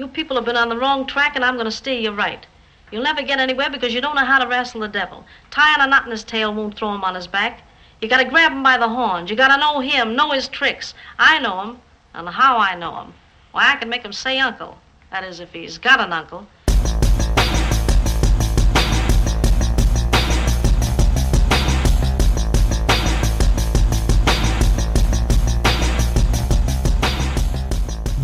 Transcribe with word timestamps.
You 0.00 0.08
people 0.08 0.36
have 0.36 0.46
been 0.46 0.56
on 0.56 0.70
the 0.70 0.78
wrong 0.78 1.06
track, 1.06 1.36
and 1.36 1.44
I'm 1.44 1.56
going 1.56 1.66
to 1.66 1.70
steer 1.70 2.00
you 2.00 2.10
right. 2.10 2.46
You'll 2.90 3.02
never 3.02 3.20
get 3.20 3.38
anywhere 3.38 3.68
because 3.68 3.92
you 3.92 4.00
don't 4.00 4.16
know 4.16 4.24
how 4.24 4.38
to 4.38 4.48
wrestle 4.48 4.80
the 4.80 4.88
devil. 4.88 5.26
Tying 5.50 5.82
a 5.82 5.86
knot 5.86 6.06
in 6.06 6.10
his 6.10 6.24
tail 6.24 6.54
won't 6.54 6.74
throw 6.74 6.94
him 6.94 7.04
on 7.04 7.14
his 7.14 7.26
back. 7.26 7.60
You 8.00 8.08
got 8.08 8.16
to 8.16 8.24
grab 8.24 8.50
him 8.50 8.62
by 8.62 8.78
the 8.78 8.88
horns. 8.88 9.28
You 9.28 9.36
got 9.36 9.54
to 9.54 9.60
know 9.60 9.80
him, 9.80 10.16
know 10.16 10.30
his 10.30 10.48
tricks. 10.48 10.94
I 11.18 11.38
know 11.38 11.60
him, 11.60 11.82
and 12.14 12.26
how 12.30 12.56
I 12.56 12.76
know 12.76 13.02
him. 13.02 13.12
Why, 13.52 13.70
I 13.70 13.76
can 13.76 13.90
make 13.90 14.02
him 14.02 14.14
say 14.14 14.38
uncle. 14.38 14.78
That 15.10 15.22
is, 15.22 15.38
if 15.38 15.52
he's 15.52 15.76
got 15.76 16.00
an 16.00 16.14
uncle. 16.14 16.46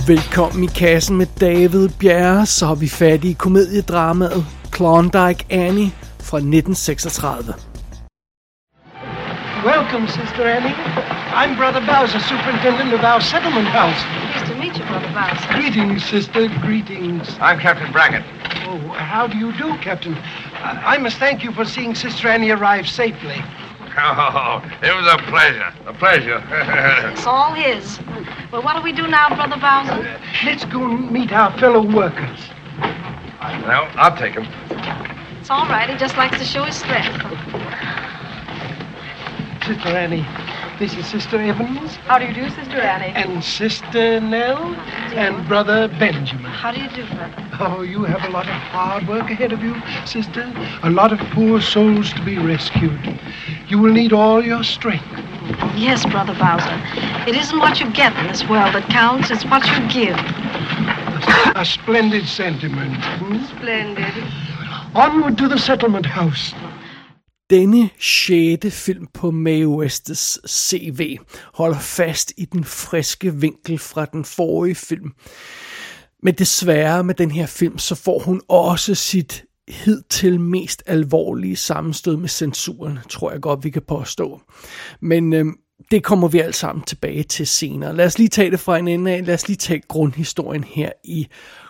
Velkommen 0.06 0.64
i 0.64 0.66
kassen 0.66 1.16
med 1.16 1.26
David 1.40 1.88
Bjerre, 2.00 2.46
så 2.46 2.66
har 2.66 2.74
vi 2.74 2.88
fat 2.88 3.24
i 3.24 3.32
komediedramaet 3.32 4.44
Klondike 4.72 5.44
Annie 5.50 5.90
fra 6.20 6.38
1936. 6.38 7.46
Welcome, 9.64 10.08
Sister 10.08 10.44
Annie. 10.56 10.74
I'm 11.40 11.56
Brother 11.56 11.82
Bowser, 11.90 12.20
superintendent 12.20 12.92
of 12.94 13.02
our 13.10 13.20
settlement 13.20 13.68
house. 13.80 14.00
Pleased 14.32 14.46
to 14.52 14.54
meet 14.62 14.74
you, 14.78 14.84
Brother 14.92 15.12
Bowser. 15.18 15.48
Greetings, 15.58 16.04
sister, 16.04 16.42
greetings. 16.66 17.26
I'm 17.40 17.58
Captain 17.58 17.90
Brackett. 17.92 18.24
Oh, 18.70 18.78
how 19.12 19.26
do 19.26 19.36
you 19.38 19.50
do, 19.64 19.68
Captain? 19.88 20.14
I, 20.68 20.94
I 20.94 20.98
must 20.98 21.16
thank 21.18 21.42
you 21.44 21.52
for 21.52 21.64
seeing 21.64 21.94
Sister 21.94 22.28
Annie 22.28 22.50
arrive 22.50 22.86
safely. 22.88 23.38
Oh, 23.98 24.62
it 24.82 24.94
was 24.94 25.06
a 25.12 25.18
pleasure. 25.30 25.72
A 25.86 25.94
pleasure. 25.94 26.42
It's 27.12 27.26
all 27.26 27.54
his. 27.54 27.98
Well, 28.52 28.62
what 28.62 28.76
do 28.76 28.82
we 28.82 28.92
do 28.92 29.06
now, 29.06 29.28
Brother 29.34 29.56
Bowser? 29.58 30.20
Let's 30.44 30.64
go 30.66 30.84
and 30.84 31.10
meet 31.10 31.32
our 31.32 31.56
fellow 31.58 31.80
workers. 31.82 32.40
well, 33.40 33.88
I'll 33.96 34.16
take 34.16 34.34
him. 34.34 34.46
It's 35.40 35.50
all 35.50 35.66
right. 35.66 35.88
He 35.88 35.96
just 35.96 36.16
likes 36.16 36.38
to 36.38 36.44
show 36.44 36.64
his 36.64 36.76
strength. 36.76 37.22
Sister 39.64 39.88
Annie, 39.88 40.26
this 40.78 40.94
is 40.94 41.06
Sister 41.06 41.40
Evans 41.40 41.96
How 42.06 42.18
do 42.18 42.26
you 42.26 42.34
do, 42.34 42.48
Sister 42.50 42.80
Annie? 42.80 43.12
and 43.14 43.42
Sister 43.42 44.20
Nell 44.20 44.74
and 45.14 45.46
Brother 45.48 45.88
Benjamin. 45.88 46.44
How 46.44 46.70
do 46.72 46.80
you 46.80 46.88
do, 46.90 47.06
Brother? 47.14 47.48
Oh, 47.60 47.82
you 47.82 48.04
have 48.04 48.22
a 48.28 48.32
lot 48.32 48.46
of 48.46 48.52
hard 48.52 49.08
work 49.08 49.30
ahead 49.30 49.52
of 49.52 49.62
you, 49.62 49.74
sister. 50.04 50.52
A 50.82 50.90
lot 50.90 51.12
of 51.12 51.18
poor 51.30 51.60
souls 51.60 52.12
to 52.12 52.22
be 52.24 52.36
rescued. 52.38 53.18
You 53.68 53.78
will 53.78 53.92
need 53.92 54.12
all 54.12 54.44
your 54.44 54.62
strength. 54.62 55.06
Yes, 55.74 56.04
Brother 56.04 56.34
Bowser. 56.34 56.78
It 57.28 57.34
isn't 57.36 57.58
what 57.58 57.80
you 57.80 57.90
get 57.92 58.14
in 58.18 58.26
this 58.26 58.46
world 58.48 58.74
that 58.74 58.86
counts, 58.90 59.30
it's 59.30 59.44
what 59.46 59.64
you 59.66 59.88
give. 59.88 60.16
A 61.56 61.64
splendid 61.64 62.26
sentiment. 62.26 62.94
hmm? 63.02 63.42
Splendid. 63.56 64.12
Onward 64.94 65.38
to 65.38 65.48
the 65.48 65.58
settlement 65.58 66.04
house. 66.04 66.52
Denne 67.50 67.90
sjette 67.98 68.70
film 68.70 69.06
på 69.14 69.30
Mae 69.30 69.68
Westes 69.68 70.40
CV 70.48 71.18
holder 71.54 71.78
fast 71.78 72.32
i 72.36 72.44
den 72.44 72.64
friske 72.64 73.34
vinkel 73.34 73.78
fra 73.78 74.04
den 74.04 74.24
forrige 74.24 74.74
film. 74.74 75.12
Men 76.22 76.34
desværre 76.34 77.04
med 77.04 77.14
den 77.14 77.30
her 77.30 77.46
film, 77.46 77.78
så 77.78 77.94
får 77.94 78.18
hun 78.18 78.40
også 78.48 78.94
sit 78.94 79.44
hidtil 79.68 80.40
mest 80.40 80.82
alvorlige 80.86 81.56
sammenstød 81.56 82.16
med 82.16 82.28
censuren, 82.28 82.98
tror 83.10 83.30
jeg 83.32 83.40
godt, 83.40 83.64
vi 83.64 83.70
kan 83.70 83.82
påstå. 83.82 84.40
Men 85.00 85.32
øh, 85.32 85.46
det 85.90 86.04
kommer 86.04 86.28
vi 86.28 86.38
alt 86.38 86.56
sammen 86.56 86.84
tilbage 86.84 87.22
til 87.22 87.46
senere. 87.46 87.96
Lad 87.96 88.06
os 88.06 88.18
lige 88.18 88.28
tage 88.28 88.50
det 88.50 88.60
fra 88.60 88.78
en 88.78 88.88
ende 88.88 89.10
af. 89.10 89.26
Lad 89.26 89.34
os 89.34 89.48
lige 89.48 89.56
tage 89.56 89.82
grundhistorien 89.88 90.64
her 90.64 90.92
i 91.04 91.26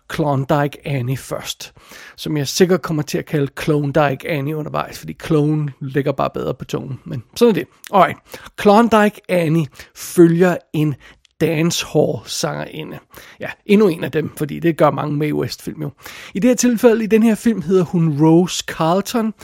Klondike 0.08 0.86
Annie 0.86 1.16
først. 1.16 1.72
Som 2.16 2.36
jeg 2.36 2.48
sikkert 2.48 2.82
kommer 2.82 3.02
til 3.02 3.18
at 3.18 3.26
kalde 3.26 3.46
Klondike 3.46 4.28
Annie 4.28 4.56
undervejs, 4.56 4.98
fordi 4.98 5.16
clone 5.24 5.72
ligger 5.80 6.12
bare 6.12 6.30
bedre 6.34 6.54
på 6.54 6.64
tungen. 6.64 7.00
Men 7.04 7.22
sådan 7.36 7.50
er 7.50 7.54
det. 7.54 7.66
Alright. 7.92 8.18
Klondike 8.56 9.20
Annie 9.28 9.66
følger 9.94 10.56
en 10.72 10.94
dancehall 11.40 12.18
sangerinde. 12.24 12.98
Ja, 13.40 13.48
endnu 13.66 13.88
en 13.88 14.04
af 14.04 14.12
dem, 14.12 14.36
fordi 14.36 14.58
det 14.58 14.76
gør 14.76 14.90
mange 14.90 15.16
Mae 15.16 15.34
West 15.34 15.62
film 15.62 15.82
jo. 15.82 15.90
I 16.34 16.38
det 16.38 16.50
her 16.50 16.54
tilfælde, 16.54 17.04
i 17.04 17.06
den 17.06 17.22
her 17.22 17.34
film, 17.34 17.62
hedder 17.62 17.84
hun 17.84 18.22
Rose 18.22 18.64
Carlton, 18.66 19.34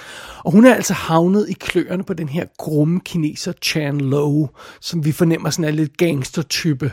og 0.44 0.52
hun 0.52 0.66
er 0.66 0.74
altså 0.74 0.94
havnet 0.94 1.48
i 1.48 1.52
kløerne 1.52 2.04
på 2.04 2.14
den 2.14 2.28
her 2.28 2.46
grumme 2.58 3.00
kineser 3.00 3.52
Chan 3.62 4.00
Lo, 4.00 4.46
som 4.80 5.04
vi 5.04 5.12
fornemmer 5.12 5.50
sådan 5.50 5.64
er 5.64 5.72
lidt 5.72 5.96
gangster-type. 5.96 6.92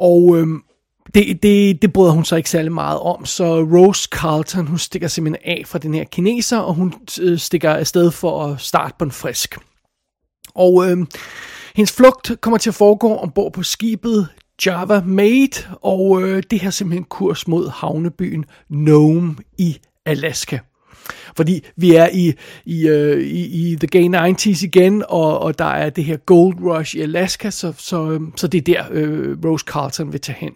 Og 0.00 0.36
øhm, 0.38 0.62
det, 1.14 1.42
det, 1.42 1.82
det 1.82 1.92
bryder 1.92 2.12
hun 2.12 2.24
så 2.24 2.36
ikke 2.36 2.50
særlig 2.50 2.72
meget 2.72 2.98
om, 3.00 3.26
så 3.26 3.60
Rose 3.60 4.08
Carlton, 4.12 4.66
hun 4.66 4.78
stikker 4.78 5.08
simpelthen 5.08 5.58
af 5.58 5.62
fra 5.66 5.78
den 5.78 5.94
her 5.94 6.04
kineser, 6.04 6.58
og 6.58 6.74
hun 6.74 6.94
øh, 7.20 7.38
stikker 7.38 7.70
afsted 7.70 8.10
for 8.10 8.46
at 8.46 8.60
starte 8.60 8.94
på 8.98 9.04
en 9.04 9.10
frisk. 9.10 9.58
Og 10.54 10.90
øh, 10.90 11.06
hendes 11.74 11.92
flugt 11.92 12.32
kommer 12.40 12.58
til 12.58 12.70
at 12.70 12.74
foregå 12.74 13.16
ombord 13.16 13.52
på 13.52 13.62
skibet 13.62 14.28
Java 14.66 15.02
Maid, 15.04 15.66
og 15.82 16.22
øh, 16.22 16.42
det 16.50 16.60
her 16.60 16.70
simpelthen 16.70 17.04
kurs 17.04 17.48
mod 17.48 17.68
havnebyen 17.68 18.44
Nome 18.68 19.36
i 19.58 19.78
Alaska. 20.06 20.58
Fordi 21.36 21.64
vi 21.76 21.94
er 21.94 22.08
i, 22.12 22.32
i, 22.64 22.88
øh, 22.88 23.20
i, 23.20 23.70
i 23.70 23.76
The 23.76 23.86
Gay 23.86 24.32
90s 24.32 24.64
igen, 24.64 25.04
og, 25.08 25.38
og 25.38 25.58
der 25.58 25.64
er 25.64 25.90
det 25.90 26.04
her 26.04 26.16
Gold 26.16 26.56
Rush 26.60 26.96
i 26.96 27.00
Alaska, 27.00 27.50
så, 27.50 27.72
så, 27.78 28.10
øh, 28.10 28.20
så 28.36 28.46
det 28.46 28.58
er 28.58 28.62
der 28.62 28.84
øh, 28.90 29.38
Rose 29.44 29.64
Carlton 29.68 30.12
vil 30.12 30.20
tage 30.20 30.38
hen. 30.38 30.52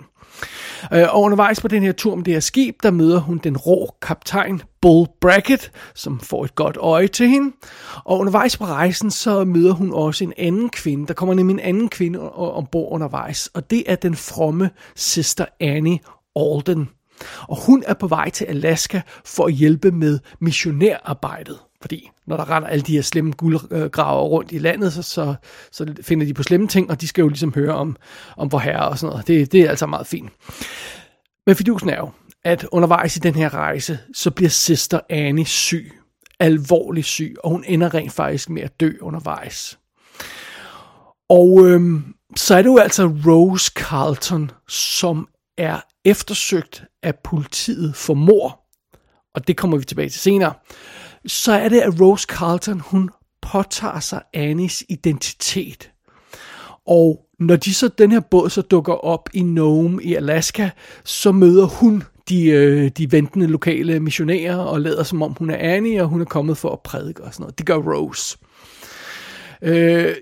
Øh, 0.93 1.15
og 1.15 1.23
undervejs 1.23 1.61
på 1.61 1.69
den 1.69 1.83
her 1.83 1.93
tur 1.93 2.15
med 2.15 2.25
det 2.25 2.33
her 2.33 2.41
skib, 2.41 2.83
der 2.83 2.91
møder 2.91 3.21
hun 3.21 3.39
den 3.39 3.57
rå 3.57 3.95
kaptajn 4.03 4.63
Bull 4.81 5.09
Brackett, 5.21 5.73
som 5.95 6.21
får 6.21 6.45
et 6.45 6.55
godt 6.55 6.77
øje 6.77 7.09
til 7.09 7.29
hende. 7.29 7.57
Og 8.05 8.19
undervejs 8.19 8.57
på 8.57 8.65
rejsen, 8.65 9.11
så 9.11 9.45
møder 9.45 9.73
hun 9.73 9.93
også 9.93 10.25
en 10.25 10.33
anden 10.37 10.69
kvinde. 10.69 11.07
Der 11.07 11.15
kommer 11.15 11.35
nemlig 11.35 11.55
en 11.55 11.61
anden 11.61 11.89
kvinde 11.89 12.33
ombord 12.33 12.93
undervejs, 12.93 13.47
og 13.55 13.71
det 13.71 13.83
er 13.87 13.97
den 13.97 14.15
fromme 14.15 14.71
Sister 14.97 15.45
Annie 15.61 15.99
Alden. 16.37 16.89
Og 17.49 17.67
hun 17.67 17.83
er 17.87 17.95
på 17.95 18.07
vej 18.07 18.31
til 18.31 18.45
Alaska 18.45 19.01
for 19.25 19.47
at 19.47 19.53
hjælpe 19.53 19.91
med 19.91 20.19
missionærarbejdet. 20.41 21.59
Fordi 21.85 22.11
når 22.27 22.37
der 22.37 22.51
render 22.51 22.69
alle 22.69 22.83
de 22.83 22.93
her 22.93 23.03
slemme 23.03 23.33
guldgraver 23.33 24.23
rundt 24.23 24.53
i 24.53 24.59
landet, 24.59 24.93
så, 24.93 25.03
så, 25.03 25.35
så 25.73 25.95
finder 26.03 26.27
de 26.27 26.35
på 26.35 26.43
slemme 26.43 26.69
ting, 26.69 26.91
og 26.91 27.01
de 27.01 27.09
skal 27.09 27.23
jo 27.23 27.29
ligesom 27.29 27.55
høre 27.55 27.75
om, 27.75 27.97
om 28.37 28.53
vor 28.53 28.59
herre 28.59 28.89
og 28.89 28.99
sådan 28.99 29.11
noget. 29.11 29.27
Det, 29.27 29.53
det 29.53 29.61
er 29.61 29.71
altså 29.71 29.87
meget 29.87 30.07
fint. 30.07 30.33
Men 31.47 31.57
fidusen 31.57 31.89
er 31.89 31.97
jo, 31.97 32.11
at 32.45 32.67
undervejs 32.73 33.17
i 33.17 33.19
den 33.19 33.35
her 33.35 33.55
rejse, 33.55 33.99
så 34.15 34.31
bliver 34.31 34.49
Sister 34.49 35.01
Annie 35.11 35.47
syg. 35.47 35.93
Alvorligt 36.41 37.07
syg, 37.07 37.35
og 37.45 37.51
hun 37.51 37.65
ender 37.67 37.95
rent 37.95 38.13
faktisk 38.13 38.51
med 38.51 38.63
at 38.63 38.81
dø 38.81 38.93
undervejs. 39.01 39.79
Og 41.29 41.67
øhm, 41.67 42.15
så 42.37 42.55
er 42.55 42.63
det 42.63 42.69
jo 42.69 42.79
altså 42.79 43.13
Rose 43.27 43.73
Carlton, 43.77 44.51
som 44.69 45.29
er 45.59 45.81
eftersøgt 46.05 46.85
af 47.03 47.15
politiet 47.25 47.97
for 47.97 48.15
mor. 48.15 48.61
Og 49.35 49.49
det 49.49 49.57
kommer 49.57 49.77
vi 49.77 49.85
tilbage 49.85 50.09
til 50.09 50.21
senere. 50.21 50.53
Så 51.27 51.53
er 51.53 51.69
det, 51.69 51.81
at 51.81 52.01
Rose 52.01 52.27
Carlton, 52.31 52.81
hun 52.81 53.11
påtager 53.43 54.01
sig 54.01 54.23
Annies 54.35 54.85
identitet. 54.89 55.91
Og 56.87 57.27
når 57.39 57.57
de 57.57 57.75
så, 57.75 57.89
den 57.89 58.13
her 58.13 58.21
båd 58.21 58.51
så 58.51 58.63
dukker 58.63 58.93
op 58.93 59.29
i 59.33 59.43
Nome 59.43 60.03
i 60.03 60.15
Alaska, 60.15 60.71
så 61.05 61.33
møder 61.33 61.67
hun 61.67 62.03
de, 62.29 62.47
øh, 62.47 62.91
de 62.91 63.13
ventende 63.13 63.47
lokale 63.47 64.01
missionærer 64.01 64.57
og 64.57 64.81
lader 64.81 65.03
som 65.03 65.23
om 65.23 65.35
hun 65.39 65.51
er 65.51 65.57
Annie, 65.57 66.03
og 66.03 66.09
hun 66.09 66.21
er 66.21 66.25
kommet 66.25 66.59
for 66.59 66.71
at 66.71 66.81
prædike 66.81 67.25
og 67.25 67.35
sådan 67.35 67.43
noget. 67.43 67.59
Det 67.59 67.67
gør 67.67 67.77
Rose. 67.77 68.39
Øh, 69.63 70.15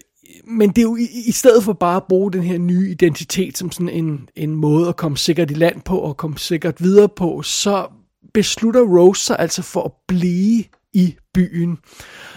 men 0.45 0.71
det 0.71 0.79
er 0.79 0.83
jo 0.83 0.97
i, 0.97 1.09
i 1.27 1.33
stedet 1.33 1.65
for 1.65 1.73
bare 1.73 1.97
at 1.97 2.07
bruge 2.09 2.33
den 2.33 2.43
her 2.43 2.59
nye 2.59 2.91
identitet 2.91 3.59
som 3.59 3.71
sådan 3.71 3.89
en, 3.89 4.29
en 4.37 4.55
måde 4.55 4.89
at 4.89 4.97
komme 4.97 5.17
sikkert 5.17 5.51
i 5.51 5.55
land 5.55 5.81
på 5.81 5.99
og 5.99 6.17
komme 6.17 6.39
sikkert 6.39 6.83
videre 6.83 7.09
på, 7.09 7.43
så 7.43 7.87
beslutter 8.35 8.81
Rose 8.81 9.25
sig 9.25 9.37
altså 9.39 9.63
for 9.63 9.83
at 9.83 9.93
blive 10.09 10.65
i 10.95 11.17
byen. 11.35 11.79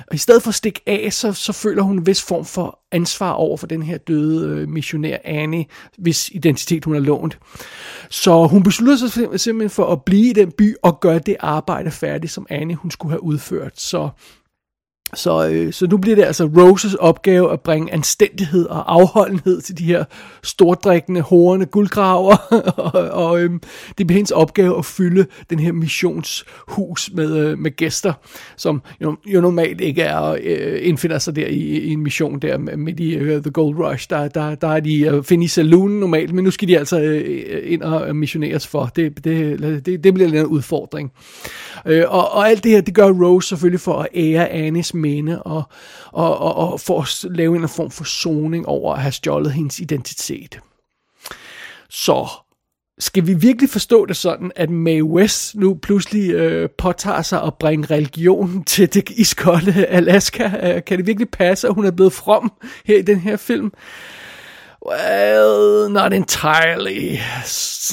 Og 0.08 0.16
i 0.16 0.18
stedet 0.18 0.44
for 0.44 0.50
at 0.50 0.56
stikke 0.56 0.82
af, 0.86 1.14
så, 1.14 1.34
så 1.34 1.54
føler 1.54 1.84
hun 1.84 1.98
en 1.98 2.08
vis 2.08 2.24
form 2.24 2.46
for 2.46 2.80
ansvar 2.92 3.32
over 3.32 3.58
for 3.58 3.68
den 3.68 3.84
her 3.84 3.98
døde 3.98 4.60
øh, 4.60 4.70
missionær 4.70 5.18
Annie, 5.24 5.66
hvis 5.98 6.30
identitet 6.34 6.86
hun 6.86 6.94
har 6.94 7.02
lånt. 7.02 7.40
Så 8.10 8.48
hun 8.48 8.64
beslutter 8.64 9.08
sig 9.08 9.40
simpelthen 9.40 9.70
for 9.70 9.92
at 9.92 10.04
blive 10.06 10.30
i 10.30 10.34
den 10.34 10.52
by 10.52 10.76
og 10.84 11.00
gøre 11.00 11.20
det 11.20 11.36
arbejde 11.40 11.92
færdigt, 11.92 12.32
som 12.32 12.48
Annie 12.50 12.76
hun 12.76 12.92
skulle 12.92 13.12
have 13.12 13.24
udført. 13.24 13.80
Så 13.80 14.10
så, 15.14 15.48
øh, 15.50 15.74
så 15.74 15.88
nu 15.88 15.98
bliver 15.98 16.16
det 16.16 16.24
altså 16.24 16.50
Roses 16.58 16.94
opgave 16.94 17.54
at 17.54 17.62
bringe 17.62 17.94
anstændighed 17.94 18.66
og 18.66 18.94
afholdenhed 18.94 19.62
til 19.62 19.78
de 19.78 19.84
her 19.84 20.04
stordrikkende, 20.44 21.22
horende 21.22 21.66
guldgraver, 21.66 22.36
og, 22.94 23.10
og 23.10 23.42
øh, 23.42 23.50
det 23.98 24.08
bliver 24.08 24.18
hendes 24.18 24.32
opgave 24.32 24.78
at 24.78 24.86
fylde 24.86 25.26
den 25.50 25.60
her 25.60 25.72
missionshus 25.72 27.12
med, 27.14 27.38
øh, 27.38 27.60
med 27.60 27.76
gæster, 27.76 28.14
som 28.58 28.82
jo, 29.02 29.18
jo 29.26 29.42
normalt 29.42 29.82
ikke 29.82 30.02
er 30.02 30.38
øh, 30.44 30.80
indfinder 30.82 31.20
sig 31.20 31.36
der 31.36 31.48
i, 31.48 31.60
i 31.60 31.92
en 31.92 32.04
mission 32.04 32.40
der 32.40 32.58
midt 32.58 33.00
i 33.00 33.16
øh, 33.16 33.42
The 33.42 33.52
Gold 33.52 33.76
Rush. 33.76 34.10
Der, 34.10 34.28
der, 34.28 34.56
der 34.56 34.68
er 34.68 34.80
de 34.80 35.02
øh, 35.02 35.24
finde 35.24 35.46
i 35.46 35.48
saloonen 35.48 36.00
normalt, 36.00 36.34
men 36.34 36.44
nu 36.44 36.52
skal 36.52 36.68
de 36.68 36.80
altså 36.80 37.00
øh, 37.00 37.72
ind 37.72 37.82
og 37.82 38.08
øh, 38.08 38.16
missioneres 38.16 38.68
for. 38.68 38.86
Det, 38.96 39.24
det, 39.24 39.60
det, 39.86 40.04
det 40.04 40.14
bliver 40.14 40.30
en 40.30 40.46
udfordring. 40.46 41.12
Øh, 41.86 42.04
og, 42.08 42.32
og 42.32 42.50
alt 42.50 42.64
det 42.64 42.72
her, 42.72 42.82
det 42.82 42.94
gør 42.94 43.10
Rose 43.10 43.48
selvfølgelig 43.48 43.80
for 43.80 44.00
at 44.00 44.08
ære 44.16 44.50
Anis 44.50 44.95
minde 44.96 45.44
og, 45.44 45.64
og, 46.12 46.38
og, 46.38 46.56
og 46.56 46.80
for 46.80 47.02
at 47.02 47.36
lave 47.36 47.56
en 47.56 47.70
form 47.70 47.92
for 47.92 48.04
soning 48.04 48.68
over 48.68 48.94
at 48.94 49.02
have 49.02 49.12
stjålet 49.12 49.54
hendes 49.54 49.80
identitet. 49.80 50.60
Så 51.90 52.28
skal 53.00 53.28
vi 53.28 53.34
virkelig 53.34 53.70
forstå 53.70 54.06
det 54.06 54.18
sådan, 54.18 54.52
at 54.56 54.70
Mae 54.70 55.04
West 55.04 55.56
nu 55.56 55.74
pludselig 55.74 56.32
øh, 56.32 56.70
påtager 56.78 57.22
sig 57.22 57.44
at 57.44 57.54
bringe 57.54 57.96
religion 57.96 58.64
til 58.64 58.94
det 58.94 59.10
iskolde 59.10 59.86
Alaska? 59.86 60.76
Øh, 60.76 60.84
kan 60.84 60.98
det 60.98 61.08
virkelig 61.08 61.30
passe, 61.30 61.68
at 61.68 61.74
hun 61.74 61.86
er 61.86 61.92
blevet 61.92 62.14
from 62.14 62.52
her 62.86 62.98
i 62.98 63.02
den 63.02 63.20
her 63.20 63.38
film? 63.38 63.72
Well, 64.90 65.92
not 65.92 66.14
entirely. 66.14 67.18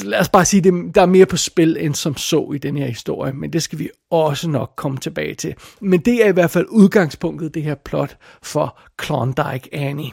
Lad 0.05 0.21
os 0.21 0.29
bare 0.29 0.45
sige, 0.45 0.69
at 0.69 0.95
der 0.95 1.03
er 1.03 1.07
mere 1.07 1.27
på 1.27 1.37
spil 1.37 1.77
end 1.81 1.95
som 1.95 2.17
så 2.17 2.53
i 2.55 2.59
den 2.59 2.77
her 2.77 2.87
historie, 2.87 3.33
men 3.33 3.53
det 3.53 3.63
skal 3.63 3.79
vi 3.79 3.91
også 4.11 4.49
nok 4.49 4.73
komme 4.77 4.99
tilbage 4.99 5.35
til. 5.35 5.55
Men 5.81 6.01
det 6.01 6.25
er 6.25 6.29
i 6.29 6.33
hvert 6.33 6.51
fald 6.51 6.67
udgangspunktet, 6.69 7.55
det 7.55 7.63
her 7.63 7.75
plot 7.75 8.17
for 8.43 8.79
Klondike 8.97 9.69
Annie. 9.73 10.11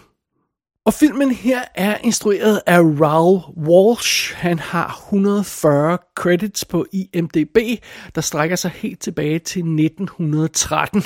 Og 0.86 0.94
filmen 0.94 1.32
her 1.32 1.62
er 1.76 1.98
instrueret 2.04 2.62
af 2.66 2.80
Raoul 2.80 3.42
Walsh. 3.58 4.36
Han 4.36 4.60
har 4.60 5.04
140 5.08 5.98
credits 6.16 6.66
på 6.66 6.86
IMDb, 6.92 7.58
der 8.16 8.22
strækker 8.22 8.56
sig 8.56 8.72
helt 8.72 9.02
tilbage 9.02 9.40
til 9.40 9.60
1913. 9.60 11.04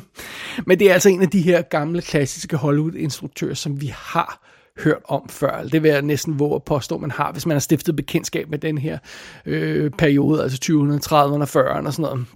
Men 0.66 0.78
det 0.78 0.90
er 0.90 0.94
altså 0.94 1.08
en 1.08 1.22
af 1.22 1.28
de 1.28 1.40
her 1.40 1.62
gamle 1.62 2.02
klassiske 2.02 2.56
Hollywood-instruktører, 2.56 3.54
som 3.54 3.80
vi 3.80 3.94
har 3.96 4.46
hørt 4.84 5.02
om 5.08 5.28
før. 5.28 5.62
Det 5.62 5.82
vil 5.82 5.90
jeg 5.90 6.02
næsten 6.02 6.38
våge 6.38 6.54
at 6.54 6.64
påstå, 6.64 6.98
man 6.98 7.10
har, 7.10 7.32
hvis 7.32 7.46
man 7.46 7.54
har 7.54 7.60
stiftet 7.60 7.96
bekendtskab 7.96 8.50
med 8.50 8.58
den 8.58 8.78
her 8.78 8.98
øh, 9.46 9.90
periode, 9.90 10.42
altså 10.42 10.58
2030'erne 10.72 11.56
og 11.56 11.76
40'erne 11.76 11.86
og 11.86 11.92
sådan 11.92 12.02
noget. 12.02 12.26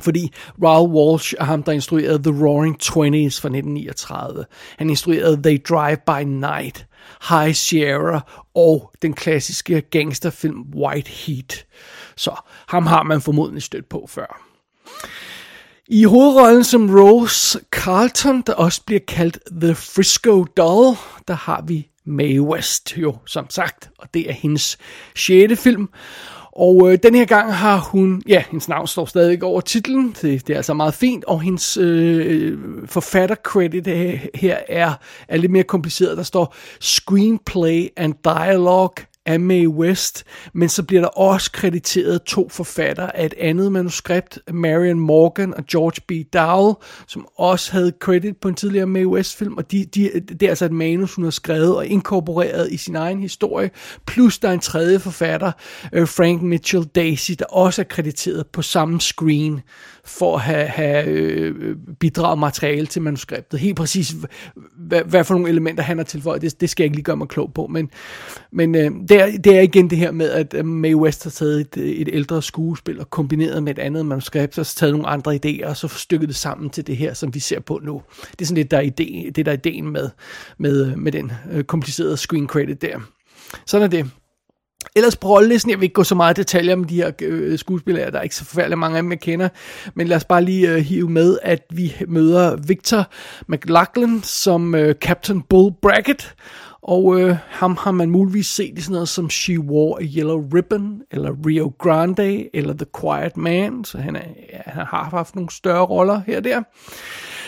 Fordi 0.00 0.32
Raoul 0.64 0.90
Walsh 0.90 1.34
er 1.38 1.44
ham, 1.44 1.62
der 1.62 1.72
instruerede 1.72 2.22
The 2.22 2.44
Roaring 2.46 2.80
Twenties 2.80 3.40
fra 3.40 3.48
1939. 3.48 4.44
Han 4.78 4.90
instruerede 4.90 5.42
They 5.42 5.62
Drive 5.68 5.96
By 6.06 6.22
Night, 6.26 6.86
High 7.28 7.54
Sierra 7.54 8.20
og 8.54 8.92
den 9.02 9.14
klassiske 9.14 9.80
gangsterfilm 9.80 10.60
White 10.74 11.10
Heat. 11.10 11.66
Så 12.16 12.34
ham 12.68 12.86
har 12.86 13.02
man 13.02 13.20
formodentlig 13.20 13.62
stødt 13.62 13.88
på 13.88 14.06
før. 14.08 14.42
I 15.94 16.04
hovedrollen 16.04 16.64
som 16.64 16.90
Rose 16.90 17.60
Carlton, 17.70 18.42
der 18.46 18.52
også 18.52 18.82
bliver 18.86 19.00
kaldt 19.08 19.38
The 19.60 19.74
Frisco 19.74 20.44
Doll, 20.44 20.96
der 21.28 21.34
har 21.34 21.64
vi 21.66 21.88
Mae 22.04 22.42
West 22.42 22.98
jo, 22.98 23.16
som 23.26 23.50
sagt, 23.50 23.90
og 23.98 24.08
det 24.14 24.30
er 24.30 24.32
hendes 24.32 24.78
sjette 25.16 25.56
film. 25.56 25.88
Og 26.52 26.92
øh, 26.92 26.98
den 27.02 27.14
her 27.14 27.24
gang 27.24 27.54
har 27.54 27.78
hun, 27.78 28.22
ja, 28.28 28.42
hendes 28.50 28.68
navn 28.68 28.86
står 28.86 29.06
stadig 29.06 29.42
over 29.42 29.60
titlen, 29.60 30.16
det, 30.22 30.46
det 30.46 30.52
er 30.52 30.56
altså 30.56 30.74
meget 30.74 30.94
fint, 30.94 31.24
og 31.24 31.40
hendes 31.40 31.76
øh, 31.76 32.58
forfatter-credit 32.86 33.86
øh, 33.88 34.26
her 34.34 34.58
er, 34.68 34.92
er 35.28 35.36
lidt 35.36 35.52
mere 35.52 35.64
kompliceret. 35.64 36.16
Der 36.16 36.22
står 36.22 36.54
Screenplay 36.80 37.88
and 37.96 38.14
Dialogue 38.24 38.94
af 39.26 39.40
Mae 39.40 39.68
West, 39.68 40.24
men 40.52 40.68
så 40.68 40.82
bliver 40.82 41.00
der 41.00 41.08
også 41.08 41.52
krediteret 41.52 42.22
to 42.22 42.48
forfattere 42.48 43.16
af 43.16 43.26
et 43.26 43.34
andet 43.38 43.72
manuskript, 43.72 44.38
Marion 44.52 44.98
Morgan 44.98 45.54
og 45.54 45.66
George 45.66 46.00
B. 46.08 46.34
Dowell, 46.34 46.74
som 47.06 47.26
også 47.36 47.72
havde 47.72 47.92
credit 48.00 48.36
på 48.36 48.48
en 48.48 48.54
tidligere 48.54 48.86
Mae 48.86 49.08
West-film, 49.08 49.56
og 49.56 49.72
de, 49.72 49.84
de, 49.84 50.10
det 50.20 50.42
er 50.42 50.48
altså 50.48 50.64
et 50.64 50.72
manus, 50.72 51.14
hun 51.14 51.24
har 51.24 51.30
skrevet 51.30 51.76
og 51.76 51.86
inkorporeret 51.86 52.72
i 52.72 52.76
sin 52.76 52.96
egen 52.96 53.20
historie, 53.20 53.70
plus 54.06 54.38
der 54.38 54.48
er 54.48 54.52
en 54.52 54.60
tredje 54.60 54.98
forfatter, 54.98 55.52
øh, 55.92 56.08
Frank 56.08 56.42
Mitchell 56.42 56.84
Daisy, 56.84 57.32
der 57.38 57.44
også 57.44 57.82
er 57.82 57.86
krediteret 57.86 58.46
på 58.46 58.62
samme 58.62 59.00
screen 59.00 59.60
for 60.04 60.34
at 60.34 60.40
have, 60.40 60.66
have 60.66 61.06
øh, 61.06 61.76
bidraget 62.00 62.38
materiale 62.38 62.86
til 62.86 63.02
manuskriptet. 63.02 63.60
Helt 63.60 63.76
præcis, 63.76 64.14
hvad, 64.76 65.02
hvad 65.02 65.24
for 65.24 65.34
nogle 65.34 65.48
elementer 65.48 65.82
han 65.82 65.96
har 65.96 66.04
tilføjet, 66.04 66.42
det, 66.42 66.60
det 66.60 66.70
skal 66.70 66.82
jeg 66.82 66.86
ikke 66.86 66.96
lige 66.96 67.04
gøre 67.04 67.16
mig 67.16 67.28
klog 67.28 67.54
på, 67.54 67.66
men, 67.66 67.90
men 68.52 68.74
øh, 68.74 68.90
det, 69.08 69.20
er, 69.20 69.38
det 69.38 69.56
er 69.56 69.60
igen 69.60 69.90
det 69.90 69.98
her 69.98 70.10
med, 70.10 70.30
at 70.30 70.66
Mae 70.66 70.96
West 70.96 71.24
har 71.24 71.30
taget 71.30 71.60
et, 71.60 72.00
et 72.00 72.08
ældre 72.12 72.42
skuespil 72.42 73.00
og 73.00 73.10
kombineret 73.10 73.62
med 73.62 73.72
et 73.72 73.78
andet 73.78 74.06
manuskript, 74.06 74.58
og 74.58 74.66
så 74.66 74.76
taget 74.76 74.94
nogle 74.94 75.08
andre 75.08 75.38
idéer, 75.44 75.68
og 75.68 75.76
så 75.76 75.88
stykket 75.88 76.28
det 76.28 76.36
sammen 76.36 76.70
til 76.70 76.86
det 76.86 76.96
her, 76.96 77.14
som 77.14 77.34
vi 77.34 77.40
ser 77.40 77.60
på 77.60 77.80
nu. 77.82 78.02
Det 78.30 78.40
er 78.40 78.44
sådan 78.44 78.56
lidt, 78.56 78.70
der 78.70 78.76
er 78.76 78.80
ide, 78.80 79.30
det 79.30 79.46
der 79.46 79.52
er 79.52 79.56
ideen 79.56 79.90
med, 79.90 80.10
med, 80.58 80.96
med 80.96 81.12
den 81.12 81.32
øh, 81.52 81.64
komplicerede 81.64 82.16
screen 82.16 82.46
credit 82.46 82.82
der. 82.82 82.98
Sådan 83.66 83.84
er 83.84 83.88
det. 83.90 84.10
Ellers 84.96 85.16
på 85.16 85.28
rollelisten, 85.28 85.70
jeg 85.70 85.78
vil 85.78 85.84
ikke 85.84 85.94
gå 85.94 86.04
så 86.04 86.14
meget 86.14 86.38
i 86.38 86.40
detaljer 86.40 86.74
om 86.74 86.84
de 86.84 86.94
her 86.94 87.10
øh, 87.22 87.58
skuespillere, 87.58 88.10
der 88.10 88.18
er 88.18 88.22
ikke 88.22 88.36
så 88.36 88.44
forfærdeligt 88.44 88.78
mange 88.78 88.96
af 88.96 89.02
dem, 89.02 89.10
jeg 89.10 89.20
kender, 89.20 89.48
men 89.94 90.08
lad 90.08 90.16
os 90.16 90.24
bare 90.24 90.44
lige 90.44 90.70
øh, 90.70 90.78
hive 90.78 91.10
med, 91.10 91.38
at 91.42 91.62
vi 91.70 91.96
møder 92.08 92.56
Victor 92.56 93.06
McLachlan 93.48 94.20
som 94.22 94.74
øh, 94.74 94.94
Captain 94.94 95.42
Bull 95.42 95.74
Brackett, 95.82 96.34
og 96.82 97.20
øh, 97.20 97.36
ham 97.48 97.76
har 97.80 97.90
man 97.90 98.10
muligvis 98.10 98.46
set 98.46 98.78
i 98.78 98.80
sådan 98.80 98.92
noget 98.92 99.08
som 99.08 99.30
She 99.30 99.60
Wore 99.60 100.02
a 100.02 100.04
Yellow 100.16 100.48
Ribbon, 100.54 101.02
eller 101.10 101.34
Rio 101.46 101.72
Grande, 101.78 102.56
eller 102.56 102.74
The 102.74 102.86
Quiet 103.00 103.36
Man, 103.36 103.84
så 103.84 103.98
han, 103.98 104.16
er, 104.16 104.28
ja, 104.52 104.58
han 104.66 104.86
har 104.86 105.08
haft 105.10 105.34
nogle 105.34 105.50
større 105.50 105.86
roller 105.86 106.20
her 106.26 106.36
og 106.36 106.44
der. 106.44 106.62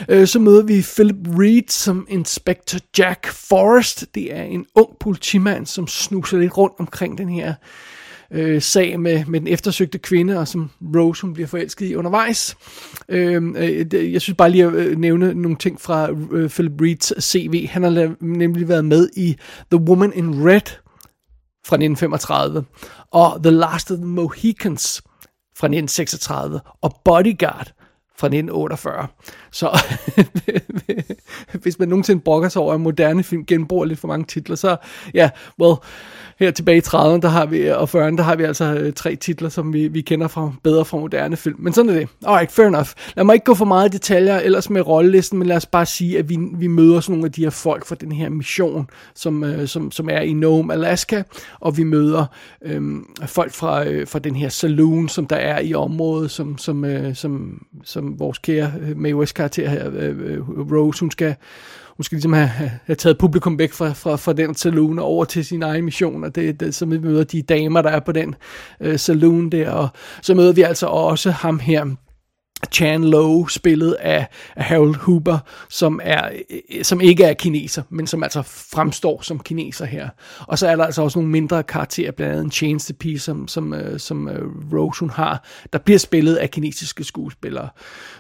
Øh, 0.08 0.26
så 0.26 0.38
møder 0.38 0.62
vi 0.62 0.82
Philip 0.94 1.16
Reed 1.38 1.68
som 1.68 2.06
Inspector 2.10 2.80
Jack 2.98 3.26
Forrest. 3.26 4.06
Det 4.14 4.36
er 4.36 4.42
en 4.42 4.66
ung 4.74 4.96
politimand, 5.00 5.66
som 5.66 5.86
snuser 5.86 6.38
lidt 6.38 6.56
rundt 6.58 6.74
omkring 6.78 7.18
den 7.18 7.28
her 7.28 7.54
øh, 8.30 8.62
sag 8.62 9.00
med, 9.00 9.24
med 9.24 9.40
den 9.40 9.48
eftersøgte 9.48 9.98
kvinde, 9.98 10.38
og 10.38 10.48
som 10.48 10.70
Rose 10.96 11.22
hun 11.22 11.34
bliver 11.34 11.46
forelsket 11.46 11.86
i 11.86 11.94
undervejs. 11.94 12.56
Øhm, 13.08 13.56
øh, 13.56 13.86
øh 13.94 14.12
jeg 14.12 14.20
synes 14.20 14.36
bare 14.36 14.50
lige 14.50 14.64
at 14.64 14.72
øh, 14.72 14.98
nævne 14.98 15.34
nogle 15.34 15.56
ting 15.56 15.80
fra 15.80 16.10
øh, 16.32 16.50
Philip 16.50 16.72
Reeds 16.80 17.24
CV. 17.24 17.66
Han 17.66 17.82
har 17.82 18.24
nemlig 18.24 18.68
været 18.68 18.84
med 18.84 19.08
i 19.16 19.36
The 19.70 19.80
Woman 19.80 20.12
in 20.14 20.48
Red 20.48 20.78
fra 21.66 21.76
1935, 21.76 22.64
og 23.10 23.42
The 23.42 23.50
Last 23.50 23.90
of 23.90 23.96
the 23.96 24.06
Mohicans 24.06 25.02
fra 25.56 25.66
1936, 25.66 26.60
og 26.82 27.00
Bodyguard 27.04 27.72
fra 28.18 28.26
1948. 28.26 29.06
Så 29.54 29.78
hvis 31.62 31.78
man 31.78 31.88
nogensinde 31.88 32.20
brokker 32.20 32.48
sig 32.48 32.62
over, 32.62 32.74
at 32.74 32.80
moderne 32.80 33.22
film 33.22 33.44
genbruger 33.44 33.84
lidt 33.84 33.98
for 33.98 34.08
mange 34.08 34.24
titler, 34.24 34.56
så 34.56 34.76
ja, 35.14 35.30
well, 35.60 35.76
her 36.38 36.50
tilbage 36.50 36.78
i 36.78 36.80
30'erne, 36.80 37.20
der 37.20 37.28
har 37.28 37.46
vi, 37.46 37.68
og 37.68 37.82
40'erne, 37.82 38.16
der 38.16 38.22
har 38.22 38.36
vi 38.36 38.44
altså 38.44 38.64
øh, 38.64 38.92
tre 38.92 39.16
titler, 39.16 39.48
som 39.48 39.72
vi, 39.72 39.88
vi 39.88 40.00
kender 40.00 40.28
fra 40.28 40.52
bedre 40.62 40.84
fra 40.84 40.98
moderne 40.98 41.36
film. 41.36 41.56
Men 41.58 41.72
sådan 41.72 41.90
er 41.90 41.94
det. 41.94 42.08
Alright, 42.26 42.52
fair 42.52 42.66
enough. 42.66 42.88
Lad 43.16 43.24
mig 43.24 43.34
ikke 43.34 43.44
gå 43.44 43.54
for 43.54 43.64
meget 43.64 43.88
i 43.88 43.92
detaljer 43.92 44.38
ellers 44.38 44.70
med 44.70 44.86
rollelisten, 44.86 45.38
men 45.38 45.48
lad 45.48 45.56
os 45.56 45.66
bare 45.66 45.86
sige, 45.86 46.18
at 46.18 46.28
vi, 46.28 46.38
vi 46.54 46.66
møder 46.66 47.00
sådan 47.00 47.12
nogle 47.12 47.26
af 47.26 47.32
de 47.32 47.42
her 47.42 47.50
folk 47.50 47.86
fra 47.86 47.94
den 47.94 48.12
her 48.12 48.28
mission, 48.28 48.90
som, 49.14 49.44
øh, 49.44 49.68
som, 49.68 49.90
som 49.90 50.08
er 50.08 50.20
i 50.20 50.32
Nome, 50.32 50.72
Alaska, 50.72 51.22
og 51.60 51.76
vi 51.76 51.84
møder 51.84 52.26
øh, 52.64 52.82
folk 53.26 53.52
fra, 53.52 53.84
øh, 53.86 54.06
fra 54.06 54.18
den 54.18 54.36
her 54.36 54.48
saloon, 54.48 55.08
som 55.08 55.26
der 55.26 55.36
er 55.36 55.60
i 55.60 55.74
området, 55.74 56.30
som, 56.30 56.58
som, 56.58 56.84
øh, 56.84 57.14
som, 57.14 57.62
som 57.84 58.18
vores 58.18 58.38
kære 58.38 58.72
øh, 58.80 58.96
Mae 58.96 59.14
karakter 59.48 59.68
her, 59.68 59.90
øh, 59.94 60.16
øh, 60.24 60.72
Rose, 60.72 61.00
hun 61.00 61.10
skal 61.10 61.34
hun 61.96 62.04
skal 62.04 62.16
ligesom 62.16 62.32
have, 62.32 62.48
have 62.84 62.96
taget 62.96 63.18
publikum 63.18 63.58
væk 63.58 63.72
fra, 63.72 63.92
fra, 63.92 64.16
fra 64.16 64.32
den 64.32 64.54
saloon 64.54 64.98
og 64.98 65.04
over 65.04 65.24
til 65.24 65.44
sin 65.44 65.62
egen 65.62 65.84
mission, 65.84 66.24
og 66.24 66.34
det, 66.34 66.60
det 66.60 66.74
så 66.74 66.86
vi 66.86 66.98
møder 66.98 67.24
de 67.24 67.42
damer, 67.42 67.82
der 67.82 67.90
er 67.90 68.00
på 68.00 68.12
den 68.12 68.34
øh, 68.80 68.98
saloon 68.98 69.50
der, 69.50 69.70
og 69.70 69.88
så 70.22 70.34
møder 70.34 70.52
vi 70.52 70.62
altså 70.62 70.86
også 70.86 71.30
ham 71.30 71.58
her, 71.58 71.86
Chan 72.72 73.04
Lo, 73.04 73.46
spillet 73.46 73.92
af, 73.92 74.26
af 74.56 74.64
Harold 74.64 74.94
Hooper, 74.94 75.38
som, 75.68 76.00
er, 76.02 76.28
som 76.82 77.00
ikke 77.00 77.24
er 77.24 77.34
kineser, 77.34 77.82
men 77.90 78.06
som 78.06 78.22
altså 78.22 78.42
fremstår 78.42 79.22
som 79.22 79.40
kineser 79.40 79.84
her. 79.84 80.08
Og 80.40 80.58
så 80.58 80.68
er 80.68 80.76
der 80.76 80.84
altså 80.84 81.02
også 81.02 81.18
nogle 81.18 81.30
mindre 81.30 81.62
karakterer, 81.62 82.12
blandt 82.12 82.32
andet 82.32 82.44
en 82.44 82.50
tjenestepige, 82.50 83.18
som, 83.18 83.48
som, 83.48 83.74
øh, 83.74 84.00
som 84.00 84.28
øh, 84.28 84.72
Rose 84.72 85.00
hun 85.00 85.10
har, 85.10 85.44
der 85.72 85.78
bliver 85.78 85.98
spillet 85.98 86.36
af 86.36 86.50
kinesiske 86.50 87.04
skuespillere. 87.04 87.68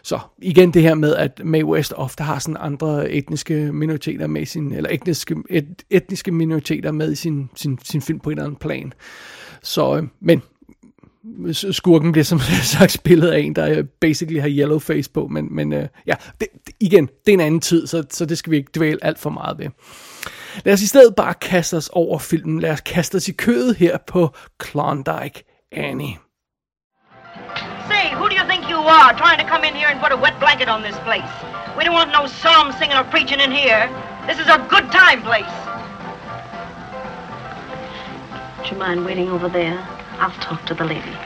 Så 0.02 0.18
igen 0.42 0.74
det 0.74 0.82
her 0.82 0.94
med, 0.94 1.14
at 1.16 1.40
Mae 1.44 1.64
West 1.64 1.92
ofte 1.96 2.24
har 2.24 2.38
sådan 2.38 2.56
andre 2.60 3.10
etniske 3.10 3.72
minoriteter 3.72 4.26
med 4.26 4.46
sin, 4.46 4.72
eller 4.72 4.90
etniske, 4.90 5.36
et, 5.50 5.82
etniske 5.90 6.32
minoriteter 6.32 6.92
med 6.92 7.12
i 7.12 7.14
sin, 7.14 7.50
sin, 7.54 7.78
sin 7.82 8.02
film 8.02 8.20
på 8.20 8.30
en 8.30 8.32
eller 8.32 8.44
anden 8.44 8.58
plan. 8.58 8.92
Så, 9.62 9.96
øh, 9.96 10.02
men 10.20 10.42
skurken 11.72 12.12
bliver 12.12 12.24
som 12.24 12.40
sagt 12.78 12.92
spillet 12.92 13.30
af 13.30 13.38
en, 13.38 13.56
der 13.56 13.82
basically 14.00 14.40
har 14.40 14.48
yellow 14.48 14.78
face 14.78 15.10
på, 15.10 15.26
men, 15.26 15.54
men 15.54 15.72
uh, 15.72 15.82
ja, 16.06 16.14
det, 16.40 16.48
igen, 16.80 17.06
det 17.06 17.32
er 17.32 17.34
en 17.34 17.40
anden 17.40 17.60
tid, 17.60 17.86
så, 17.86 18.04
så 18.10 18.26
det 18.26 18.38
skal 18.38 18.50
vi 18.50 18.56
ikke 18.56 18.70
dvæle 18.74 18.98
alt 19.02 19.18
for 19.18 19.30
meget 19.30 19.58
ved. 19.58 19.66
Lad 20.64 20.72
os 20.72 20.82
i 20.82 20.86
stedet 20.86 21.14
bare 21.16 21.34
kaste 21.34 21.76
os 21.76 21.90
over 21.92 22.18
filmen. 22.18 22.60
Lad 22.60 22.70
os 22.70 22.80
kaste 22.80 23.16
os 23.16 23.28
i 23.28 23.32
kødet 23.32 23.76
her 23.76 23.98
på 24.06 24.34
Klondike 24.58 25.44
Annie. 25.72 26.18
Say, 27.90 28.06
who 28.18 28.28
do 28.28 28.34
you 28.40 28.46
think 28.50 28.62
you 28.70 28.80
are, 28.98 29.10
trying 29.22 29.40
to 29.42 29.46
come 29.52 29.62
in 29.68 29.74
here 29.80 29.88
and 29.92 30.00
put 30.04 30.12
a 30.12 30.20
wet 30.24 30.36
blanket 30.44 30.68
on 30.68 30.80
this 30.82 30.98
place? 31.08 31.32
We 31.76 31.80
don't 31.84 31.96
want 32.00 32.10
no 32.20 32.24
psalm 32.26 32.66
singing 32.78 32.98
or 33.00 33.06
preaching 33.14 33.40
in 33.46 33.52
here. 33.62 33.82
This 34.28 34.38
is 34.44 34.48
a 34.56 34.58
good 34.74 34.86
time 35.00 35.20
place. 35.28 35.54
Would 38.58 38.70
you 38.70 38.78
mind 38.86 39.04
waiting 39.04 39.28
over 39.36 39.48
there? 39.48 39.78
I'll 40.18 40.30
talk 40.40 40.64
to 40.66 40.74
the 40.74 40.84
lady. 40.84 41.16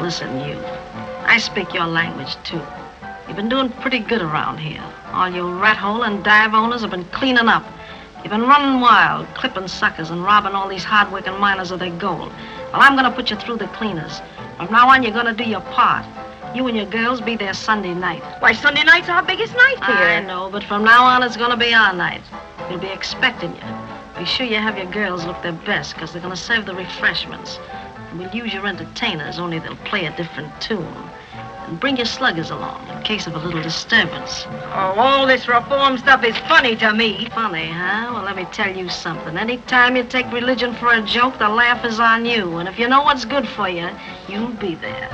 Listen, 0.00 0.40
you. 0.48 0.58
I 1.24 1.38
speak 1.38 1.72
your 1.74 1.86
language, 1.86 2.36
too. 2.42 2.60
You've 3.26 3.36
been 3.36 3.48
doing 3.48 3.70
pretty 3.70 4.00
good 4.00 4.22
around 4.22 4.58
here. 4.58 4.82
All 5.12 5.28
you 5.30 5.48
rat 5.60 5.76
hole 5.76 6.02
and 6.02 6.24
dive 6.24 6.54
owners 6.54 6.80
have 6.80 6.90
been 6.90 7.04
cleaning 7.06 7.48
up. 7.48 7.64
You've 8.22 8.30
been 8.30 8.42
running 8.42 8.80
wild, 8.80 9.26
clipping 9.34 9.68
suckers 9.68 10.10
and 10.10 10.24
robbing 10.24 10.52
all 10.52 10.68
these 10.68 10.84
hard-working 10.84 11.38
miners 11.38 11.70
of 11.70 11.78
their 11.78 11.96
gold. 11.96 12.32
Well, 12.72 12.82
I'm 12.82 12.96
gonna 12.96 13.10
put 13.10 13.30
you 13.30 13.36
through 13.36 13.58
the 13.58 13.68
cleaners. 13.68 14.20
From 14.56 14.70
now 14.70 14.88
on, 14.88 15.02
you're 15.02 15.12
gonna 15.12 15.32
do 15.32 15.44
your 15.44 15.60
part. 15.60 16.04
You 16.54 16.66
and 16.66 16.76
your 16.76 16.86
girls 16.86 17.20
be 17.20 17.36
there 17.36 17.54
Sunday 17.54 17.94
night. 17.94 18.22
Why, 18.40 18.52
Sunday 18.52 18.82
night's 18.84 19.08
our 19.08 19.22
biggest 19.22 19.54
night 19.54 19.84
here. 19.84 19.96
I 19.96 20.20
know, 20.20 20.50
but 20.50 20.64
from 20.64 20.84
now 20.84 21.04
on, 21.04 21.22
it's 21.22 21.36
gonna 21.36 21.56
be 21.56 21.72
our 21.72 21.92
night. 21.92 22.22
We'll 22.68 22.78
be 22.78 22.88
expecting 22.88 23.54
you. 23.54 23.99
Be 24.20 24.26
sure 24.26 24.46
you 24.46 24.56
have 24.56 24.76
your 24.76 24.92
girls 25.00 25.24
look 25.24 25.40
their 25.42 25.60
best, 25.72 25.94
because 25.94 26.12
they're 26.12 26.20
gonna 26.20 26.36
serve 26.36 26.66
the 26.66 26.74
refreshments. 26.74 27.58
And 28.10 28.18
we'll 28.18 28.34
use 28.42 28.52
your 28.52 28.66
entertainers, 28.66 29.38
only 29.38 29.58
they'll 29.60 29.84
play 29.92 30.04
a 30.04 30.14
different 30.14 30.50
tune. 30.60 30.94
And 31.66 31.80
bring 31.80 31.96
your 31.96 32.10
sluggers 32.18 32.50
along 32.50 32.86
in 32.90 33.02
case 33.02 33.26
of 33.26 33.34
a 33.34 33.38
little 33.38 33.62
disturbance. 33.62 34.44
Oh, 34.80 34.94
all 35.04 35.26
this 35.26 35.48
reform 35.48 35.96
stuff 35.96 36.22
is 36.22 36.36
funny 36.52 36.76
to 36.76 36.92
me. 36.92 37.28
Funny, 37.34 37.68
huh? 37.70 38.10
Well, 38.12 38.24
let 38.24 38.36
me 38.36 38.46
tell 38.52 38.76
you 38.76 38.90
something. 38.90 39.38
Any 39.38 39.56
time 39.56 39.96
you 39.96 40.04
take 40.04 40.30
religion 40.32 40.74
for 40.74 40.90
a 40.92 41.00
joke, 41.00 41.38
the 41.38 41.48
laugh 41.48 41.82
is 41.86 41.98
on 41.98 42.26
you. 42.26 42.58
And 42.58 42.68
if 42.68 42.78
you 42.78 42.88
know 42.88 43.02
what's 43.02 43.24
good 43.24 43.48
for 43.48 43.68
you, 43.70 43.88
you'll 44.28 44.58
be 44.60 44.74
there. 44.74 45.08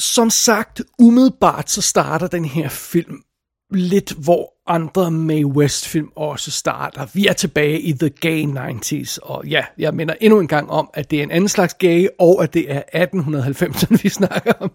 Som 0.00 0.30
sagt, 0.30 0.80
umiddelbart 0.98 1.70
så 1.70 1.82
starter 1.82 2.26
den 2.26 2.44
her 2.44 2.68
film 2.68 3.22
lidt, 3.70 4.12
hvor 4.12 4.55
andre 4.66 5.10
Mae 5.10 5.46
West-film 5.46 6.08
også 6.16 6.50
starter. 6.50 7.06
Vi 7.14 7.26
er 7.26 7.32
tilbage 7.32 7.80
i 7.80 7.92
The 7.92 8.08
Gay 8.08 8.44
90s, 8.44 9.18
og 9.22 9.46
ja, 9.46 9.64
jeg 9.78 9.94
mener 9.94 10.14
endnu 10.20 10.40
en 10.40 10.48
gang 10.48 10.70
om, 10.70 10.90
at 10.94 11.10
det 11.10 11.18
er 11.18 11.22
en 11.22 11.30
anden 11.30 11.48
slags 11.48 11.74
gay, 11.74 12.06
og 12.18 12.42
at 12.42 12.54
det 12.54 12.66
er 12.68 12.82
1890'erne, 13.04 14.02
vi 14.02 14.08
snakker 14.20 14.52
om. 14.60 14.70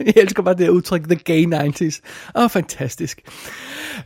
jeg 0.00 0.14
elsker 0.16 0.42
bare 0.42 0.54
det 0.54 0.66
her 0.66 0.70
udtryk, 0.70 1.02
The 1.02 1.16
Gay 1.16 1.46
90s. 1.46 2.00
Åh, 2.34 2.44
oh, 2.44 2.50
fantastisk. 2.50 3.20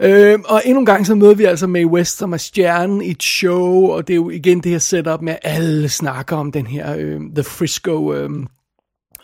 Øh, 0.01 0.39
og 0.45 0.63
endnu 0.65 0.81
en 0.81 0.87
gang 0.87 1.07
så 1.07 1.15
møder 1.15 1.35
vi 1.35 1.45
altså 1.45 1.67
Mae 1.67 1.87
West, 1.87 2.19
som 2.19 2.33
er 2.33 2.37
stjernen 2.37 3.03
i 3.03 3.11
et 3.11 3.23
show, 3.23 3.87
og 3.91 4.09
det 4.09 4.15
er 4.15 4.17
jo 4.17 4.31
igen 4.31 4.61
det 4.61 4.73
her 4.73 4.79
setup 4.79 5.23
med, 5.23 5.33
at 5.33 5.39
alle 5.43 5.89
snakker 5.89 6.37
om 6.37 6.53
den 6.53 6.67
her 6.67 6.97
øh, 6.99 7.21
The 7.35 7.45
Frisco... 7.45 8.13
Øh, 8.13 8.31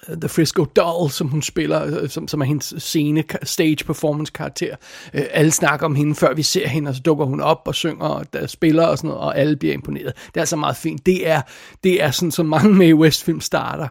The 0.08 0.28
Frisco 0.28 0.64
Doll, 0.64 1.10
som 1.10 1.28
hun 1.28 1.42
spiller, 1.42 2.02
øh, 2.02 2.08
som, 2.08 2.28
som 2.28 2.40
er 2.40 2.44
hendes 2.44 2.74
scene, 2.78 3.24
stage 3.42 3.84
performance 3.84 4.32
karakter. 4.32 4.76
Øh, 5.14 5.22
alle 5.30 5.50
snakker 5.50 5.86
om 5.86 5.94
hende, 5.94 6.14
før 6.14 6.34
vi 6.34 6.42
ser 6.42 6.68
hende, 6.68 6.88
og 6.88 6.94
så 6.94 7.00
dukker 7.00 7.24
hun 7.24 7.40
op 7.40 7.62
og 7.66 7.74
synger 7.74 8.06
og 8.06 8.32
der 8.32 8.46
spiller 8.46 8.86
og 8.86 8.98
sådan 8.98 9.08
noget, 9.08 9.22
og 9.22 9.38
alle 9.38 9.56
bliver 9.56 9.74
imponeret. 9.74 10.12
Det 10.26 10.36
er 10.36 10.40
altså 10.40 10.56
meget 10.56 10.76
fint. 10.76 11.06
Det 11.06 11.28
er, 11.28 11.42
det 11.84 12.02
er 12.02 12.10
sådan, 12.10 12.30
som 12.30 12.46
mange 12.46 12.74
med 12.74 12.94
West 12.94 13.24
film 13.24 13.40
starter. 13.40 13.88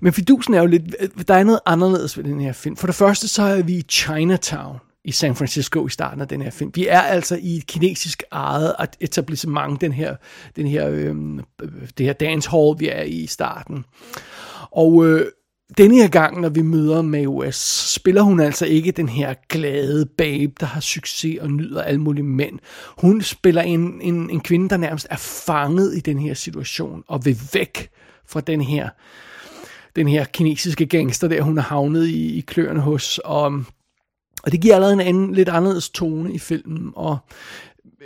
Men 0.00 0.12
fidusen 0.12 0.54
er 0.54 0.60
jo 0.60 0.66
lidt, 0.66 0.96
øh, 1.00 1.08
der 1.28 1.34
er 1.34 1.44
noget 1.44 1.60
anderledes 1.66 2.16
ved 2.16 2.24
den 2.24 2.40
her 2.40 2.52
film. 2.52 2.76
For 2.76 2.86
det 2.86 2.96
første 2.96 3.28
så 3.28 3.42
er 3.42 3.62
vi 3.62 3.72
i 3.72 3.82
Chinatown 3.82 4.78
i 5.04 5.12
San 5.12 5.36
Francisco 5.36 5.86
i 5.86 5.90
starten 5.90 6.20
af 6.20 6.28
den 6.28 6.42
her 6.42 6.50
film. 6.50 6.70
Vi 6.74 6.86
er 6.86 7.00
altså 7.00 7.38
i 7.42 7.56
et 7.56 7.66
kinesisk 7.66 8.22
eget 8.30 8.74
etablissement, 9.00 9.80
den 9.80 9.92
her, 9.92 10.16
den 10.56 10.66
her, 10.66 10.88
øhm, 10.90 11.38
øh, 11.38 11.68
det 11.98 12.06
her 12.06 12.12
dance 12.12 12.50
hall, 12.50 12.74
vi 12.78 12.88
er 12.88 13.02
i 13.02 13.24
i 13.24 13.26
starten. 13.26 13.84
Og 14.74 15.06
øh, 15.06 15.26
denne 15.78 15.94
her 15.96 16.08
gang, 16.08 16.40
når 16.40 16.48
vi 16.48 16.62
møder 16.62 17.02
Mae 17.02 17.28
West, 17.28 17.92
spiller 17.92 18.22
hun 18.22 18.40
altså 18.40 18.66
ikke 18.66 18.92
den 18.92 19.08
her 19.08 19.34
glade 19.48 20.06
babe, 20.06 20.52
der 20.60 20.66
har 20.66 20.80
succes 20.80 21.38
og 21.40 21.50
nyder 21.50 21.82
alle 21.82 22.00
mulige 22.00 22.24
mænd. 22.24 22.58
Hun 22.98 23.22
spiller 23.22 23.62
en, 23.62 24.00
en, 24.00 24.30
en 24.30 24.40
kvinde, 24.40 24.68
der 24.68 24.76
nærmest 24.76 25.06
er 25.10 25.16
fanget 25.16 25.96
i 25.96 26.00
den 26.00 26.18
her 26.18 26.34
situation 26.34 27.04
og 27.08 27.24
vil 27.24 27.40
væk 27.52 27.90
fra 28.26 28.40
den 28.40 28.60
her 28.60 28.88
den 29.96 30.08
her 30.08 30.24
kinesiske 30.24 30.86
gangster, 30.86 31.28
der 31.28 31.42
hun 31.42 31.58
er 31.58 31.62
havnet 31.62 32.06
i, 32.06 32.38
i 32.38 32.40
kløerne 32.40 32.80
hos. 32.80 33.20
Og, 33.24 33.44
og 34.42 34.52
det 34.52 34.60
giver 34.60 34.74
allerede 34.74 34.94
en 34.94 35.00
anden, 35.00 35.34
lidt 35.34 35.48
anderledes 35.48 35.90
tone 35.90 36.32
i 36.32 36.38
filmen. 36.38 36.92
Og 36.96 37.18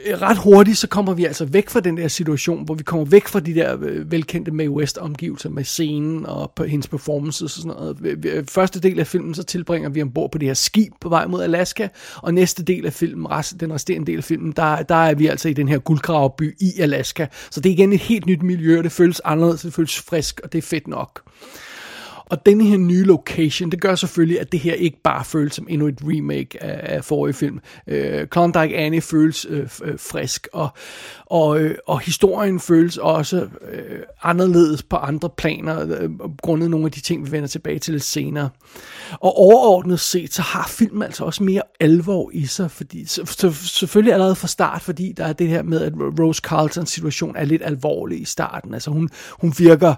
Øh, 0.07 0.23
ret 0.23 0.39
hurtigt, 0.39 0.79
så 0.79 0.89
kommer 0.89 1.15
vi 1.15 1.25
altså 1.25 1.45
væk 1.45 1.71
fra 1.71 1.81
den 1.81 1.97
der 1.97 2.09
situation, 2.09 2.65
hvor 2.65 2.75
vi 2.75 2.83
kommer 2.83 3.05
væk 3.05 3.29
fra 3.29 3.41
de 3.41 3.55
der 3.55 3.77
øh, 3.81 4.13
velkendte 4.13 4.51
Mae 4.51 4.71
West 4.71 4.99
omgivelser 4.99 5.51
med 5.51 5.65
scenen 5.65 6.27
og 6.27 6.53
på 6.57 6.65
hendes 6.65 6.89
performances 6.89 7.57
og 7.57 7.63
sådan 7.63 7.77
noget. 7.77 8.27
Øh, 8.27 8.47
første 8.47 8.81
del 8.81 9.01
af 9.01 9.07
filmen, 9.07 9.35
så 9.35 9.43
tilbringer 9.43 9.89
vi 9.89 10.03
ombord 10.03 10.33
på 10.33 10.39
det 10.39 10.49
her 10.49 10.55
skib 10.55 10.93
på 11.01 11.09
vej 11.09 11.27
mod 11.27 11.43
Alaska, 11.43 11.89
og 12.17 12.35
næste 12.35 12.63
del 12.63 12.87
af 12.87 12.93
filmen, 12.93 13.31
rest, 13.31 13.61
den 13.61 13.73
resterende 13.73 14.07
del 14.07 14.19
af 14.19 14.25
filmen, 14.25 14.53
der, 14.53 14.83
der 14.83 14.95
er 14.95 15.15
vi 15.15 15.27
altså 15.27 15.49
i 15.49 15.53
den 15.53 15.69
her 15.69 15.79
guldgraveby 15.79 16.57
i 16.61 16.81
Alaska. 16.81 17.27
Så 17.51 17.61
det 17.61 17.71
er 17.71 17.75
igen 17.75 17.93
et 17.93 18.01
helt 18.01 18.27
nyt 18.27 18.43
miljø, 18.43 18.83
det 18.83 18.93
føles 18.93 19.21
anderledes, 19.25 19.61
det 19.61 19.75
føles 19.75 20.01
frisk, 20.01 20.41
og 20.45 20.53
det 20.53 20.59
er 20.59 20.63
fedt 20.63 20.89
nok. 20.89 21.23
Og 22.31 22.47
den 22.47 22.61
her 22.61 22.77
nye 22.77 23.05
location, 23.05 23.71
det 23.71 23.81
gør 23.81 23.95
selvfølgelig, 23.95 24.41
at 24.41 24.53
det 24.53 24.61
her 24.61 24.75
ikke 24.75 25.03
bare 25.03 25.25
føles 25.25 25.55
som 25.55 25.67
endnu 25.71 25.89
et 25.89 25.99
remake 26.03 26.63
af, 26.63 26.97
af 26.97 27.05
forrige 27.05 27.35
film. 27.35 27.61
Øh, 27.87 28.27
Klondike 28.27 28.77
Annie 28.77 29.01
føles 29.01 29.47
øh, 29.51 29.69
øh, 29.85 29.99
frisk, 29.99 30.49
og, 30.53 30.69
og, 31.27 31.61
øh, 31.61 31.75
og 31.87 32.01
historien 32.01 32.61
føles 32.61 32.97
også 32.97 33.49
øh, 33.73 34.01
anderledes 34.23 34.83
på 34.83 34.97
andre 34.97 35.31
planer, 35.31 36.01
øh, 36.01 36.11
grundet 36.43 36.71
nogle 36.71 36.87
af 36.87 36.93
de 36.93 37.01
ting, 37.01 37.27
vi 37.27 37.33
vender 37.33 37.49
tilbage 37.49 37.79
til 37.79 37.93
lidt 37.93 38.05
senere. 38.05 38.51
Og 39.13 39.37
overordnet 39.37 40.01
set, 40.01 40.35
så 40.35 40.43
har 40.43 40.67
filmen 40.69 41.03
altså 41.03 41.25
også 41.25 41.43
mere 41.43 41.63
alvor 41.81 42.31
i 42.35 42.47
sig, 42.47 42.71
fordi 42.71 43.07
så, 43.07 43.27
så, 43.27 43.53
selvfølgelig 43.53 44.13
allerede 44.13 44.35
fra 44.35 44.49
start, 44.49 44.83
fordi 44.83 45.13
der 45.17 45.25
er 45.25 45.33
det 45.33 45.49
her 45.49 45.63
med, 45.63 45.81
at 45.81 45.93
Rose 45.97 46.41
Carltons 46.41 46.91
situation 46.91 47.37
er 47.37 47.45
lidt 47.45 47.63
alvorlig 47.65 48.21
i 48.21 48.25
starten. 48.25 48.75
Altså 48.75 48.91
hun, 48.91 49.09
hun 49.41 49.55
virker 49.59 49.95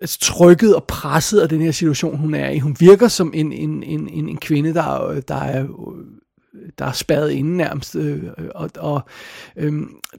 Altså, 0.00 0.18
trykket 0.20 0.76
og 0.76 0.84
presset 0.84 1.40
af 1.40 1.48
den 1.48 1.60
her 1.60 1.70
situation, 1.70 2.16
hun 2.18 2.34
er 2.34 2.50
i. 2.50 2.58
Hun 2.58 2.76
virker 2.80 3.08
som 3.08 3.32
en, 3.34 3.52
en, 3.52 3.82
en, 3.82 4.08
en, 4.08 4.28
en 4.28 4.36
kvinde, 4.36 4.74
der, 4.74 5.20
der 5.28 5.34
er 5.34 5.66
der 6.78 6.84
er 6.84 6.92
spadet 6.92 7.30
inde 7.30 7.56
nærmest, 7.56 7.96
øh, 7.96 8.22
og, 8.54 8.70
og 8.78 9.00
øh, 9.56 9.72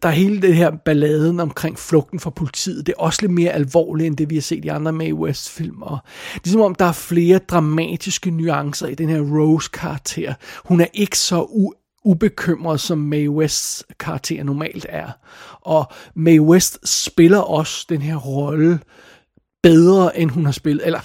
der 0.03 0.09
er 0.09 0.13
hele 0.13 0.41
det 0.41 0.55
her 0.55 0.71
balladen 0.85 1.39
omkring 1.39 1.79
flugten 1.79 2.19
fra 2.19 2.29
politiet, 2.29 2.87
det 2.87 2.93
er 2.97 3.01
også 3.01 3.21
lidt 3.21 3.31
mere 3.31 3.51
alvorligt, 3.51 4.07
end 4.07 4.17
det 4.17 4.29
vi 4.29 4.35
har 4.35 4.41
set 4.41 4.65
i 4.65 4.67
andre 4.67 4.93
Mae 4.93 5.13
West-film, 5.13 5.81
og 5.81 5.97
det 6.35 6.47
er 6.47 6.51
som 6.51 6.61
om, 6.61 6.75
der 6.75 6.85
er 6.85 6.91
flere 6.91 7.37
dramatiske 7.37 8.31
nuancer 8.31 8.87
i 8.87 8.95
den 8.95 9.09
her 9.09 9.21
Rose-karakter. 9.21 10.33
Hun 10.65 10.81
er 10.81 10.87
ikke 10.93 11.17
så 11.17 11.41
u- 11.41 12.01
ubekymret, 12.05 12.79
som 12.79 12.97
Mae 12.97 13.29
Wests 13.29 13.85
karakter 13.99 14.43
normalt 14.43 14.85
er, 14.89 15.09
og 15.61 15.91
Mae 16.15 16.41
West 16.41 16.79
spiller 16.89 17.39
også 17.39 17.85
den 17.89 18.01
her 18.01 18.15
rolle, 18.15 18.79
bedre, 19.63 20.19
end 20.19 20.31
hun 20.31 20.45
har 20.45 20.51
spillet, 20.51 20.85
eller 20.85 20.99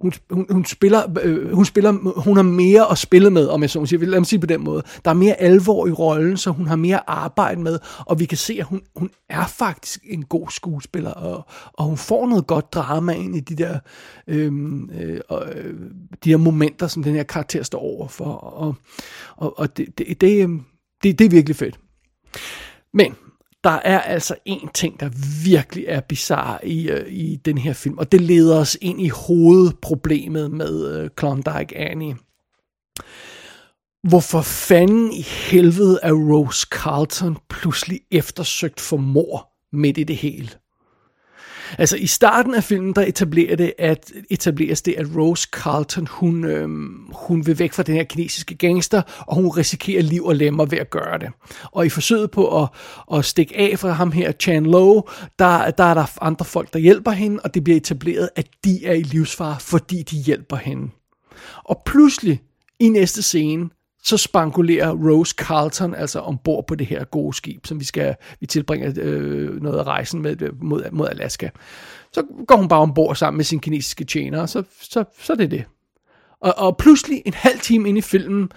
hun, 0.00 0.12
hun, 0.30 0.46
hun 0.50 0.64
spiller, 0.64 1.18
øh, 1.22 1.54
hun 1.54 1.64
spiller, 1.64 1.92
hun 2.20 2.36
har 2.36 2.42
mere 2.42 2.90
at 2.90 2.98
spille 2.98 3.30
med, 3.30 3.48
om 3.48 3.62
jeg 3.62 3.70
så 3.70 3.80
må 3.80 3.86
sige. 3.86 4.06
Lad 4.06 4.20
mig 4.20 4.26
sige 4.26 4.40
på 4.40 4.46
den 4.46 4.64
måde. 4.64 4.82
Der 5.04 5.10
er 5.10 5.14
mere 5.14 5.40
alvor 5.40 5.86
i 5.86 5.90
rollen, 5.90 6.36
så 6.36 6.50
hun 6.50 6.66
har 6.66 6.76
mere 6.76 7.10
arbejde 7.10 7.60
med, 7.60 7.78
og 8.06 8.20
vi 8.20 8.24
kan 8.24 8.38
se, 8.38 8.56
at 8.60 8.64
hun, 8.64 8.82
hun 8.96 9.10
er 9.28 9.46
faktisk 9.46 10.00
en 10.04 10.24
god 10.24 10.50
skuespiller, 10.50 11.10
og, 11.10 11.46
og 11.72 11.84
hun 11.84 11.96
får 11.96 12.26
noget 12.26 12.46
godt 12.46 12.72
drama 12.72 13.12
ind 13.12 13.36
i 13.36 13.40
de 13.40 13.56
der, 13.56 13.78
øhm, 14.26 14.90
øh, 14.90 15.20
øh, 15.32 15.74
de 16.24 16.30
der 16.30 16.36
momenter, 16.36 16.86
som 16.86 17.02
den 17.02 17.14
her 17.14 17.22
karakter 17.22 17.62
står 17.62 17.78
overfor, 17.78 18.32
og, 18.34 18.74
og, 19.36 19.58
og 19.58 19.76
det, 19.76 19.98
det, 19.98 20.20
det, 20.20 20.42
øhm, 20.42 20.62
det, 21.02 21.18
det 21.18 21.24
er 21.24 21.30
virkelig 21.30 21.56
fedt. 21.56 21.80
Men 22.94 23.14
der 23.64 23.70
er 23.70 24.00
altså 24.00 24.34
en 24.44 24.68
ting, 24.74 25.00
der 25.00 25.10
virkelig 25.44 25.84
er 25.88 26.00
bizarre 26.00 26.66
i, 26.68 26.90
øh, 26.90 27.12
i 27.12 27.36
den 27.36 27.58
her 27.58 27.72
film, 27.72 27.98
og 27.98 28.12
det 28.12 28.20
leder 28.20 28.58
os 28.58 28.78
ind 28.80 29.00
i 29.00 29.08
hovedproblemet 29.08 30.50
med 30.50 30.94
øh, 30.94 31.10
Klondike 31.16 31.76
Annie. 31.76 32.16
Hvorfor 34.08 34.40
fanden 34.40 35.12
i 35.12 35.20
helvede 35.20 36.00
er 36.02 36.12
Rose 36.12 36.66
Carlton 36.70 37.36
pludselig 37.48 38.00
eftersøgt 38.10 38.80
for 38.80 38.96
mor 38.96 39.48
midt 39.72 39.98
i 39.98 40.04
det 40.04 40.16
hele? 40.16 40.48
Altså 41.78 41.96
i 41.96 42.06
starten 42.06 42.54
af 42.54 42.64
filmen, 42.64 42.94
der 42.94 43.02
etablerer 43.02 43.56
det, 43.56 43.72
at, 43.78 44.12
etableres 44.30 44.82
det, 44.82 44.94
at 44.98 45.06
Rose 45.16 45.48
Carlton, 45.52 46.06
hun, 46.06 46.44
øhm, 46.44 47.06
hun 47.12 47.46
vil 47.46 47.58
væk 47.58 47.72
fra 47.72 47.82
den 47.82 47.94
her 47.94 48.04
kinesiske 48.04 48.54
gangster, 48.54 49.02
og 49.26 49.34
hun 49.34 49.48
risikerer 49.48 50.02
liv 50.02 50.24
og 50.24 50.36
lemmer 50.36 50.64
ved 50.64 50.78
at 50.78 50.90
gøre 50.90 51.18
det. 51.18 51.28
Og 51.72 51.86
i 51.86 51.88
forsøget 51.88 52.30
på 52.30 52.62
at, 52.62 52.68
at 53.14 53.24
stikke 53.24 53.56
af 53.58 53.78
fra 53.78 53.90
ham 53.90 54.12
her, 54.12 54.32
Chan 54.32 54.66
Lo, 54.66 55.02
der, 55.38 55.70
der 55.70 55.84
er 55.84 55.94
der 55.94 56.22
andre 56.22 56.44
folk, 56.44 56.72
der 56.72 56.78
hjælper 56.78 57.10
hende, 57.10 57.40
og 57.44 57.54
det 57.54 57.64
bliver 57.64 57.76
etableret, 57.76 58.30
at 58.36 58.46
de 58.64 58.86
er 58.86 58.94
i 58.94 59.02
livsfare, 59.02 59.56
fordi 59.60 60.02
de 60.02 60.16
hjælper 60.16 60.56
hende. 60.56 60.90
Og 61.64 61.82
pludselig, 61.86 62.40
i 62.80 62.88
næste 62.88 63.22
scene, 63.22 63.68
så 64.02 64.16
spankulerer 64.16 64.90
Rose 64.90 65.34
Carlton 65.38 65.94
altså 65.94 66.20
ombord 66.20 66.66
på 66.66 66.74
det 66.74 66.86
her 66.86 67.04
gode 67.04 67.36
skib, 67.36 67.66
som 67.66 67.80
vi 67.80 67.84
skal 67.84 68.14
vi 68.40 68.46
tilbringer 68.46 68.92
øh, 68.96 69.62
noget 69.62 69.78
af 69.78 69.84
rejsen 69.84 70.22
med, 70.22 70.42
øh, 70.42 70.62
mod, 70.62 70.90
mod 70.92 71.08
Alaska. 71.08 71.48
Så 72.12 72.22
går 72.46 72.56
hun 72.56 72.68
bare 72.68 72.80
ombord 72.80 73.16
sammen 73.16 73.36
med 73.36 73.44
sin 73.44 73.60
kinesiske 73.60 74.04
tjener, 74.04 74.40
og 74.40 74.48
så, 74.48 74.62
så, 74.80 75.04
så 75.20 75.32
er 75.32 75.36
det 75.36 75.50
det. 75.50 75.64
Og, 76.40 76.54
og 76.56 76.76
pludselig, 76.76 77.22
en 77.26 77.34
halv 77.34 77.60
time 77.60 77.88
ind 77.88 77.98
i 77.98 78.00
filmen, 78.00 78.52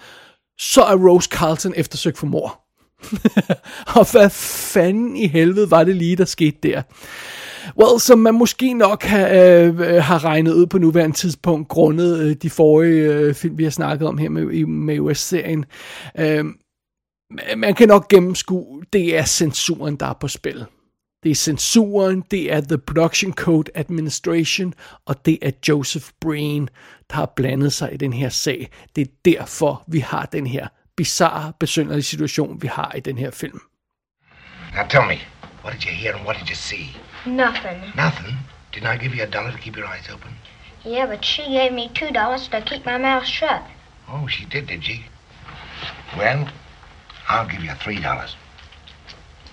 så 0.58 0.82
er 0.82 0.96
Rose 0.96 1.28
Carlton 1.32 1.72
eftersøgt 1.76 2.18
for 2.18 2.26
mor. 2.26 2.60
og 3.98 4.12
hvad 4.12 4.30
fanden 4.30 5.16
i 5.16 5.26
helvede 5.26 5.70
var 5.70 5.84
det 5.84 5.96
lige, 5.96 6.16
der 6.16 6.24
skete 6.24 6.58
der? 6.62 6.82
Well, 7.78 8.00
som 8.00 8.18
man 8.18 8.34
måske 8.34 8.74
nok 8.74 9.02
har, 9.02 9.28
øh, 9.28 9.78
har 9.78 10.24
regnet 10.24 10.52
ud 10.52 10.66
på 10.66 10.78
nuværende 10.78 11.16
tidspunkt, 11.16 11.68
grundet 11.68 12.20
øh, 12.20 12.36
de 12.36 12.50
forrige 12.50 13.12
øh, 13.12 13.34
film, 13.34 13.58
vi 13.58 13.64
har 13.64 13.70
snakket 13.70 14.08
om 14.08 14.18
her 14.18 14.28
med, 14.28 14.66
med 14.66 14.98
US-serien. 14.98 15.64
Øh, 16.18 16.44
man 17.56 17.74
kan 17.74 17.88
nok 17.88 18.08
gennemskue, 18.08 18.82
det 18.92 19.18
er 19.18 19.24
censuren, 19.24 19.96
der 19.96 20.06
er 20.06 20.12
på 20.20 20.28
spil. 20.28 20.64
Det 21.22 21.30
er 21.30 21.34
censuren, 21.34 22.24
det 22.30 22.52
er 22.52 22.60
The 22.60 22.78
Production 22.78 23.32
Code 23.32 23.70
Administration, 23.74 24.74
og 25.06 25.26
det 25.26 25.38
er 25.42 25.50
Joseph 25.68 26.06
Breen, 26.20 26.68
der 27.10 27.16
har 27.16 27.32
blandet 27.36 27.72
sig 27.72 27.94
i 27.94 27.96
den 27.96 28.12
her 28.12 28.28
sag. 28.28 28.70
Det 28.96 29.02
er 29.02 29.12
derfor, 29.24 29.84
vi 29.86 29.98
har 29.98 30.26
den 30.26 30.46
her 30.46 30.68
bizarre, 30.96 31.52
besynderlige 31.60 32.02
situation, 32.02 32.62
vi 32.62 32.66
har 32.66 32.92
i 32.96 33.00
den 33.00 33.18
her 33.18 33.30
film. 33.30 33.60
Now 34.76 34.88
tell 34.88 35.06
me, 35.06 35.18
what 35.64 35.74
did 35.74 35.84
you 35.86 35.92
hear 35.92 36.14
and 36.14 36.26
what 36.26 36.36
did 36.40 36.48
you 36.48 36.54
see? 36.54 37.03
Nothing. 37.26 37.82
Nothing? 37.96 38.36
Didn't 38.72 38.86
I 38.86 38.96
give 38.96 39.14
you 39.14 39.22
a 39.22 39.26
dollar 39.26 39.52
to 39.52 39.58
keep 39.58 39.76
your 39.76 39.86
eyes 39.86 40.08
open? 40.12 40.34
Yeah, 40.84 41.06
but 41.06 41.24
she 41.24 41.48
gave 41.48 41.72
me 41.72 41.90
two 41.94 42.10
dollars 42.10 42.48
to 42.48 42.60
keep 42.60 42.84
my 42.84 42.98
mouth 42.98 43.24
shut. 43.24 43.62
Oh, 44.08 44.26
she 44.26 44.44
did, 44.44 44.66
did 44.66 44.84
she? 44.84 45.04
Well, 46.16 46.48
I'll 47.28 47.48
give 47.48 47.62
you 47.62 47.72
three 47.74 48.00
dollars. 48.00 48.36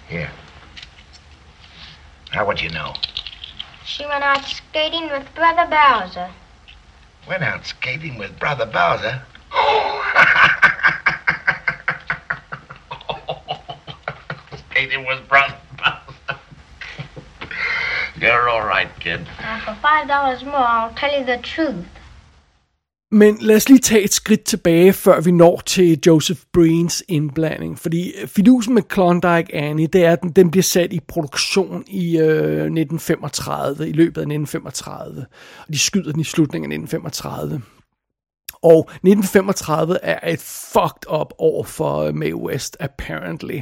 Here. 0.09 0.31
Now 2.33 2.45
what 2.45 2.57
do 2.57 2.65
you 2.65 2.69
know? 2.71 2.93
She 3.85 4.05
went 4.05 4.23
out 4.23 4.43
skating 4.45 5.09
with 5.09 5.33
Brother 5.35 5.67
Bowser. 5.69 6.29
Went 7.27 7.43
out 7.43 7.65
skating 7.65 8.17
with 8.17 8.37
Brother 8.39 8.65
Bowser? 8.65 9.21
skating 14.71 15.05
with 15.05 15.27
Brother. 15.29 15.55
You're 18.21 18.49
all 18.49 18.67
right, 18.75 18.89
kid. 18.99 19.19
Now, 19.41 19.59
for 19.65 19.75
five 19.87 20.07
dollars 20.07 20.45
more, 20.45 20.67
I'll 20.77 20.95
tell 20.95 21.13
you 21.19 21.25
the 21.25 21.41
truth. 21.41 21.85
Men 23.11 23.37
lad 23.41 23.55
os 23.55 23.69
lige 23.69 23.79
tage 23.79 24.03
et 24.03 24.13
skridt 24.13 24.43
tilbage, 24.43 24.93
før 24.93 25.21
vi 25.21 25.31
når 25.31 25.61
til 25.65 25.99
Joseph 26.07 26.39
Breens 26.53 27.03
indblanding. 27.07 27.79
Fordi 27.79 28.13
fidusen 28.27 28.73
med 28.73 28.83
Klondike 28.83 29.55
Annie, 29.55 29.87
det 29.87 30.05
er, 30.05 30.11
at 30.11 30.21
den, 30.21 30.29
den 30.31 30.51
bliver 30.51 30.63
sat 30.63 30.93
i 30.93 30.99
produktion 30.99 31.83
i 31.87 32.17
øh, 32.17 32.25
1935, 32.25 33.89
i 33.89 33.91
løbet 33.91 34.21
af 34.21 34.25
1935. 34.25 35.25
Og 35.67 35.73
de 35.73 35.79
skyder 35.79 36.11
den 36.11 36.21
i 36.21 36.23
slutningen 36.23 36.71
af 36.71 36.75
1935. 36.75 37.61
Og 38.63 38.79
1935 38.79 39.97
er 40.03 40.31
et 40.31 40.39
fucked 40.73 41.21
up 41.21 41.33
år 41.37 41.63
for 41.63 42.11
Mae 42.11 42.35
West, 42.35 42.77
apparently. 42.79 43.59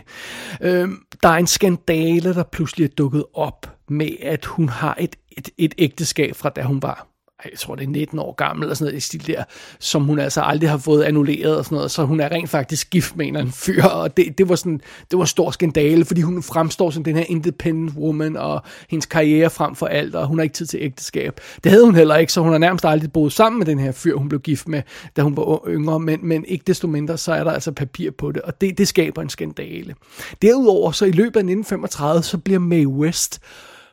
Øhm, 0.62 1.04
der 1.24 1.30
er 1.30 1.38
en 1.38 1.48
skandale, 1.48 2.34
der 2.34 2.44
pludselig 2.44 2.84
er 2.84 2.96
dukket 2.98 3.26
op 3.34 3.79
med, 3.92 4.10
at 4.22 4.46
hun 4.46 4.70
har 4.70 4.98
et, 5.00 5.16
et, 5.38 5.50
et 5.58 5.74
ægteskab 5.78 6.36
fra 6.36 6.50
da 6.50 6.62
hun 6.62 6.82
var 6.82 7.10
jeg 7.46 7.60
tror 7.60 7.76
det 7.76 7.84
er 7.84 7.90
19 7.90 8.20
år 8.20 8.32
gammel, 8.32 8.64
eller 8.64 8.76
sådan 8.76 8.86
noget 8.86 8.98
i 8.98 9.00
stil 9.00 9.28
der, 9.28 9.44
som 9.80 10.04
hun 10.04 10.20
altså 10.20 10.42
aldrig 10.42 10.70
har 10.70 10.78
fået 10.78 11.04
annulleret 11.04 11.58
og 11.58 11.66
sådan 11.66 11.76
noget, 11.76 11.92
så 11.92 12.06
hun 12.06 12.20
er 12.20 12.32
rent 12.32 12.50
faktisk 12.50 12.90
gift 12.90 13.16
med 13.16 13.26
en 13.26 13.34
eller 13.34 13.40
anden 13.40 13.54
fyr, 13.54 13.84
og 13.84 14.18
det, 14.18 14.38
det 14.38 14.50
var 14.50 14.56
sådan, 14.56 14.82
det 15.12 15.20
var 15.20 15.26
stor 15.26 15.52
skandale, 15.52 16.06
fordi 16.06 16.22
hun 16.22 16.44
fremstår 16.44 16.90
som 16.90 17.04
den 17.04 17.16
her 17.16 17.24
independent 17.28 17.98
woman, 17.98 18.38
og 18.38 18.62
hendes 18.90 19.06
karriere 19.06 19.50
frem 19.50 19.76
for 19.76 19.86
alt, 19.86 20.16
og 20.16 20.28
hun 20.28 20.38
har 20.38 20.44
ikke 20.44 20.54
tid 20.54 20.66
til 20.66 20.80
ægteskab. 20.82 21.40
Det 21.64 21.72
havde 21.72 21.86
hun 21.86 21.96
heller 21.96 22.16
ikke, 22.16 22.34
så 22.34 22.42
hun 22.42 22.52
har 22.52 22.58
nærmest 22.58 22.86
aldrig 22.86 23.12
boet 23.12 23.34
sammen 23.34 23.60
med 23.60 23.66
den 23.66 23.80
her 23.80 23.92
fyr, 23.92 24.16
hun 24.16 24.30
blev 24.30 24.42
gift 24.42 24.68
med, 24.68 24.82
da 25.16 25.22
hun 25.22 25.38
var 25.38 25.60
yngre, 25.68 26.00
men, 26.00 26.20
men 26.22 26.46
ikke 26.46 26.64
desto 26.68 26.88
mindre, 26.88 27.18
så 27.18 27.34
er 27.34 27.44
der 27.44 27.52
altså 27.52 27.72
papir 27.72 28.12
på 28.12 28.32
det, 28.32 28.42
og 28.42 28.62
det, 28.62 28.78
det 28.78 28.88
skaber 28.88 29.22
en 29.22 29.30
skandale. 29.30 29.96
Derudover, 30.42 30.92
så 30.92 31.06
i 31.06 31.12
løbet 31.12 31.36
af 31.36 31.44
1935, 31.44 32.24
så 32.24 32.38
bliver 32.38 32.60
Mae 32.60 32.88
West 32.88 33.42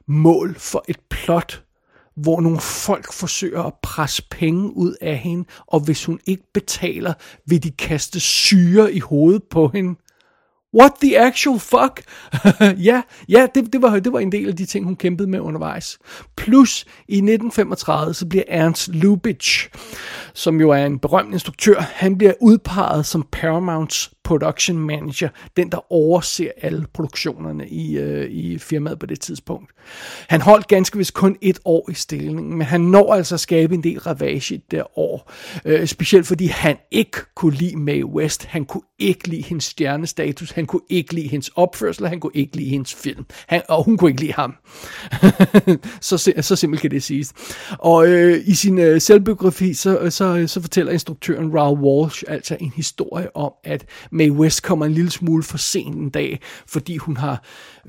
mål 0.09 0.55
for 0.59 0.85
et 0.89 0.99
plot, 1.11 1.63
hvor 2.17 2.41
nogle 2.41 2.61
folk 2.61 3.13
forsøger 3.13 3.63
at 3.63 3.75
presse 3.83 4.23
penge 4.31 4.77
ud 4.77 4.95
af 5.01 5.19
hende, 5.19 5.45
og 5.67 5.81
hvis 5.81 6.05
hun 6.05 6.21
ikke 6.27 6.45
betaler, 6.55 7.15
vil 7.47 7.63
de 7.63 7.71
kaste 7.71 8.21
syre 8.21 8.93
i 8.93 8.99
hovedet 8.99 9.43
på 9.51 9.69
hende. 9.69 9.95
What 10.75 10.93
the 11.03 11.19
actual 11.19 11.59
fuck? 11.59 12.03
ja, 12.89 13.03
ja 13.29 13.47
det, 13.55 13.73
det, 13.73 13.83
var, 13.83 13.99
det 13.99 14.13
var 14.13 14.19
en 14.19 14.33
del 14.33 14.49
af 14.49 14.57
de 14.57 14.67
ting, 14.67 14.85
hun 14.85 14.97
kæmpede 14.97 15.29
med 15.29 15.41
undervejs. 15.41 15.99
Plus, 16.37 16.85
i 17.09 17.17
1935, 17.17 18.15
så 18.15 18.27
bliver 18.27 18.45
Ernst 18.49 18.89
Lubitsch, 18.89 19.69
som 20.35 20.61
jo 20.61 20.71
er 20.71 20.87
en 20.87 20.99
berømt 20.99 21.33
instruktør, 21.33 21.81
han 21.81 22.19
bliver 22.19 22.33
udpeget 22.41 23.07
som 23.07 23.27
Paramounts 23.33 24.11
production 24.27 24.79
manager, 24.79 25.29
den 25.57 25.73
der 25.73 25.93
overser 25.93 26.51
alle 26.63 26.87
produktionerne 26.95 27.69
i, 27.69 27.99
øh, 27.99 28.31
i 28.31 28.59
firmaet 28.59 28.99
på 28.99 29.07
det 29.07 29.21
tidspunkt. 29.21 29.71
Han 30.29 30.41
holdt 30.41 30.69
ganske 30.69 30.99
vist 30.99 31.15
kun 31.15 31.37
et 31.41 31.59
år 31.65 31.91
i 31.91 31.95
stillingen, 31.95 32.59
men 32.59 32.67
han 32.67 32.81
når 32.81 33.15
altså 33.15 33.35
at 33.35 33.41
skabe 33.41 33.75
en 33.75 33.83
del 33.83 34.01
ravage 34.01 34.55
i 34.55 34.63
det 34.71 34.83
år. 34.97 35.33
Øh, 35.65 35.87
specielt 35.87 36.27
fordi 36.27 36.47
han 36.47 36.77
ikke 36.91 37.19
kunne 37.35 37.55
lide 37.55 37.77
Mae 37.77 38.07
West, 38.07 38.45
han 38.45 38.65
kunne 38.65 38.83
ikke 38.99 39.29
lide 39.29 39.43
hendes 39.43 39.65
stjernestatus, 39.65 40.51
han 40.57 40.67
kunne 40.67 40.83
ikke 40.89 41.15
lide 41.15 41.29
hendes 41.29 41.51
opførsel, 41.57 42.09
han 42.09 42.21
kunne 42.21 42.33
ikke 42.35 42.57
lide 42.57 42.71
hendes 42.71 42.95
film, 42.95 43.25
han, 43.47 43.63
og 43.69 43.85
hun 43.85 43.97
kunne 43.97 44.11
ikke 44.11 44.21
lide 44.21 44.33
ham. 44.33 44.55
så, 46.01 46.33
så 46.41 46.57
simpelt 46.57 46.83
kan 46.83 46.91
det 46.91 47.03
siges. 47.03 47.33
Og 47.79 48.09
øh, 48.09 48.41
i 48.47 48.55
sin 48.55 48.79
øh, 48.79 49.01
selvbiografi, 49.01 49.75
så, 49.75 50.11
så, 50.11 50.45
så 50.47 50.61
fortæller 50.61 50.93
instruktøren 50.93 51.55
Raoul 51.55 51.81
Walsh 51.81 52.25
altså 52.29 52.57
en 52.61 52.73
historie 52.77 53.37
om, 53.37 53.53
at 53.65 53.85
Mae 54.11 54.33
West 54.33 54.63
kommer 54.63 54.87
en 54.87 54.93
lille 54.93 55.11
smule 55.11 55.43
for 55.43 55.59
sent 55.59 55.97
en 55.97 56.11
dag, 56.11 56.41
fordi 56.67 56.97
hun 56.97 57.17
har 57.17 57.45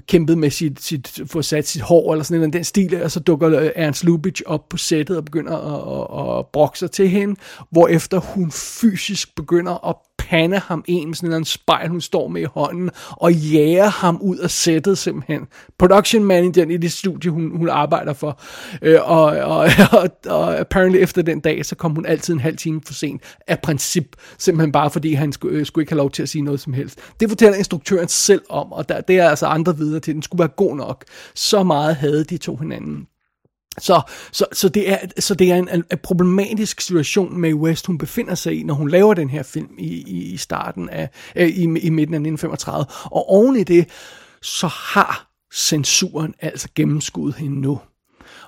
kæmpet 0.08 0.38
med 0.38 0.50
sit, 0.50 0.82
sit 0.82 1.22
få 1.26 1.42
sat 1.42 1.68
sit 1.68 1.82
hår 1.82 2.14
eller 2.14 2.24
sådan 2.24 2.40
noget, 2.40 2.54
den 2.54 2.64
stil, 2.64 3.04
og 3.04 3.12
så 3.12 3.20
dukker 3.20 3.60
øh, 3.60 3.70
Ernst 3.76 4.04
Lubitsch 4.04 4.44
op 4.46 4.70
på 4.70 4.78
sættet 4.78 5.18
og 5.18 5.26
begynder 5.26 5.58
at, 5.58 6.34
at, 6.34 6.40
at 6.40 6.46
brokke 6.54 6.80
sig 6.80 6.92
til 6.92 7.10
hende, 7.10 7.36
hvorefter 7.72 8.20
hun 8.20 8.52
fysisk 8.52 9.36
begynder 9.36 9.88
at 9.90 9.96
pande 10.30 10.60
ham 10.60 10.84
en 10.88 11.08
med 11.08 11.16
sådan 11.16 11.34
en 11.34 11.46
spejl, 11.46 11.90
hun 11.90 12.02
står 12.02 12.28
med 12.28 12.42
i 12.42 12.46
hånden, 12.46 12.90
og 13.10 13.34
jager 13.34 13.88
ham 13.88 14.18
ud 14.22 14.38
af 14.38 14.50
sættet 14.50 14.98
simpelthen. 14.98 15.48
Production 15.80 16.24
manageren 16.24 16.72
i 16.72 16.78
det 16.78 16.92
studie, 16.92 17.32
hun, 17.32 17.58
hun 17.58 17.70
arbejder 17.70 18.14
for. 18.14 18.42
Øh, 18.82 19.00
og, 19.04 19.24
og, 19.26 19.70
og, 20.02 20.10
og 20.26 20.60
apparently 20.60 20.98
efter 20.98 21.22
den 21.22 21.40
dag, 21.40 21.66
så 21.66 21.76
kom 21.76 21.96
hun 21.96 22.06
altid 22.06 22.34
en 22.34 22.40
halv 22.40 22.58
time 22.58 22.82
for 22.86 22.94
sent 22.94 23.22
af 23.48 23.60
princip, 23.60 24.16
simpelthen 24.38 24.72
bare 24.72 24.90
fordi 24.90 25.14
han 25.14 25.32
skulle, 25.32 25.60
øh, 25.60 25.66
skulle 25.66 25.84
ikke 25.84 25.92
have 25.92 25.98
lov 25.98 26.12
til 26.12 26.24
at 26.24 26.30
sige 26.30 26.42
noget 26.42 26.60
som 26.60 26.74
helst. 26.74 27.00
Det 27.20 27.30
fortæller 27.30 27.58
instruktøren 27.58 28.08
selv 28.08 28.42
om, 28.50 28.72
og 28.72 28.90
der, 28.90 29.02
det 29.02 29.20
er 29.20 29.30
altså 29.30 29.46
andre 29.46 29.78
videre 29.88 30.00
til, 30.00 30.13
den 30.13 30.21
skulle 30.21 30.39
være 30.39 30.54
god 30.58 30.76
nok. 30.76 31.06
Så 31.36 31.63
meget 31.63 31.95
havde 31.95 32.23
de 32.23 32.38
to 32.38 32.56
hinanden. 32.56 33.08
Så, 33.80 34.02
så, 34.32 34.45
så, 34.54 34.69
det 34.69 34.91
er, 34.91 34.97
så 35.19 35.36
det 35.36 35.52
er 35.52 35.56
en, 35.56 35.69
en 35.69 35.84
problematisk 36.04 36.82
situation, 36.82 37.38
med 37.38 37.54
West 37.54 37.86
hun 37.86 37.97
befinder 37.97 38.36
sig 38.36 38.60
i, 38.60 38.63
når 38.63 38.73
hun 38.73 38.89
laver 38.89 39.13
den 39.13 39.30
her 39.30 39.43
film 39.43 39.76
i, 39.78 40.04
i, 40.08 40.34
i 40.34 40.38
starten 40.38 40.89
af, 40.89 41.10
øh, 41.36 41.47
i, 41.47 41.62
i 41.62 41.89
midten 41.89 42.13
af 42.13 42.19
1935. 42.19 42.86
Og 43.04 43.30
oven 43.30 43.56
i 43.56 43.63
det, 43.63 43.89
så 44.41 44.67
har 44.67 45.32
censuren 45.54 46.34
altså 46.39 46.67
gennemskuddet 46.76 47.36
hende 47.36 47.62
nu. 47.62 47.80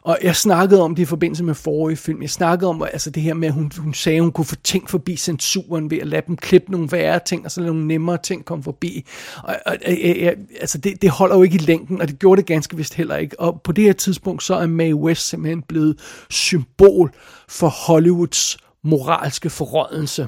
Og 0.01 0.17
jeg 0.23 0.35
snakkede 0.35 0.81
om 0.81 0.95
det 0.95 1.01
i 1.01 1.05
forbindelse 1.05 1.43
med 1.43 1.55
forrige 1.55 1.97
film. 1.97 2.21
Jeg 2.21 2.29
snakkede 2.29 2.69
om 2.69 2.83
altså 2.93 3.09
det 3.09 3.23
her 3.23 3.33
med, 3.33 3.47
at 3.47 3.53
hun, 3.53 3.71
hun 3.77 3.93
sagde, 3.93 4.15
at 4.15 4.21
hun 4.21 4.31
kunne 4.31 4.45
få 4.45 4.55
ting 4.55 4.89
forbi 4.89 5.15
censuren 5.15 5.91
ved 5.91 5.97
at 5.97 6.07
lade 6.07 6.21
dem 6.27 6.37
klippe 6.37 6.71
nogle 6.71 6.91
værre 6.91 7.19
ting, 7.25 7.45
og 7.45 7.51
så 7.51 7.61
lade 7.61 7.73
nogle 7.73 7.87
nemmere 7.87 8.17
ting 8.17 8.45
komme 8.45 8.63
forbi. 8.63 9.05
Og, 9.43 9.55
og 9.65 9.77
og 9.85 10.33
altså 10.59 10.77
det, 10.77 11.01
det 11.01 11.09
holder 11.09 11.35
jo 11.35 11.43
ikke 11.43 11.55
i 11.55 11.57
længden, 11.57 12.01
og 12.01 12.07
det 12.07 12.19
gjorde 12.19 12.39
det 12.41 12.47
ganske 12.47 12.77
vist 12.77 12.93
heller 12.93 13.15
ikke. 13.15 13.39
Og 13.39 13.61
på 13.61 13.71
det 13.71 13.83
her 13.83 13.93
tidspunkt, 13.93 14.43
så 14.43 14.55
er 14.55 14.67
Mae 14.67 14.95
West 14.95 15.29
simpelthen 15.29 15.61
blevet 15.61 15.99
symbol 16.29 17.11
for 17.49 17.67
Hollywoods 17.67 18.57
moralske 18.83 19.49
forrådelse. 19.49 20.27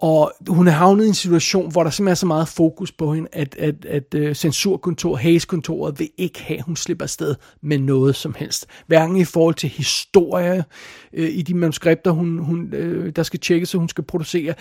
Og 0.00 0.32
hun 0.48 0.68
er 0.68 0.72
havnet 0.72 1.04
i 1.04 1.08
en 1.08 1.14
situation, 1.14 1.70
hvor 1.70 1.82
der 1.82 1.90
simpelthen 1.90 2.10
er 2.10 2.14
så 2.14 2.26
meget 2.26 2.48
fokus 2.48 2.92
på 2.92 3.14
hende, 3.14 3.28
at, 3.32 3.56
at, 3.58 3.84
at 3.84 4.14
øh, 4.14 4.34
censurkontoret, 4.34 4.76
censurkontor, 4.76 5.16
Hayes-kontoret, 5.16 5.98
vil 5.98 6.10
ikke 6.16 6.42
have, 6.42 6.58
at 6.58 6.64
hun 6.64 6.76
slipper 6.76 7.04
afsted 7.04 7.34
med 7.62 7.78
noget 7.78 8.16
som 8.16 8.34
helst. 8.38 8.66
Hverken 8.86 9.16
i 9.16 9.24
forhold 9.24 9.54
til 9.54 9.68
historie 9.68 10.64
øh, 11.12 11.28
i 11.30 11.42
de 11.42 11.54
manuskripter, 11.54 12.10
hun, 12.10 12.38
hun, 12.38 12.74
øh, 12.74 13.12
der 13.16 13.22
skal 13.22 13.40
tjekkes, 13.40 13.68
så 13.68 13.78
hun 13.78 13.88
skal 13.88 14.04
producere, 14.04 14.54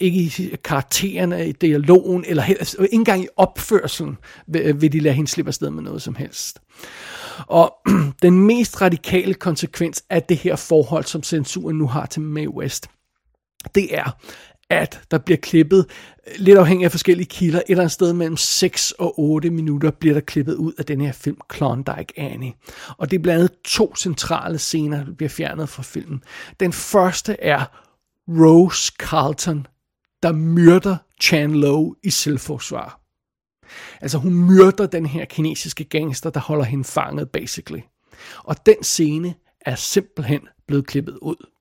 ikke 0.00 0.20
i 0.20 0.56
karaktererne, 0.64 1.48
i 1.48 1.52
dialogen, 1.52 2.24
eller 2.28 2.42
helst, 2.42 2.60
altså, 2.60 2.82
ikke 2.82 2.94
engang 2.94 3.24
i 3.24 3.28
opførselen 3.36 4.18
vil, 4.46 4.62
øh, 4.62 4.82
vil 4.82 4.92
de 4.92 5.00
lade 5.00 5.14
hende 5.14 5.30
slippe 5.30 5.48
afsted 5.48 5.70
med 5.70 5.82
noget 5.82 6.02
som 6.02 6.14
helst. 6.14 6.60
Og 7.46 7.74
den 8.22 8.46
mest 8.46 8.80
radikale 8.80 9.34
konsekvens 9.34 10.04
af 10.10 10.22
det 10.22 10.36
her 10.36 10.56
forhold, 10.56 11.04
som 11.04 11.22
censuren 11.22 11.78
nu 11.78 11.86
har 11.86 12.06
til 12.06 12.22
Mae 12.22 12.54
West, 12.54 12.88
det 13.74 13.96
er, 13.96 14.16
at 14.72 15.00
der 15.10 15.18
bliver 15.18 15.38
klippet, 15.38 15.86
øh, 16.26 16.34
lidt 16.36 16.58
afhængig 16.58 16.84
af 16.84 16.90
forskellige 16.90 17.26
kilder, 17.26 17.58
et 17.58 17.64
eller 17.68 17.82
andet 17.82 17.92
sted 17.92 18.12
mellem 18.12 18.36
6 18.36 18.90
og 18.90 19.20
8 19.20 19.50
minutter 19.50 19.90
bliver 19.90 20.14
der 20.14 20.20
klippet 20.20 20.54
ud 20.54 20.72
af 20.78 20.84
den 20.84 21.00
her 21.00 21.12
film 21.12 21.36
Klondike 21.48 22.12
Annie. 22.16 22.52
Og 22.98 23.10
det 23.10 23.18
er 23.18 23.22
blandt 23.22 23.40
andet 23.40 23.58
to 23.64 23.96
centrale 23.96 24.58
scener, 24.58 25.04
der 25.04 25.12
bliver 25.14 25.30
fjernet 25.30 25.68
fra 25.68 25.82
filmen. 25.82 26.22
Den 26.60 26.72
første 26.72 27.36
er 27.40 27.64
Rose 28.28 28.92
Carlton, 28.98 29.66
der 30.22 30.32
myrder 30.32 30.96
Chan 31.22 31.54
Lo 31.54 31.94
i 32.02 32.10
selvforsvar. 32.10 33.00
Altså 34.00 34.18
hun 34.18 34.34
myrder 34.34 34.86
den 34.86 35.06
her 35.06 35.24
kinesiske 35.24 35.84
gangster, 35.84 36.30
der 36.30 36.40
holder 36.40 36.64
hende 36.64 36.84
fanget, 36.84 37.30
basically. 37.30 37.80
Og 38.44 38.66
den 38.66 38.82
scene 38.82 39.34
er 39.60 39.74
simpelthen 39.74 40.40
blevet 40.66 40.86
klippet 40.86 41.18
ud. 41.22 41.51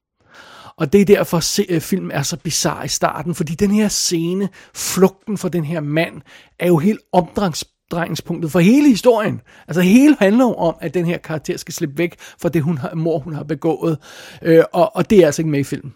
Og 0.77 0.93
det 0.93 1.01
er 1.01 1.05
derfor, 1.05 1.37
at 1.37 1.59
øh, 1.69 1.81
filmen 1.81 2.11
er 2.11 2.23
så 2.23 2.37
bizarre 2.37 2.85
i 2.85 2.87
starten, 2.87 3.35
fordi 3.35 3.55
den 3.55 3.71
her 3.71 3.87
scene, 3.87 4.49
flugten 4.75 5.37
for 5.37 5.49
den 5.49 5.65
her 5.65 5.79
mand, 5.79 6.21
er 6.59 6.67
jo 6.67 6.77
helt 6.77 6.99
omdrejningspunktet 7.13 8.51
for 8.51 8.59
hele 8.59 8.89
historien. 8.89 9.41
Altså 9.67 9.81
hele 9.81 10.15
handler 10.19 10.45
jo 10.45 10.53
om, 10.53 10.75
at 10.81 10.93
den 10.93 11.05
her 11.05 11.17
karakter 11.17 11.57
skal 11.57 11.73
slippe 11.73 11.97
væk 11.97 12.15
fra 12.19 12.49
det 12.49 12.61
hun 12.61 12.77
har, 12.77 12.95
mor, 12.95 13.19
hun 13.19 13.33
har 13.33 13.43
begået. 13.43 13.97
Øh, 14.41 14.63
og, 14.73 14.95
og 14.95 15.09
det 15.09 15.19
er 15.19 15.25
altså 15.25 15.41
ikke 15.41 15.51
med 15.51 15.59
i 15.59 15.63
filmen. 15.63 15.93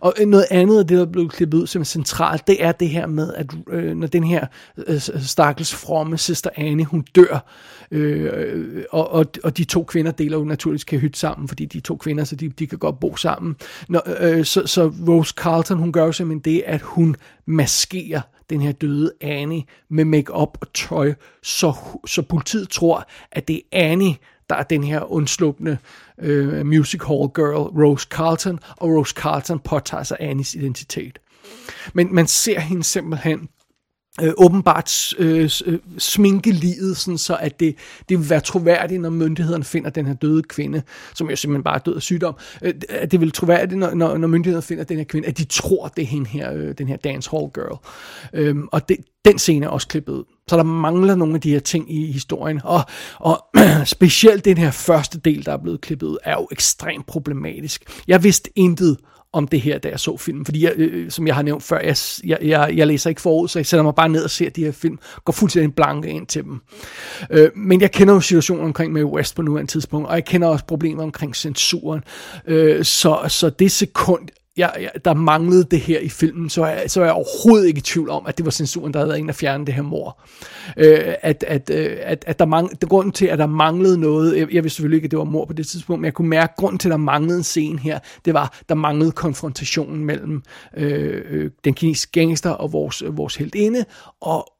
Og 0.00 0.14
øh, 0.20 0.26
noget 0.26 0.46
andet 0.50 0.78
af 0.78 0.86
det, 0.86 0.98
der 0.98 1.06
blev 1.06 1.28
klippet 1.28 1.58
ud 1.58 1.66
som 1.66 1.84
centralt, 1.84 2.46
det 2.46 2.64
er 2.64 2.72
det 2.72 2.88
her 2.88 3.06
med, 3.06 3.34
at 3.34 3.46
øh, 3.70 3.96
når 3.96 4.06
den 4.06 4.24
her 4.24 4.46
øh, 4.76 5.00
stakkels 5.00 5.74
fromme 5.74 6.18
søster 6.18 6.50
Anne, 6.56 6.84
hun 6.84 7.04
dør, 7.14 7.44
øh, 7.90 8.84
og, 8.90 9.10
og, 9.12 9.26
og 9.44 9.56
de 9.56 9.64
to 9.64 9.84
kvinder 9.84 10.12
deler 10.12 10.38
jo 10.38 10.44
naturligvis 10.44 10.84
kan 10.84 10.98
hytte 10.98 11.18
sammen, 11.18 11.48
fordi 11.48 11.64
de 11.64 11.80
to 11.80 11.96
kvinder, 11.96 12.24
så 12.24 12.36
de, 12.36 12.48
de 12.48 12.66
kan 12.66 12.78
godt 12.78 13.00
bo 13.00 13.16
sammen. 13.16 13.56
Når, 13.88 14.02
øh, 14.20 14.44
så, 14.44 14.66
så 14.66 14.92
Rose 15.08 15.34
Carlton, 15.36 15.78
hun 15.78 15.92
gør 15.92 16.04
jo 16.04 16.12
simpelthen 16.12 16.54
det, 16.54 16.62
at 16.66 16.80
hun 16.80 17.16
maskerer 17.46 18.20
den 18.50 18.60
her 18.60 18.72
døde 18.72 19.12
Annie 19.20 19.62
med 19.88 20.04
makeup 20.04 20.58
og 20.60 20.72
tøj, 20.74 21.14
så, 21.42 21.74
så 22.06 22.22
politiet 22.22 22.68
tror, 22.68 23.06
at 23.32 23.48
det 23.48 23.62
er 23.72 23.90
Annie, 23.90 24.14
der 24.50 24.56
er 24.56 24.62
den 24.62 24.84
her 24.84 25.12
undslupne 25.12 25.78
øh, 26.18 26.66
music 26.66 27.00
hall 27.00 27.28
girl 27.34 27.82
Rose 27.82 28.06
Carlton, 28.10 28.58
og 28.76 28.88
Rose 28.88 29.14
Carlton 29.14 29.58
påtager 29.58 30.02
sig 30.02 30.16
Annies 30.20 30.54
identitet. 30.54 31.18
Men 31.92 32.14
man 32.14 32.26
ser 32.26 32.60
hende 32.60 32.84
simpelthen 32.84 33.48
øh, 34.22 34.32
åbenbart 34.36 35.14
øh, 35.18 35.50
øh 35.66 35.78
sminke 35.98 36.50
livet, 36.50 36.96
sådan 36.96 37.18
så 37.18 37.36
at 37.40 37.60
det, 37.60 37.74
det 38.08 38.18
vil 38.18 38.30
være 38.30 38.40
troværdigt, 38.40 39.00
når 39.00 39.10
myndighederne 39.10 39.64
finder 39.64 39.90
den 39.90 40.06
her 40.06 40.14
døde 40.14 40.42
kvinde, 40.42 40.82
som 41.14 41.30
jo 41.30 41.36
simpelthen 41.36 41.62
bare 41.62 41.74
er 41.74 41.78
død 41.78 41.96
af 41.96 42.02
sygdom, 42.02 42.34
øh, 42.62 42.74
at 42.88 43.12
det 43.12 43.20
vil 43.20 43.30
troværdigt, 43.30 43.78
når, 43.78 43.94
når, 43.94 44.16
når 44.16 44.28
myndighederne 44.28 44.62
finder 44.62 44.84
den 44.84 44.96
her 44.96 45.04
kvinde, 45.04 45.28
at 45.28 45.38
de 45.38 45.44
tror, 45.44 45.88
det 45.88 46.02
er 46.02 46.06
hende 46.06 46.28
her, 46.28 46.52
øh, 46.52 46.74
den 46.78 46.88
her 46.88 46.96
dance 46.96 47.30
hall 47.30 47.50
girl. 47.54 47.78
Øh, 48.32 48.56
og 48.72 48.88
det, 48.88 48.96
den 49.24 49.38
scene 49.38 49.66
er 49.66 49.70
også 49.70 49.88
klippet 49.88 50.12
ud. 50.12 50.24
Så 50.48 50.56
der 50.56 50.62
mangler 50.62 51.14
nogle 51.14 51.34
af 51.34 51.40
de 51.40 51.50
her 51.50 51.60
ting 51.60 51.94
i 51.94 52.12
historien. 52.12 52.60
Og, 52.64 52.80
og 53.18 53.46
specielt 53.84 54.44
den 54.44 54.58
her 54.58 54.70
første 54.70 55.18
del, 55.18 55.46
der 55.46 55.52
er 55.52 55.56
blevet 55.56 55.80
klippet 55.80 56.06
ud, 56.06 56.16
er 56.24 56.32
jo 56.32 56.48
ekstremt 56.52 57.06
problematisk. 57.06 58.02
Jeg 58.08 58.22
vidste 58.22 58.50
intet 58.56 58.96
om 59.32 59.48
det 59.48 59.60
her, 59.60 59.78
da 59.78 59.88
jeg 59.88 60.00
så 60.00 60.16
filmen. 60.16 60.44
Fordi, 60.44 60.64
jeg, 60.64 60.72
øh, 60.76 61.10
som 61.10 61.26
jeg 61.26 61.34
har 61.34 61.42
nævnt 61.42 61.62
før, 61.62 61.80
jeg, 61.80 61.96
jeg, 62.24 62.38
jeg, 62.42 62.72
jeg 62.76 62.86
læser 62.86 63.10
ikke 63.10 63.22
forud, 63.22 63.48
så 63.48 63.58
jeg 63.58 63.66
sætter 63.66 63.82
mig 63.82 63.94
bare 63.94 64.08
ned 64.08 64.24
og 64.24 64.30
ser 64.30 64.50
de 64.50 64.64
her 64.64 64.72
film, 64.72 64.98
går 65.24 65.32
fuldstændig 65.32 65.74
blanke 65.74 66.08
ind 66.08 66.26
til 66.26 66.44
dem. 66.44 66.60
Øh, 67.30 67.50
men 67.56 67.80
jeg 67.80 67.92
kender 67.92 68.14
jo 68.14 68.20
situationen 68.20 68.64
omkring 68.64 68.92
med 68.92 69.04
West 69.04 69.36
på 69.36 69.42
nuværende 69.42 69.72
tidspunkt, 69.72 70.08
og 70.08 70.14
jeg 70.14 70.24
kender 70.24 70.48
også 70.48 70.64
problemer 70.64 71.02
omkring 71.02 71.36
censuren. 71.36 72.04
Øh, 72.46 72.84
så, 72.84 73.18
så 73.28 73.50
det 73.50 73.72
sekund, 73.72 74.28
jeg, 74.56 74.72
jeg, 74.80 74.90
der 75.04 75.14
manglede 75.14 75.64
det 75.64 75.80
her 75.80 76.00
i 76.00 76.08
filmen, 76.08 76.50
så 76.50 76.64
er, 76.64 76.88
så 76.88 77.00
er 77.00 77.04
jeg 77.04 77.14
overhovedet 77.14 77.68
ikke 77.68 77.78
i 77.78 77.80
tvivl 77.80 78.10
om, 78.10 78.26
at 78.26 78.38
det 78.38 78.44
var 78.44 78.50
censuren, 78.50 78.92
der 78.92 78.98
havde 78.98 79.08
været 79.08 79.20
en, 79.20 79.26
der 79.26 79.32
fjerne 79.32 79.66
det 79.66 79.74
her 79.74 79.82
mor. 79.82 80.20
Øh, 80.76 81.14
at, 81.22 81.44
at, 81.48 81.70
øh, 81.70 81.96
at, 82.02 82.24
at 82.26 82.38
der 82.38 82.46
mangl, 82.46 82.70
det 82.80 82.88
grunden 82.88 83.12
til, 83.12 83.26
at 83.26 83.38
der 83.38 83.46
manglede 83.46 83.98
noget, 83.98 84.36
jeg, 84.36 84.54
jeg 84.54 84.64
vidste 84.64 84.76
selvfølgelig 84.76 84.96
ikke, 84.96 85.06
at 85.06 85.10
det 85.10 85.18
var 85.18 85.24
mor 85.24 85.44
på 85.44 85.52
det 85.52 85.66
tidspunkt, 85.66 86.00
men 86.00 86.04
jeg 86.04 86.14
kunne 86.14 86.28
mærke, 86.28 86.50
at 86.50 86.56
grunden 86.56 86.78
til, 86.78 86.88
at 86.88 86.90
der 86.90 86.96
manglede 86.96 87.38
en 87.38 87.44
scene 87.44 87.78
her, 87.78 87.98
det 88.24 88.34
var, 88.34 88.60
der 88.68 88.74
manglede 88.74 89.12
konfrontationen 89.12 90.04
mellem 90.04 90.42
øh, 90.76 91.22
øh 91.30 91.50
den 91.64 91.74
kinesiske 91.74 92.20
gangster 92.20 92.50
og 92.50 92.72
vores, 92.72 93.02
vores 93.06 93.36
heldinde, 93.36 93.84
og 94.20 94.52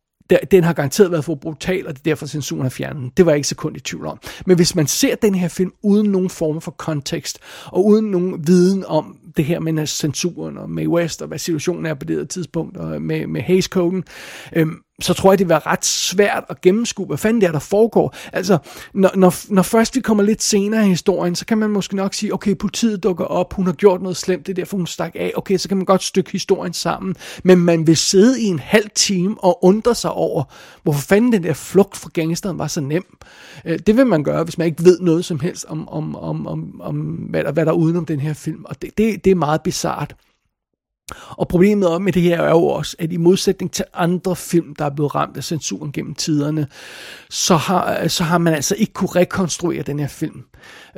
den 0.50 0.64
har 0.64 0.72
garanteret 0.72 1.10
været 1.10 1.24
for 1.24 1.34
brutal, 1.34 1.86
og 1.86 1.92
det 1.92 1.98
er 1.98 2.04
derfor 2.04 2.26
censuren 2.26 2.62
har 2.62 2.68
fjernet 2.68 3.02
den. 3.02 3.12
Det 3.16 3.26
var 3.26 3.32
jeg 3.32 3.36
ikke 3.36 3.48
sekund 3.48 3.76
i 3.76 3.80
tvivl 3.80 4.06
om. 4.06 4.18
Men 4.46 4.56
hvis 4.56 4.74
man 4.74 4.86
ser 4.86 5.14
den 5.14 5.34
her 5.34 5.48
film 5.48 5.72
uden 5.82 6.10
nogen 6.10 6.30
form 6.30 6.60
for 6.60 6.70
kontekst, 6.70 7.38
og 7.66 7.86
uden 7.86 8.04
nogen 8.04 8.46
viden 8.46 8.84
om 8.84 9.16
det 9.36 9.44
her 9.44 9.60
med 9.60 9.86
censuren, 9.86 10.58
og 10.58 10.70
med 10.70 10.86
West, 10.86 11.22
og 11.22 11.28
hvad 11.28 11.38
situationen 11.38 11.86
er 11.86 11.94
på 11.94 12.04
det 12.04 12.28
tidspunkt, 12.28 12.76
og 12.76 13.02
med, 13.02 13.26
med 13.26 13.42
Hays-koden, 13.42 14.04
øhm, 14.56 14.76
så 15.00 15.14
tror 15.14 15.32
jeg, 15.32 15.38
det 15.38 15.46
vil 15.46 15.48
være 15.48 15.66
ret 15.66 15.84
svært 15.84 16.44
at 16.48 16.60
gennemskue, 16.60 17.06
hvad 17.06 17.18
fanden 17.18 17.40
det 17.40 17.46
er, 17.46 17.52
der 17.52 17.58
foregår. 17.58 18.14
Altså, 18.32 18.58
når, 18.94 19.10
når, 19.14 19.34
når 19.54 19.62
først 19.62 19.96
vi 19.96 20.00
kommer 20.00 20.24
lidt 20.24 20.42
senere 20.42 20.86
i 20.86 20.88
historien, 20.88 21.34
så 21.34 21.46
kan 21.46 21.58
man 21.58 21.70
måske 21.70 21.96
nok 21.96 22.14
sige, 22.14 22.34
okay, 22.34 22.56
politiet 22.56 23.02
dukker 23.02 23.24
op, 23.24 23.52
hun 23.52 23.66
har 23.66 23.72
gjort 23.72 24.02
noget 24.02 24.16
slemt, 24.16 24.46
det 24.46 24.52
er 24.52 24.54
derfor, 24.54 24.76
hun 24.76 24.86
stak 24.86 25.12
af. 25.14 25.32
Okay, 25.36 25.56
så 25.56 25.68
kan 25.68 25.76
man 25.76 25.86
godt 25.86 26.02
stykke 26.02 26.32
historien 26.32 26.72
sammen. 26.72 27.16
Men 27.44 27.58
man 27.58 27.86
vil 27.86 27.96
sidde 27.96 28.42
i 28.42 28.44
en 28.44 28.58
halv 28.58 28.90
time 28.94 29.36
og 29.38 29.64
undre 29.64 29.94
sig 29.94 30.12
over, 30.12 30.44
hvorfor 30.82 31.00
fanden 31.00 31.32
den 31.32 31.42
der 31.42 31.52
flugt 31.52 31.96
fra 31.96 32.10
gangsteren 32.12 32.58
var 32.58 32.66
så 32.66 32.80
nem. 32.80 33.04
Øh, 33.64 33.78
det 33.86 33.96
vil 33.96 34.06
man 34.06 34.24
gøre, 34.24 34.44
hvis 34.44 34.58
man 34.58 34.66
ikke 34.66 34.84
ved 34.84 35.00
noget 35.00 35.24
som 35.24 35.40
helst 35.40 35.64
om, 35.68 35.88
om, 35.88 36.16
om, 36.16 36.46
om, 36.46 36.80
om 36.80 36.96
hvad, 37.30 37.44
der, 37.44 37.52
hvad 37.52 37.66
der 37.66 37.72
er 37.72 37.76
udenom 37.76 38.06
den 38.06 38.20
her 38.20 38.34
film. 38.34 38.64
Og 38.64 38.82
det, 38.82 38.98
det, 38.98 39.24
det 39.24 39.30
er 39.30 39.34
meget 39.34 39.62
bizart. 39.62 40.14
Og 41.30 41.48
problemet 41.48 42.02
med 42.02 42.12
det 42.12 42.22
her 42.22 42.42
er 42.42 42.50
jo 42.50 42.64
også, 42.64 42.96
at 42.98 43.12
i 43.12 43.16
modsætning 43.16 43.72
til 43.72 43.84
andre 43.94 44.36
film, 44.36 44.74
der 44.74 44.84
er 44.84 44.90
blevet 44.90 45.14
ramt 45.14 45.36
af 45.36 45.44
censuren 45.44 45.92
gennem 45.92 46.14
tiderne, 46.14 46.66
så 47.30 47.56
har, 47.56 48.08
så 48.08 48.24
har 48.24 48.38
man 48.38 48.54
altså 48.54 48.74
ikke 48.78 48.92
kunne 48.92 49.10
rekonstruere 49.16 49.82
den 49.82 49.98
her 49.98 50.08
film. 50.08 50.42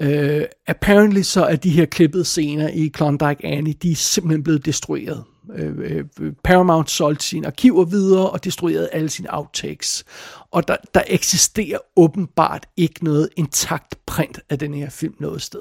Uh, 0.03 0.43
apparently 0.67 1.23
så 1.23 1.45
er 1.45 1.57
de 1.57 1.71
her 1.71 1.85
klippede 1.85 2.25
scener 2.25 2.69
i 2.69 2.87
Klondike 2.87 3.45
Annie, 3.45 3.73
de 3.73 3.91
er 3.93 3.97
simpelthen 3.97 4.43
blevet 4.43 4.67
destrueret. 4.67 5.25
Uh, 5.49 6.31
Paramount 6.45 6.91
solgte 6.91 7.25
sine 7.25 7.47
arkiver 7.47 7.85
videre 7.85 8.31
og 8.31 8.45
destruerede 8.45 8.89
alle 8.93 9.09
sine 9.09 9.29
outtakes. 9.31 10.05
Og 10.51 10.69
der, 10.69 10.77
der 10.95 11.03
eksisterer 11.07 11.79
åbenbart 11.97 12.67
ikke 12.77 13.05
noget 13.05 13.29
intakt 13.37 13.97
print 14.07 14.41
af 14.51 14.59
den 14.59 14.75
her 14.75 14.91
film 14.91 15.15
noget 15.21 15.43
sted. 15.43 15.61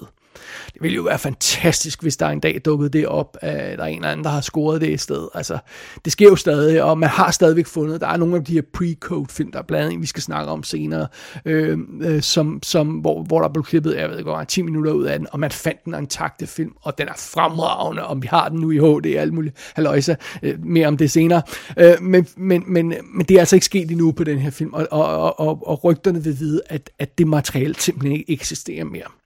Det 0.74 0.82
ville 0.82 0.96
jo 0.96 1.02
være 1.02 1.20
fantastisk, 1.20 2.02
hvis 2.02 2.17
der 2.17 2.28
en 2.28 2.39
dag 2.39 2.62
dukkede 2.65 2.89
det 2.89 3.08
op, 3.08 3.38
at 3.41 3.78
der 3.78 3.84
er 3.84 3.88
en 3.88 3.96
eller 3.96 4.10
anden, 4.10 4.24
der 4.24 4.30
har 4.30 4.41
scoret 4.41 4.82
det 4.82 4.89
i 4.89 4.98
sted. 4.98 5.28
Altså, 5.34 5.58
det 6.06 6.13
sker 6.13 6.30
jo 6.30 6.36
stadig, 6.36 6.84
og 6.84 6.98
man 6.98 7.10
har 7.10 7.32
stadigvæk 7.32 7.67
fundet, 7.67 8.02
der 8.02 8.08
er 8.08 8.17
nogle 8.17 8.36
af 8.36 8.44
de 8.44 8.54
her 8.54 8.62
pre-code 8.78 9.26
film, 9.30 9.52
der 9.52 9.60
er 9.60 9.63
blandt 9.63 9.86
andet, 9.86 10.02
vi 10.02 10.08
skal 10.08 10.24
snakke 10.24 10.52
om 10.52 10.63
senere, 10.63 11.08
øh, 11.46 11.80
øh, 12.02 12.22
som, 12.22 12.60
som, 12.63 12.88
hvor, 12.88 13.24
hvor 13.24 13.41
der 13.41 13.50
blev 13.50 13.63
klippet, 13.63 13.96
jeg 13.96 14.10
ved 14.10 14.17
ikke, 14.17 14.46
10 14.48 14.62
minutter 14.62 14.91
ud 14.91 15.06
af 15.06 15.20
den, 15.20 15.28
og 15.32 15.39
man 15.39 15.52
fandt 15.52 15.86
den 15.86 15.94
intakte 15.94 16.48
film, 16.48 16.74
og 16.82 16.98
den 16.98 17.08
er 17.08 17.13
fremragende, 17.17 18.06
om 18.06 18.22
vi 18.22 18.28
har 18.28 18.50
den 18.50 18.60
nu 18.60 18.72
i 18.72 18.78
HD, 18.78 19.06
alt 19.06 19.34
muligt, 19.34 19.56
halløjsa, 19.76 20.15
øh, 20.44 20.65
mere 20.65 20.88
om 20.88 20.98
det 20.98 21.12
senere. 21.12 21.41
Øh, 21.78 22.02
men, 22.02 22.28
men, 22.38 22.63
men, 22.67 22.94
men 23.13 23.26
det 23.26 23.36
er 23.36 23.39
altså 23.39 23.56
ikke 23.56 23.65
sket 23.65 23.91
endnu 23.91 24.12
på 24.12 24.24
den 24.24 24.39
her 24.39 24.50
film, 24.50 24.74
og, 24.74 24.88
og, 24.91 25.39
og, 25.39 25.67
og 25.67 25.84
rygterne 25.84 26.24
vil 26.24 26.39
vide, 26.39 26.62
at, 26.65 26.89
at 27.00 27.17
det 27.17 27.28
materiale 27.28 27.76
simpelthen 27.76 28.20
ikke 28.20 28.34
eksisterer 28.34 28.86
mere. 28.86 29.21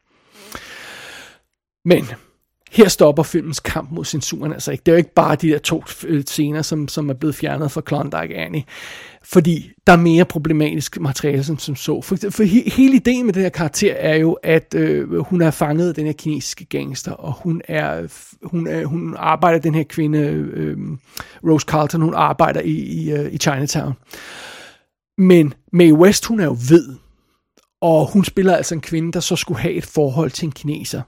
Men 1.85 2.05
her 2.71 2.87
stopper 2.87 3.23
filmens 3.23 3.59
kamp 3.59 3.91
mod 3.91 4.05
censuren 4.05 4.53
altså 4.53 4.71
ikke. 4.71 4.81
Det 4.85 4.91
er 4.91 4.95
jo 4.95 4.97
ikke 4.97 5.13
bare 5.13 5.35
de 5.35 5.49
der 5.49 5.57
to 5.57 5.83
øh, 6.07 6.23
scener, 6.23 6.61
som, 6.61 6.87
som 6.87 7.09
er 7.09 7.13
blevet 7.13 7.35
fjernet 7.35 7.71
fra 7.71 7.81
Klondike 7.81 8.35
Annie. 8.35 8.63
Fordi 9.23 9.71
der 9.87 9.93
er 9.93 9.97
mere 9.97 10.25
problematisk 10.25 10.99
materiale 10.99 11.43
som, 11.43 11.59
som 11.59 11.75
så. 11.75 12.01
For, 12.01 12.17
for 12.29 12.43
he, 12.43 12.69
hele 12.69 12.95
ideen 12.95 13.25
med 13.25 13.33
den 13.33 13.41
her 13.41 13.49
karakter 13.49 13.93
er 13.93 14.15
jo, 14.15 14.33
at 14.33 14.73
øh, 14.77 15.19
hun 15.19 15.41
er 15.41 15.51
fanget 15.51 15.89
af 15.89 15.95
den 15.95 16.05
her 16.05 16.13
kinesiske 16.13 16.65
gangster, 16.65 17.11
og 17.11 17.33
hun 17.33 17.61
er, 17.67 18.07
hun, 18.43 18.67
er, 18.67 18.85
hun 18.85 19.15
arbejder, 19.17 19.59
den 19.59 19.75
her 19.75 19.83
kvinde, 19.83 20.19
øh, 20.19 20.69
øh 20.69 20.77
Rose 21.43 21.65
Carlton, 21.65 22.01
hun 22.01 22.13
arbejder 22.13 22.61
i, 22.61 22.71
i, 22.71 23.11
øh, 23.11 23.33
i 23.33 23.37
Chinatown. 23.37 23.93
Men 25.17 25.53
Mae 25.73 25.93
West, 25.93 26.25
hun 26.25 26.39
er 26.39 26.45
jo 26.45 26.57
ved, 26.69 26.95
og 27.81 28.11
hun 28.11 28.25
spiller 28.25 28.55
altså 28.55 28.75
en 28.75 28.81
kvinde, 28.81 29.11
der 29.11 29.19
så 29.19 29.35
skulle 29.35 29.59
have 29.59 29.73
et 29.73 29.85
forhold 29.85 30.31
til 30.31 30.45
en 30.45 30.51
kineser. 30.51 31.01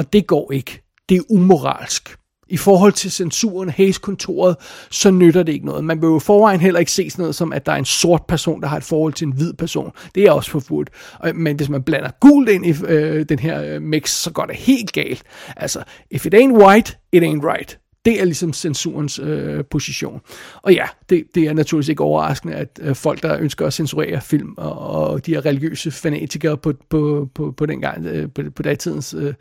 Og 0.00 0.12
det 0.12 0.26
går 0.26 0.52
ikke. 0.52 0.82
Det 1.08 1.16
er 1.16 1.22
umoralsk. 1.30 2.16
i 2.48 2.56
forhold 2.56 2.92
til 2.92 3.10
censuren, 3.10 3.70
Hayes-kontoret, 3.70 4.56
så 4.90 5.10
nytter 5.10 5.42
det 5.42 5.52
ikke 5.52 5.66
noget. 5.66 5.84
Man 5.84 6.02
vil 6.02 6.06
jo 6.06 6.18
forvejen 6.18 6.60
heller 6.60 6.80
ikke 6.80 6.92
se 6.92 7.10
sådan 7.10 7.22
noget 7.22 7.34
som, 7.34 7.52
at 7.52 7.66
der 7.66 7.72
er 7.72 7.76
en 7.76 7.84
sort 7.84 8.22
person, 8.28 8.60
der 8.60 8.68
har 8.68 8.76
et 8.76 8.84
forhold 8.84 9.12
til 9.12 9.26
en 9.26 9.32
hvid 9.32 9.52
person. 9.52 9.92
Det 10.14 10.24
er 10.24 10.32
også 10.32 10.50
forbudt. 10.50 10.90
Men 11.34 11.56
hvis 11.56 11.68
man 11.68 11.82
blander 11.82 12.10
gult 12.20 12.48
ind 12.48 12.66
i 12.66 12.74
øh, 12.84 13.24
den 13.28 13.38
her 13.38 13.62
øh, 13.62 13.82
mix, 13.82 14.10
så 14.10 14.32
går 14.32 14.46
det 14.46 14.56
helt 14.56 14.92
galt. 14.92 15.22
Altså, 15.56 15.82
if 16.10 16.26
it 16.26 16.34
ain't 16.34 16.64
white, 16.64 16.96
it 17.12 17.22
ain't 17.22 17.46
right. 17.52 17.78
Det 18.04 18.20
er 18.20 18.24
ligesom 18.24 18.52
censurens 18.52 19.18
øh, 19.18 19.64
position. 19.70 20.20
Og 20.62 20.72
ja, 20.72 20.84
det, 21.10 21.24
det 21.34 21.42
er 21.42 21.52
naturligvis 21.52 21.88
ikke 21.88 22.02
overraskende, 22.02 22.54
at 22.54 22.80
øh, 22.82 22.96
folk, 22.96 23.22
der 23.22 23.38
ønsker 23.38 23.66
at 23.66 23.72
censurere 23.72 24.20
film, 24.20 24.54
og, 24.56 24.78
og 24.78 25.26
de 25.26 25.34
her 25.34 25.46
religiøse 25.46 25.90
fanatikere 25.90 26.56
på, 26.56 26.72
på, 26.90 27.28
på, 27.34 27.54
på 27.56 27.66
den 27.66 27.80
gang, 27.80 28.06
øh, 28.06 28.28
på, 28.34 28.42
på 28.56 28.62
datidens, 28.62 29.14
øh, 29.18 29.34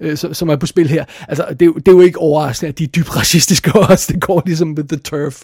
øh, 0.00 0.16
som, 0.16 0.34
som 0.34 0.48
er 0.48 0.56
på 0.56 0.66
spil 0.66 0.88
her, 0.88 1.04
altså 1.28 1.46
det, 1.50 1.74
det 1.76 1.88
er 1.88 1.92
jo 1.92 2.00
ikke 2.00 2.18
overraskende, 2.18 2.68
at 2.68 2.78
de 2.78 2.84
er 2.84 2.88
dybt 2.88 3.16
racistiske 3.20 3.78
også. 3.78 4.12
Det 4.12 4.22
går 4.22 4.42
ligesom 4.46 4.68
med 4.68 4.88
the 4.88 4.98
turf. 4.98 5.42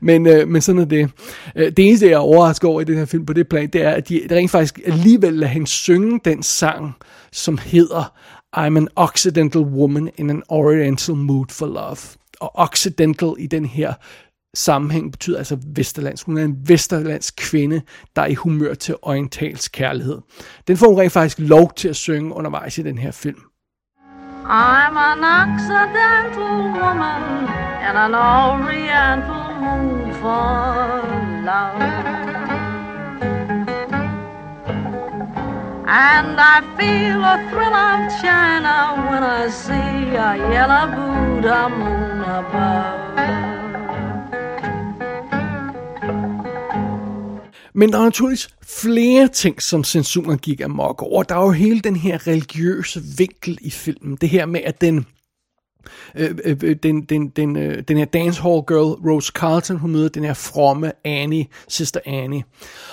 Men, 0.00 0.26
øh, 0.26 0.48
men 0.48 0.62
sådan 0.62 0.80
er 0.80 0.84
det. 0.84 1.10
Øh, 1.56 1.72
det 1.76 1.88
eneste, 1.88 2.06
jeg 2.06 2.12
er 2.12 2.18
overrasket 2.18 2.70
over 2.70 2.80
i 2.80 2.84
den 2.84 2.96
her 2.96 3.04
film 3.04 3.26
på 3.26 3.32
det 3.32 3.48
plan, 3.48 3.68
det 3.68 3.82
er, 3.82 3.90
at 3.90 4.08
de, 4.08 4.20
de 4.30 4.36
rent 4.36 4.50
faktisk 4.50 4.80
alligevel 4.86 5.32
lader 5.32 5.52
hende 5.52 5.66
synge 5.66 6.20
den 6.24 6.42
sang, 6.42 6.94
som 7.32 7.58
hedder 7.58 8.12
I'm 8.56 8.76
an 8.76 8.88
Occidental 8.96 9.64
woman 9.64 10.10
in 10.16 10.30
an 10.30 10.42
Oriental 10.48 11.16
mood 11.16 11.50
for 11.50 11.66
love. 11.66 12.16
Og 12.40 12.50
Occidental 12.54 13.34
i 13.38 13.46
den 13.46 13.64
her 13.64 13.94
sammenhæng 14.54 15.12
betyder 15.12 15.38
altså 15.38 15.58
vesterlandsk. 15.66 16.26
Hun 16.26 16.38
er 16.38 16.44
en 16.44 16.68
vesterlandsk 16.68 17.36
kvinde, 17.36 17.82
der 18.16 18.22
er 18.22 18.26
i 18.26 18.34
humør 18.34 18.74
til 18.74 18.94
orientalsk 19.02 19.72
kærlighed. 19.72 20.18
Den 20.68 20.76
får 20.76 20.86
hun 20.86 21.00
rent 21.00 21.12
faktisk 21.12 21.38
lov 21.38 21.72
til 21.76 21.88
at 21.88 21.96
synge 21.96 22.34
undervejs 22.34 22.78
i 22.78 22.82
den 22.82 22.98
her 22.98 23.10
film. 23.10 23.40
I'm 24.44 24.96
an 24.96 25.24
Occidental 25.24 26.82
woman 26.82 27.22
in 27.88 27.96
an 27.96 28.14
Oriental 28.14 29.44
mood 29.60 30.14
for 30.14 30.64
love. 31.44 32.33
And 35.96 36.40
I 36.40 36.60
feel 36.76 37.22
a 37.22 37.36
thrill 37.50 37.72
of 37.72 38.10
China 38.20 38.76
when 39.08 39.22
I 39.22 39.48
see 39.48 40.16
a 40.16 40.34
yellow 40.52 40.86
Buddha 40.96 41.68
moon 41.68 42.20
above. 42.38 43.04
Men 47.74 47.92
der 47.92 47.98
er 47.98 48.04
naturligvis 48.04 48.48
flere 48.62 49.28
ting, 49.28 49.62
som 49.62 49.84
censuren 49.84 50.38
gik 50.38 50.60
amok 50.60 51.02
over. 51.02 51.22
Der 51.22 51.34
er 51.34 51.42
jo 51.42 51.50
hele 51.50 51.80
den 51.80 51.96
her 51.96 52.26
religiøse 52.26 53.00
vinkel 53.18 53.58
i 53.60 53.70
filmen. 53.70 54.16
Det 54.16 54.28
her 54.28 54.46
med, 54.46 54.60
at 54.64 54.80
den 54.80 55.06
Øh, 56.16 56.30
øh, 56.44 56.56
øh, 56.62 56.76
den, 56.82 57.02
den, 57.02 57.28
den, 57.28 57.56
øh, 57.56 57.82
den 57.88 57.96
her 57.96 58.04
dancehall 58.04 58.62
girl, 58.66 59.10
Rose 59.10 59.32
Carlton, 59.34 59.76
hun 59.76 59.92
møder 59.92 60.08
den 60.08 60.24
her 60.24 60.34
fromme 60.34 60.92
Annie, 61.04 61.46
Sister 61.68 62.00
Annie. 62.06 62.44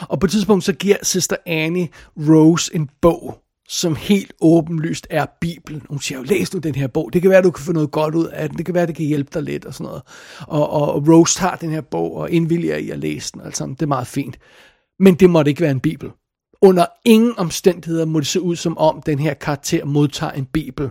Og 0.02 0.20
på 0.20 0.26
et 0.26 0.32
tidspunkt, 0.32 0.64
så 0.64 0.74
giver 0.74 0.98
Sister 1.04 1.36
Annie 1.46 1.90
Rose 2.18 2.76
en 2.76 2.90
bog, 3.02 3.38
som 3.70 3.96
helt 3.96 4.34
åbenlyst 4.42 5.08
er 5.10 5.26
Bibelen. 5.42 5.82
Hun 5.90 6.00
siger 6.00 6.20
jo, 6.20 6.24
læs 6.24 6.54
nu 6.54 6.60
den 6.60 6.76
her 6.76 6.88
bog. 6.88 7.10
Det 7.14 7.22
kan 7.22 7.32
være, 7.32 7.42
du 7.42 7.52
kan 7.52 7.66
få 7.66 7.72
noget 7.72 7.92
godt 7.92 8.16
ud 8.16 8.28
af 8.28 8.50
den. 8.50 8.58
Det 8.58 8.66
kan 8.66 8.76
være, 8.76 8.88
det 8.88 8.96
kan 8.96 9.06
hjælpe 9.06 9.30
dig 9.34 9.44
lidt 9.44 9.66
og 9.66 9.74
sådan 9.74 9.86
noget. 9.86 10.02
Og, 10.48 10.70
og, 10.70 10.94
og 10.94 11.08
Rose 11.08 11.40
tager 11.40 11.56
den 11.56 11.70
her 11.70 11.82
bog 11.82 12.16
og 12.16 12.32
indvilliger 12.32 12.78
i 12.78 12.90
at 12.90 13.00
læse 13.00 13.32
den. 13.34 13.42
Altså, 13.42 13.66
det 13.66 13.82
er 13.82 13.86
meget 13.86 14.08
fint. 14.08 14.38
Men 15.00 15.16
det 15.16 15.30
måtte 15.30 15.52
ikke 15.52 15.62
være 15.62 15.72
en 15.72 15.80
Bibel. 15.80 16.10
Under 16.62 16.86
ingen 17.06 17.34
omstændigheder 17.38 18.06
må 18.06 18.20
det 18.20 18.28
se 18.28 18.42
ud 18.42 18.56
som 18.56 18.78
om, 18.78 19.02
den 19.06 19.20
her 19.20 19.34
karakter 19.34 19.86
modtager 19.86 20.32
en 20.32 20.46
Bibel. 20.46 20.90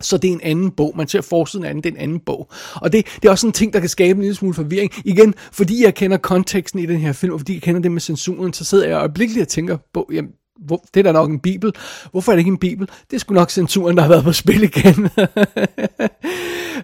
Så 0.00 0.16
det 0.16 0.28
er 0.28 0.32
en 0.32 0.40
anden 0.42 0.70
bog. 0.70 0.94
Man 0.96 1.08
ser 1.08 1.20
forsiden 1.20 1.64
af 1.64 1.74
den, 1.74 1.82
det 1.82 1.90
er 1.90 1.94
en 1.94 2.00
anden 2.00 2.20
bog. 2.20 2.50
Og 2.74 2.92
det, 2.92 3.06
det 3.22 3.28
er 3.28 3.30
også 3.30 3.46
en 3.46 3.52
ting, 3.52 3.72
der 3.72 3.80
kan 3.80 3.88
skabe 3.88 4.16
en 4.16 4.22
lille 4.22 4.34
smule 4.34 4.54
forvirring. 4.54 4.92
Igen, 5.04 5.34
fordi 5.52 5.84
jeg 5.84 5.94
kender 5.94 6.16
konteksten 6.16 6.80
i 6.80 6.86
den 6.86 6.98
her 7.00 7.12
film, 7.12 7.32
og 7.32 7.40
fordi 7.40 7.54
jeg 7.54 7.62
kender 7.62 7.80
det 7.80 7.92
med 7.92 8.00
censuren, 8.00 8.52
så 8.52 8.64
sidder 8.64 8.88
jeg 8.88 8.96
øjeblikkeligt 8.96 9.42
og 9.42 9.48
tænker 9.48 9.76
på, 9.94 10.10
jamen, 10.12 10.30
hvor, 10.66 10.84
det 10.94 11.00
er 11.00 11.04
da 11.04 11.12
nok 11.12 11.30
en 11.30 11.40
bibel. 11.40 11.72
Hvorfor 12.10 12.32
er 12.32 12.36
det 12.36 12.40
ikke 12.40 12.48
en 12.48 12.58
bibel? 12.58 12.88
Det 13.10 13.20
skulle 13.20 13.38
nok 13.38 13.50
censuren, 13.50 13.96
der 13.96 14.02
har 14.02 14.08
været 14.08 14.24
på 14.24 14.32
spil 14.32 14.62
igen. 14.62 15.08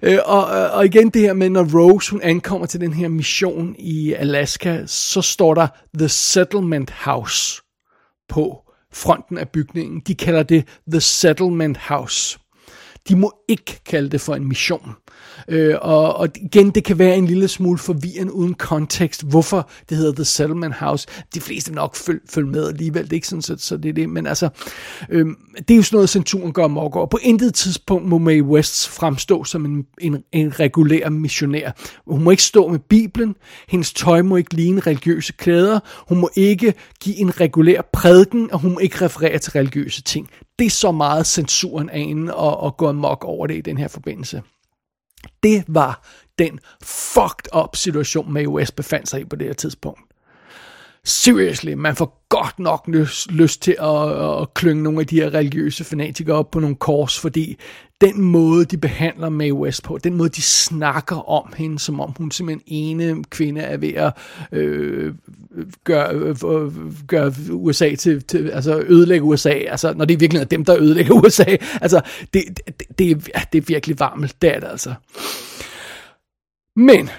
Øh, 0.02 0.18
og, 0.24 0.46
og 0.46 0.84
igen 0.84 1.10
det 1.10 1.22
her 1.22 1.32
med, 1.32 1.50
når 1.50 1.78
Rose 1.78 2.10
hun 2.10 2.22
ankommer 2.22 2.66
til 2.66 2.80
den 2.80 2.92
her 2.92 3.08
mission 3.08 3.74
i 3.78 4.12
Alaska, 4.12 4.82
så 4.86 5.22
står 5.22 5.54
der 5.54 5.66
The 5.98 6.08
Settlement 6.08 6.90
House 6.90 7.62
på 8.28 8.58
fronten 8.92 9.38
af 9.38 9.48
bygningen. 9.48 10.00
De 10.00 10.14
kalder 10.14 10.42
det 10.42 10.64
The 10.90 11.00
Settlement 11.00 11.78
House. 11.78 12.38
De 13.08 13.16
må 13.16 13.32
ikke 13.48 13.80
kalde 13.86 14.08
det 14.08 14.20
for 14.20 14.34
en 14.34 14.48
mission. 14.48 14.90
Øh, 15.48 15.74
og, 15.80 16.16
og 16.16 16.28
igen, 16.36 16.70
det 16.70 16.84
kan 16.84 16.98
være 16.98 17.16
en 17.16 17.26
lille 17.26 17.48
smule 17.48 17.78
forvirrende 17.78 18.32
uden 18.32 18.54
kontekst, 18.54 19.22
hvorfor 19.22 19.70
det 19.88 19.96
hedder 19.96 20.12
The 20.12 20.24
Settlement 20.24 20.74
House. 20.74 21.06
De 21.34 21.40
fleste 21.40 21.72
nok 21.72 21.96
følge 21.96 22.20
føl 22.30 22.46
med 22.46 22.68
alligevel, 22.68 23.04
det 23.04 23.12
er 23.12 23.14
ikke 23.14 23.28
sådan, 23.28 23.42
så, 23.42 23.56
så 23.58 23.76
det 23.76 23.88
er 23.88 23.92
det. 23.92 24.08
Men 24.08 24.26
altså, 24.26 24.48
øh, 25.10 25.26
det 25.68 25.70
er 25.70 25.76
jo 25.76 25.82
sådan 25.82 25.96
noget, 25.96 26.10
centuren 26.10 26.52
gør 26.52 26.66
mok 26.66 26.96
og 26.96 27.10
på 27.10 27.18
intet 27.22 27.54
tidspunkt 27.54 28.08
må 28.08 28.18
Mae 28.18 28.42
West 28.42 28.88
fremstå 28.88 29.44
som 29.44 29.64
en, 29.64 29.86
en, 30.00 30.24
en 30.32 30.60
regulær 30.60 31.08
missionær. 31.08 31.70
Hun 32.06 32.22
må 32.22 32.30
ikke 32.30 32.42
stå 32.42 32.68
med 32.68 32.78
Bibelen, 32.78 33.36
hendes 33.68 33.92
tøj 33.92 34.22
må 34.22 34.36
ikke 34.36 34.54
ligne 34.54 34.80
religiøse 34.80 35.32
klæder, 35.32 35.80
hun 36.08 36.18
må 36.18 36.30
ikke 36.36 36.74
give 37.00 37.16
en 37.16 37.40
regulær 37.40 37.80
prædiken, 37.92 38.52
og 38.52 38.58
hun 38.58 38.72
må 38.72 38.78
ikke 38.78 39.04
referere 39.04 39.38
til 39.38 39.52
religiøse 39.52 40.02
ting. 40.02 40.28
Det 40.58 40.66
er 40.66 40.70
så 40.70 40.92
meget 40.92 41.26
censuren 41.26 41.90
af 41.90 42.00
hende 42.00 42.34
og, 42.34 42.60
og 42.60 42.76
gå 42.76 42.88
amok 42.88 43.24
over 43.24 43.46
det 43.46 43.56
i 43.56 43.60
den 43.60 43.78
her 43.78 43.88
forbindelse. 43.88 44.42
Det 45.42 45.64
var 45.68 46.06
den 46.38 46.60
fucked 46.82 47.56
up 47.62 47.76
situation, 47.76 48.32
Mae 48.32 48.48
West 48.48 48.76
befandt 48.76 49.08
sig 49.08 49.20
i 49.20 49.24
på 49.24 49.36
det 49.36 49.46
her 49.46 49.54
tidspunkt. 49.54 50.13
Seriously, 51.06 51.72
man 51.72 51.96
får 51.96 52.26
godt 52.28 52.58
nok 52.58 52.84
lyst, 52.88 53.32
lyst 53.32 53.62
til 53.62 53.76
at, 53.80 54.40
at 54.40 54.54
klynge 54.54 54.82
nogle 54.82 55.00
af 55.00 55.06
de 55.06 55.16
her 55.20 55.34
religiøse 55.34 55.84
fanatikere 55.84 56.36
op 56.36 56.50
på 56.50 56.60
nogle 56.60 56.76
kors, 56.76 57.18
fordi 57.18 57.56
den 58.00 58.20
måde, 58.20 58.64
de 58.64 58.76
behandler 58.76 59.28
Mae 59.28 59.54
West 59.54 59.82
på, 59.82 59.98
den 59.98 60.14
måde, 60.14 60.28
de 60.28 60.42
snakker 60.42 61.30
om 61.30 61.52
hende, 61.56 61.78
som 61.78 62.00
om 62.00 62.14
hun 62.18 62.30
simpelthen 62.30 62.62
ene 62.66 63.24
kvinde 63.24 63.60
er 63.60 63.76
ved 63.76 63.94
at 63.94 64.16
øh, 64.52 65.14
gøre, 65.84 66.14
øh, 66.14 66.36
gøre 67.06 67.32
USA 67.50 67.94
til, 67.94 68.22
til, 68.22 68.50
altså 68.50 68.84
ødelægge 68.86 69.24
USA, 69.24 69.50
altså 69.50 69.94
når 69.94 70.04
det 70.04 70.20
virkelig 70.20 70.40
er 70.40 70.44
dem, 70.44 70.64
der 70.64 70.76
ødelægger 70.80 71.14
USA, 71.24 71.56
altså 71.80 72.00
det, 72.34 72.42
det, 72.66 72.98
det, 72.98 73.30
er, 73.34 73.40
det 73.52 73.58
er 73.58 73.64
virkelig 73.66 74.00
varmt, 74.00 74.42
det 74.42 74.56
er 74.56 74.60
det 74.60 74.68
altså. 74.68 74.94
Men, 76.76 77.10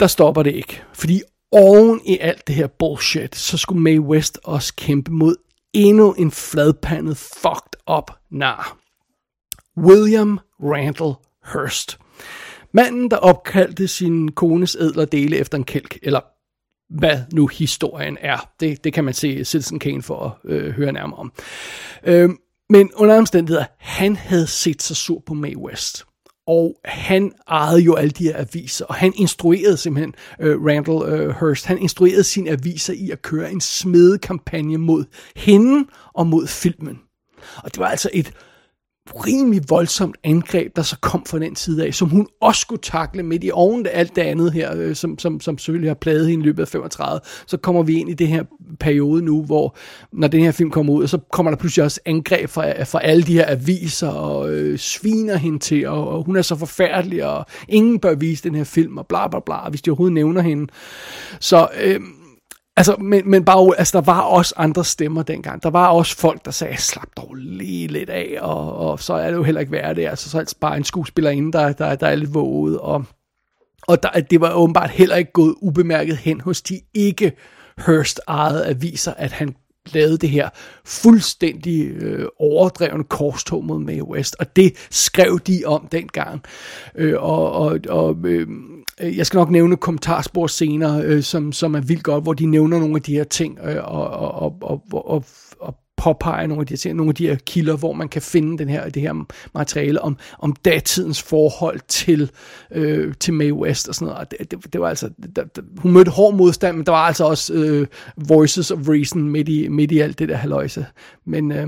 der 0.00 0.06
stopper 0.06 0.42
det 0.42 0.54
ikke, 0.54 0.82
fordi 0.92 1.22
oven 1.52 2.00
i 2.04 2.18
alt 2.18 2.46
det 2.46 2.54
her 2.54 2.66
bullshit, 2.66 3.36
så 3.36 3.56
skulle 3.56 3.82
Mae 3.82 4.00
West 4.00 4.38
også 4.44 4.74
kæmpe 4.76 5.10
mod 5.10 5.36
endnu 5.72 6.12
en 6.12 6.30
fladpandet 6.30 7.16
fucked 7.16 7.96
up 7.98 8.10
nar. 8.30 8.78
William 9.76 10.38
Randall 10.60 11.14
Hearst. 11.52 11.98
Manden, 12.72 13.10
der 13.10 13.16
opkaldte 13.16 13.88
sin 13.88 14.32
kones 14.32 14.76
ædler 14.80 15.04
dele 15.04 15.36
efter 15.36 15.58
en 15.58 15.64
kælk, 15.64 15.98
eller 16.02 16.20
hvad 16.98 17.18
nu 17.32 17.46
historien 17.46 18.18
er. 18.20 18.50
Det, 18.60 18.84
det 18.84 18.92
kan 18.92 19.04
man 19.04 19.14
se 19.14 19.44
Citizen 19.44 19.78
Kane 19.78 20.02
for 20.02 20.40
at 20.44 20.50
øh, 20.50 20.72
høre 20.72 20.92
nærmere 20.92 21.18
om. 21.18 21.32
Øh, 22.04 22.30
men 22.68 22.90
under 22.94 23.18
omstændigheder, 23.18 23.64
han 23.78 24.16
havde 24.16 24.46
set 24.46 24.82
sig 24.82 24.96
sur 24.96 25.22
på 25.26 25.34
Mae 25.34 25.58
West 25.58 26.04
og 26.46 26.76
han 26.84 27.32
ejede 27.48 27.80
jo 27.80 27.94
alle 27.94 28.10
de 28.10 28.24
her 28.24 28.38
aviser, 28.38 28.84
og 28.84 28.94
han 28.94 29.12
instruerede 29.16 29.76
simpelthen, 29.76 30.14
uh, 30.38 30.66
Randall 30.66 31.28
uh, 31.28 31.36
Hearst, 31.40 31.66
han 31.66 31.78
instruerede 31.78 32.24
sine 32.24 32.50
aviser 32.50 32.92
i 32.92 33.10
at 33.10 33.22
køre 33.22 33.52
en 33.52 33.60
smedekampagne 33.60 34.78
mod 34.78 35.04
hende 35.36 35.88
og 36.14 36.26
mod 36.26 36.46
filmen. 36.46 36.98
Og 37.56 37.72
det 37.74 37.78
var 37.78 37.88
altså 37.88 38.10
et 38.12 38.32
rimelig 39.14 39.62
voldsomt 39.68 40.16
angreb, 40.24 40.76
der 40.76 40.82
så 40.82 40.96
kom 41.00 41.24
fra 41.26 41.38
den 41.38 41.56
side 41.56 41.86
af, 41.86 41.94
som 41.94 42.08
hun 42.08 42.26
også 42.40 42.60
skulle 42.60 42.82
takle 42.82 43.22
midt 43.22 43.44
i 43.44 43.50
oven 43.52 43.86
af 43.86 43.90
alt 43.94 44.16
det 44.16 44.22
andet 44.22 44.52
her, 44.52 44.76
øh, 44.76 44.94
som, 44.94 45.18
som, 45.18 45.40
som 45.40 45.58
selvfølgelig 45.58 45.90
har 45.90 45.94
pladet 45.94 46.28
hende 46.28 46.42
i 46.42 46.46
løbet 46.46 46.62
af 46.62 46.68
35. 46.68 47.20
Så 47.46 47.56
kommer 47.56 47.82
vi 47.82 48.00
ind 48.00 48.10
i 48.10 48.14
det 48.14 48.28
her 48.28 48.44
periode 48.80 49.22
nu, 49.22 49.42
hvor 49.42 49.76
når 50.12 50.28
den 50.28 50.40
her 50.40 50.52
film 50.52 50.70
kommer 50.70 50.92
ud, 50.92 51.06
så 51.06 51.18
kommer 51.32 51.50
der 51.50 51.56
pludselig 51.56 51.84
også 51.84 52.00
angreb 52.04 52.48
fra, 52.48 52.82
fra 52.82 53.00
alle 53.02 53.22
de 53.22 53.32
her 53.32 53.50
aviser, 53.50 54.08
og 54.08 54.52
øh, 54.52 54.78
sviner 54.78 55.36
hende 55.36 55.58
til, 55.58 55.88
og, 55.88 56.08
og 56.08 56.24
hun 56.24 56.36
er 56.36 56.42
så 56.42 56.56
forfærdelig, 56.56 57.24
og 57.24 57.46
ingen 57.68 57.98
bør 57.98 58.14
vise 58.14 58.42
den 58.42 58.54
her 58.54 58.64
film, 58.64 58.98
og 58.98 59.06
bla 59.06 59.28
bla 59.28 59.40
bla, 59.46 59.68
hvis 59.70 59.82
de 59.82 59.90
overhovedet 59.90 60.14
nævner 60.14 60.40
hende. 60.40 60.66
Så... 61.40 61.68
Øh, 61.82 62.00
Altså, 62.76 62.96
men, 62.96 63.30
men 63.30 63.44
bare, 63.44 63.78
altså, 63.78 63.98
der 63.98 64.04
var 64.04 64.20
også 64.20 64.54
andre 64.56 64.84
stemmer 64.84 65.22
dengang. 65.22 65.62
Der 65.62 65.70
var 65.70 65.88
også 65.88 66.16
folk, 66.16 66.44
der 66.44 66.50
sagde, 66.50 66.76
slap 66.76 67.08
dog 67.16 67.34
lige 67.34 67.86
lidt 67.88 68.10
af, 68.10 68.38
og, 68.40 68.76
og 68.76 69.00
så 69.00 69.14
er 69.14 69.26
det 69.26 69.36
jo 69.36 69.42
heller 69.42 69.60
ikke 69.60 69.72
værd 69.72 69.96
det. 69.96 70.08
Altså, 70.08 70.30
så 70.30 70.38
er 70.38 70.44
det 70.44 70.54
bare 70.60 70.76
en 70.76 70.84
skuespillerinde, 70.84 71.52
der, 71.52 71.72
der, 71.72 71.94
der 71.94 72.06
er 72.06 72.14
lidt 72.14 72.34
våget, 72.34 72.78
og, 72.78 73.04
og 73.82 74.02
der, 74.02 74.08
det 74.30 74.40
var 74.40 74.52
åbenbart 74.52 74.90
heller 74.90 75.16
ikke 75.16 75.32
gået 75.32 75.54
ubemærket 75.60 76.16
hen 76.16 76.40
hos 76.40 76.62
de 76.62 76.80
ikke 76.94 77.32
Hearst 77.86 78.20
ejede 78.28 78.66
aviser, 78.66 79.14
at 79.14 79.32
han 79.32 79.54
lavede 79.86 80.18
det 80.18 80.30
her 80.30 80.48
fuldstændig 80.84 81.86
øh, 81.86 82.28
overdrevne 82.38 83.04
korstog 83.04 83.64
mod 83.64 83.78
Mae 83.78 84.04
West, 84.04 84.36
og 84.38 84.56
det 84.56 84.86
skrev 84.90 85.38
de 85.46 85.62
om 85.66 85.88
dengang. 85.92 86.42
Øh, 86.94 87.22
og 87.22 87.52
og, 87.52 87.78
og 87.88 88.16
øh, 88.24 88.48
Øh, 89.00 89.16
jeg 89.16 89.26
skal 89.26 89.38
nok 89.38 89.50
nævne 89.50 89.76
kommentarspor 89.76 90.46
senere, 90.46 91.02
øh, 91.02 91.22
som, 91.22 91.52
som 91.52 91.74
er 91.74 91.80
vildt 91.80 92.02
godt, 92.02 92.24
hvor 92.24 92.32
de 92.32 92.46
nævner 92.46 92.78
nogle 92.78 92.96
af 92.96 93.02
de 93.02 93.14
her 93.14 93.24
ting, 93.24 93.58
øh, 93.64 93.76
og, 93.84 94.10
og, 94.10 94.32
og, 94.42 94.58
og, 94.62 94.82
og, 94.92 95.24
og 95.60 95.74
påpeger 96.02 96.46
nogle 96.46 96.60
af 96.60 96.66
de, 96.66 96.88
her, 96.88 96.94
nogle 96.94 97.10
af 97.10 97.14
de 97.14 97.26
her 97.26 97.36
kilder, 97.46 97.76
hvor 97.76 97.92
man 97.92 98.08
kan 98.08 98.22
finde 98.22 98.58
den 98.58 98.68
her, 98.68 98.88
det 98.88 99.02
her 99.02 99.26
materiale 99.54 100.02
om, 100.02 100.16
om 100.38 100.52
datidens 100.52 101.22
forhold 101.22 101.80
til, 101.88 102.30
øh, 102.70 103.14
til 103.20 103.34
Mae 103.34 103.54
West 103.54 103.88
og 103.88 103.94
sådan 103.94 104.06
noget. 104.06 104.20
Og 104.20 104.30
det, 104.30 104.50
det, 104.50 104.72
det 104.72 104.80
var 104.80 104.88
altså, 104.88 105.10
der, 105.36 105.44
der, 105.44 105.62
hun 105.78 105.92
mødte 105.92 106.10
hård 106.10 106.34
modstand, 106.34 106.76
men 106.76 106.86
der 106.86 106.92
var 106.92 107.06
altså 107.06 107.24
også 107.24 107.54
øh, 107.54 107.86
Voices 108.28 108.70
of 108.70 108.78
Reason 108.88 109.22
midt 109.22 109.48
i, 109.48 109.68
midt 109.68 109.92
i 109.92 109.98
alt 109.98 110.18
det 110.18 110.28
der 110.28 110.36
haløjse. 110.36 110.86
Men, 111.26 111.52
øh, 111.52 111.66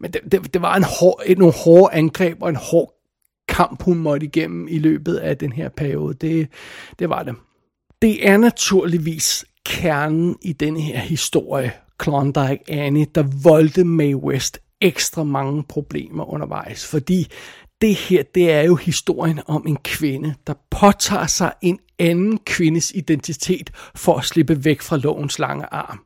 men 0.00 0.10
det, 0.12 0.20
det, 0.32 0.54
det 0.54 0.62
var 0.62 0.76
en 0.76 0.84
hård, 1.00 1.22
et, 1.26 1.38
nogle 1.38 1.54
hårde 1.64 1.94
angreb 1.94 2.42
og 2.42 2.48
en 2.48 2.56
hård 2.56 2.95
kamp, 3.48 3.82
hun 3.82 3.98
måtte 3.98 4.26
igennem 4.26 4.68
i 4.68 4.78
løbet 4.78 5.16
af 5.16 5.36
den 5.36 5.52
her 5.52 5.68
periode. 5.68 6.14
Det, 6.14 6.48
det 6.98 7.08
var 7.08 7.22
det. 7.22 7.34
Det 8.02 8.28
er 8.28 8.36
naturligvis 8.36 9.44
kernen 9.66 10.36
i 10.42 10.52
den 10.52 10.76
her 10.76 10.98
historie, 10.98 11.72
Klondike 11.98 12.58
Annie, 12.68 13.06
der 13.14 13.24
voldte 13.42 13.84
Mae 13.84 14.16
West 14.16 14.58
ekstra 14.80 15.24
mange 15.24 15.64
problemer 15.68 16.32
undervejs, 16.32 16.86
fordi 16.86 17.26
det 17.80 17.94
her, 17.94 18.22
det 18.34 18.52
er 18.52 18.62
jo 18.62 18.74
historien 18.74 19.40
om 19.46 19.64
en 19.66 19.76
kvinde, 19.84 20.34
der 20.46 20.54
påtager 20.70 21.26
sig 21.26 21.52
en 21.62 21.78
anden 21.98 22.38
kvindes 22.38 22.92
identitet 22.94 23.70
for 23.94 24.16
at 24.16 24.24
slippe 24.24 24.64
væk 24.64 24.80
fra 24.80 24.96
lovens 24.96 25.38
lange 25.38 25.66
arm. 25.70 26.00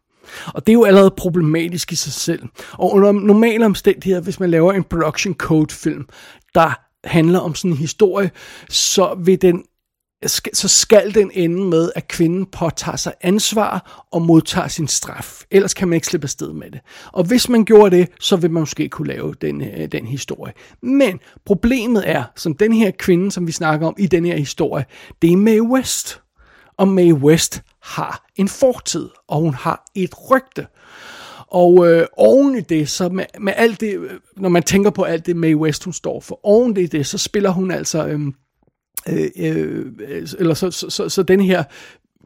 Og 0.47 0.67
det 0.67 0.73
er 0.73 0.75
jo 0.75 0.85
allerede 0.85 1.15
problematisk 1.17 1.93
i 1.93 1.97
sig 1.97 2.13
selv. 2.13 2.43
Og 2.73 2.93
under 2.93 3.13
normale 3.13 3.67
omstændigheder, 3.67 4.21
hvis 4.21 4.41
man 4.41 4.51
laver 4.51 4.73
en 4.73 4.85
production 4.85 5.35
code 5.35 5.75
film, 5.75 6.09
der 6.55 6.90
handler 7.05 7.39
om 7.39 7.55
sådan 7.55 7.71
en 7.71 7.77
historie, 7.77 8.31
så 8.69 9.15
vil 9.25 9.43
den 9.43 9.65
så 10.53 10.69
skal 10.69 11.15
den 11.15 11.31
ende 11.35 11.65
med, 11.65 11.91
at 11.97 12.09
kvinden 12.09 12.47
påtager 12.47 12.97
sig 12.97 13.13
ansvar 13.21 14.05
og 14.13 14.23
modtager 14.23 14.69
sin 14.69 14.89
straf. 14.89 15.45
Ellers 15.51 15.75
kan 15.75 15.89
man 15.89 15.95
ikke 15.95 16.07
slippe 16.07 16.25
afsted 16.25 16.53
med 16.53 16.71
det. 16.71 16.81
Og 17.13 17.25
hvis 17.25 17.49
man 17.49 17.65
gjorde 17.65 17.97
det, 17.97 18.09
så 18.21 18.37
vil 18.37 18.51
man 18.51 18.61
måske 18.61 18.89
kunne 18.89 19.09
lave 19.09 19.35
den, 19.41 19.63
øh, 19.63 19.93
den 19.93 20.07
historie. 20.07 20.53
Men 20.83 21.21
problemet 21.45 22.11
er, 22.11 22.25
som 22.37 22.55
den 22.55 22.73
her 22.73 22.91
kvinde, 22.91 23.33
som 23.33 23.47
vi 23.47 23.53
snakker 23.53 23.87
om 23.87 23.95
i 23.99 24.07
den 24.07 24.25
her 24.25 24.37
historie, 24.37 24.85
det 25.23 25.33
er 25.33 25.37
Mae 25.37 25.63
West. 25.63 26.21
Og 26.77 26.89
Mae 26.89 27.15
West 27.15 27.63
har 27.83 28.31
en 28.37 28.49
fortid, 28.49 29.09
og 29.29 29.41
hun 29.41 29.55
har 29.55 29.91
et 29.95 30.31
rygte. 30.31 30.67
Og 31.51 31.89
øh, 31.89 32.07
oven 32.17 32.57
i 32.57 32.61
det, 32.61 32.89
så 32.89 33.09
med, 33.09 33.25
med 33.41 33.53
alt 33.57 33.81
det, 33.81 33.99
øh, 33.99 34.11
når 34.37 34.49
man 34.49 34.63
tænker 34.63 34.91
på 34.91 35.03
alt 35.03 35.27
det 35.27 35.37
Mae 35.37 35.57
West, 35.57 35.85
hun 35.85 35.93
står 35.93 36.21
for, 36.21 36.41
oven 36.43 36.77
i 36.77 36.87
det, 36.87 37.07
så 37.07 37.19
spiller 37.19 37.51
hun 37.51 37.71
altså... 37.71 38.07
Øh, 38.07 38.21
øh, 39.09 39.31
øh, 39.37 40.29
eller 40.39 40.55
så, 40.55 40.71
så, 40.71 40.91
så, 40.91 41.09
så 41.09 41.23
den 41.23 41.41
her 41.41 41.65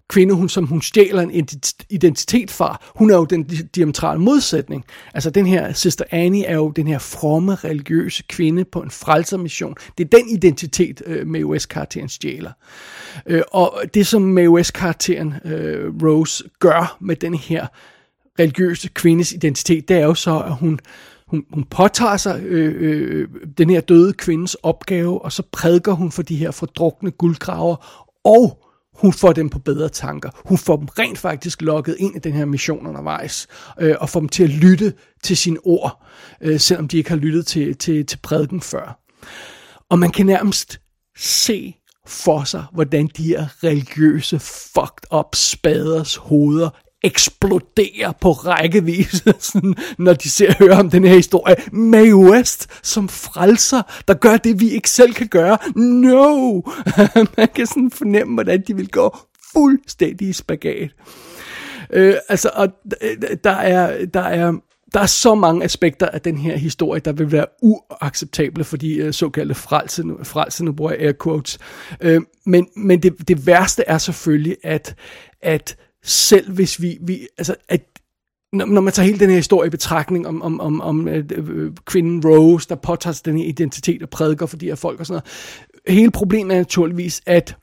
kvinde, 0.08 0.34
hun, 0.34 0.48
som 0.48 0.66
hun 0.66 0.82
stjæler 0.82 1.22
en 1.22 1.48
identitet 1.90 2.50
fra, 2.50 2.82
hun 2.94 3.10
er 3.10 3.16
jo 3.16 3.24
den 3.24 3.42
diametrale 3.74 4.20
modsætning. 4.20 4.84
Altså 5.14 5.30
den 5.30 5.46
her 5.46 5.72
Sister 5.72 6.04
Annie 6.10 6.44
er 6.44 6.54
jo 6.54 6.70
den 6.70 6.86
her 6.86 6.98
fromme 6.98 7.54
religiøse 7.54 8.22
kvinde 8.28 8.64
på 8.64 8.80
en 8.80 8.90
frelsermission. 8.90 9.74
Det 9.98 10.04
er 10.04 10.18
den 10.18 10.28
identitet, 10.28 11.02
øh, 11.06 11.26
Mae 11.26 11.46
West-karakteren 11.46 12.08
stjæler. 12.08 12.52
Øh, 13.26 13.42
og 13.52 13.82
det 13.94 14.06
som 14.06 14.22
Mae 14.22 14.50
West-karakteren 14.50 15.34
øh, 15.44 15.92
Rose 16.02 16.44
gør 16.58 16.96
med 17.00 17.16
den 17.16 17.34
her 17.34 17.66
religiøse 18.38 18.88
kvindes 18.88 19.32
identitet, 19.32 19.88
det 19.88 19.96
er 19.96 20.04
jo 20.04 20.14
så, 20.14 20.40
at 20.40 20.54
hun 20.54 20.80
hun, 21.26 21.44
hun 21.52 21.64
påtager 21.64 22.16
sig 22.16 22.42
øh, 22.42 22.74
øh, 22.78 23.28
den 23.58 23.70
her 23.70 23.80
døde 23.80 24.12
kvindes 24.12 24.54
opgave, 24.54 25.24
og 25.24 25.32
så 25.32 25.42
prædiker 25.52 25.92
hun 25.92 26.12
for 26.12 26.22
de 26.22 26.36
her 26.36 26.50
fordrukne 26.50 27.10
guldgraver, 27.10 28.04
og 28.24 28.64
hun 28.94 29.12
får 29.12 29.32
dem 29.32 29.48
på 29.48 29.58
bedre 29.58 29.88
tanker. 29.88 30.30
Hun 30.48 30.58
får 30.58 30.76
dem 30.76 30.86
rent 30.86 31.18
faktisk 31.18 31.62
lukket 31.62 31.96
ind 31.98 32.16
i 32.16 32.18
den 32.18 32.32
her 32.32 32.44
mission 32.44 32.86
undervejs, 32.86 33.46
øh, 33.80 33.94
og 34.00 34.08
får 34.08 34.20
dem 34.20 34.28
til 34.28 34.42
at 34.42 34.50
lytte 34.50 34.92
til 35.22 35.36
sine 35.36 35.58
ord, 35.64 36.06
øh, 36.40 36.60
selvom 36.60 36.88
de 36.88 36.96
ikke 36.96 37.10
har 37.10 37.16
lyttet 37.16 37.46
til, 37.46 37.76
til, 37.76 38.06
til 38.06 38.18
prædiken 38.22 38.60
før. 38.60 39.00
Og 39.90 39.98
man 39.98 40.10
kan 40.10 40.26
nærmest 40.26 40.80
se 41.16 41.74
for 42.06 42.44
sig, 42.44 42.64
hvordan 42.72 43.10
de 43.16 43.22
her 43.22 43.64
religiøse 43.64 44.38
fucked 44.38 45.12
up 45.18 45.34
spaders 45.34 46.16
hoveder 46.16 46.70
eksploderer 47.04 48.12
på 48.20 48.32
rækkevis, 48.32 49.24
sådan, 49.38 49.74
når 49.98 50.12
de 50.12 50.30
ser 50.30 50.48
og 50.48 50.54
hører 50.54 50.78
om 50.78 50.90
den 50.90 51.04
her 51.04 51.14
historie. 51.14 51.56
Mae 51.72 52.16
West 52.16 52.68
som 52.82 53.08
frelser, 53.08 53.82
der 54.08 54.14
gør 54.14 54.36
det, 54.36 54.60
vi 54.60 54.70
ikke 54.70 54.90
selv 54.90 55.14
kan 55.14 55.28
gøre. 55.28 55.58
No! 55.76 56.60
Man 57.36 57.48
kan 57.54 57.66
sådan 57.66 57.90
fornemme, 57.90 58.34
hvordan 58.34 58.62
de 58.66 58.76
vil 58.76 58.88
gå 58.88 59.16
fuldstændig 59.52 60.28
i 60.28 60.32
spagat. 60.32 60.90
Øh, 61.90 62.14
altså, 62.28 62.50
og 62.54 62.68
øh, 63.00 63.16
der 63.44 63.50
er, 63.50 64.04
der 64.04 64.20
er, 64.20 64.52
der 64.94 65.00
er 65.00 65.06
så 65.06 65.34
mange 65.34 65.64
aspekter 65.64 66.06
af 66.06 66.20
den 66.20 66.38
her 66.38 66.56
historie, 66.56 67.00
der 67.00 67.12
vil 67.12 67.32
være 67.32 67.46
uacceptable 67.62 68.64
for 68.64 68.76
de 68.76 68.96
øh, 68.96 69.12
såkaldte 69.12 69.54
frelse, 69.54 70.04
frelse, 70.22 70.64
nu 70.64 70.72
bruger 70.72 70.92
jeg 70.92 71.00
air 71.00 71.12
quotes. 71.22 71.58
Øh, 72.00 72.20
men 72.46 72.66
men 72.76 73.02
det, 73.02 73.28
det 73.28 73.46
værste 73.46 73.84
er 73.86 73.98
selvfølgelig, 73.98 74.56
at, 74.62 74.94
at 75.42 75.76
selv 76.04 76.52
hvis 76.52 76.82
vi, 76.82 76.98
vi 77.00 77.28
altså, 77.38 77.54
at 77.68 77.80
når, 78.52 78.66
når 78.66 78.80
man 78.80 78.92
tager 78.92 79.06
hele 79.06 79.18
den 79.18 79.28
her 79.28 79.36
historie 79.36 79.66
i 79.66 79.70
betragtning 79.70 80.26
om, 80.26 80.42
om, 80.42 80.60
om, 80.60 80.80
om 80.80 81.08
øh, 81.08 81.24
øh, 81.30 81.72
kvinden 81.84 82.22
Rose, 82.26 82.68
der 82.68 82.74
påtager 82.74 83.22
den 83.24 83.38
her 83.38 83.44
identitet 83.44 84.02
og 84.02 84.08
prædiker 84.08 84.46
for 84.46 84.56
de 84.56 84.66
her 84.66 84.74
folk 84.74 85.00
og 85.00 85.06
sådan 85.06 85.22
noget. 85.86 85.98
Hele 85.98 86.10
problemet 86.10 86.54
er 86.54 86.58
naturligvis, 86.58 87.22
at 87.26 87.56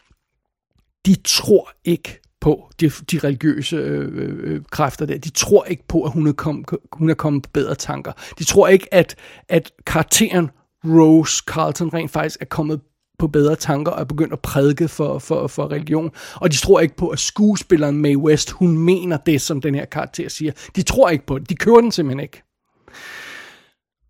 de 1.05 1.15
tror 1.15 1.71
ikke 1.83 2.21
på 2.41 2.69
de, 2.79 2.89
de 2.89 3.19
religiøse 3.19 3.75
øh, 3.75 4.09
øh, 4.13 4.39
øh, 4.43 4.61
kræfter 4.71 5.05
der. 5.05 5.17
De 5.17 5.29
tror 5.29 5.63
ikke 5.63 5.87
på, 5.87 6.03
at 6.03 6.11
hun 6.11 6.27
er, 6.27 6.33
kom, 6.33 6.65
hun 6.93 7.09
er 7.09 7.13
kommet 7.13 7.43
på 7.43 7.49
bedre 7.53 7.75
tanker. 7.75 8.11
De 8.39 8.43
tror 8.43 8.67
ikke, 8.67 8.93
at, 8.93 9.15
at 9.49 9.71
karakteren 9.85 10.49
Rose 10.85 11.43
Carlton 11.47 11.93
rent 11.93 12.11
faktisk 12.11 12.41
er 12.41 12.45
kommet 12.45 12.81
på 13.21 13.27
bedre 13.27 13.55
tanker 13.55 13.91
og 13.91 13.99
er 13.99 14.05
begyndt 14.05 14.33
at 14.33 14.39
prædike 14.39 14.87
for, 14.87 15.19
for, 15.19 15.47
for 15.47 15.71
religion. 15.71 16.11
Og 16.35 16.51
de 16.51 16.57
tror 16.57 16.79
ikke 16.79 16.95
på, 16.95 17.07
at 17.07 17.19
skuespilleren 17.19 17.97
Mae 17.97 18.17
West, 18.17 18.51
hun 18.51 18.77
mener 18.77 19.17
det, 19.17 19.41
som 19.41 19.61
den 19.61 19.75
her 19.75 19.85
karakter 19.85 20.29
siger. 20.29 20.51
De 20.75 20.81
tror 20.81 21.09
ikke 21.09 21.25
på 21.25 21.39
det. 21.39 21.49
De 21.49 21.55
kører 21.55 21.81
den 21.81 21.91
simpelthen 21.91 22.19
ikke. 22.19 22.43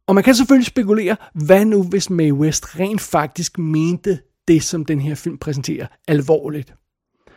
Og 0.08 0.16
man 0.16 0.24
kan 0.24 0.36
selvfølgelig 0.36 0.68
spekulere, 0.68 1.16
hvad 1.34 1.66
nu 1.66 1.84
hvis 1.84 2.10
Mae 2.10 2.34
West 2.34 2.80
rent 2.80 3.02
faktisk 3.02 3.60
mente 3.60 4.20
det, 4.48 4.64
som 4.64 4.86
den 4.86 5.02
her 5.02 5.16
film 5.16 5.38
præsenterer, 5.38 5.88
alvorligt? 6.08 6.74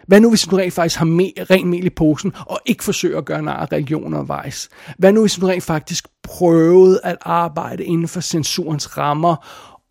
Hvad 0.06 0.20
nu 0.20 0.28
hvis 0.28 0.44
hun 0.44 0.58
rent 0.58 0.72
faktisk 0.72 0.98
har 0.98 1.06
me, 1.06 1.30
rent 1.50 1.68
mel 1.68 1.87
i 1.87 1.90
posen, 1.90 2.32
og 2.46 2.58
ikke 2.66 2.84
forsøger 2.84 3.18
at 3.18 3.24
gøre 3.24 3.42
nar 3.42 3.56
af 3.56 3.72
religioner 3.72 4.18
og 4.18 4.28
vejs? 4.28 4.68
Hvad 4.98 5.12
nu 5.12 5.20
hvis 5.20 5.37
hun 5.37 5.50
rent 5.50 5.64
faktisk 5.64 6.08
prøvede 6.22 7.00
at 7.04 7.16
arbejde 7.20 7.84
inden 7.84 8.08
for 8.08 8.20
censurens 8.20 8.98
rammer, 8.98 9.37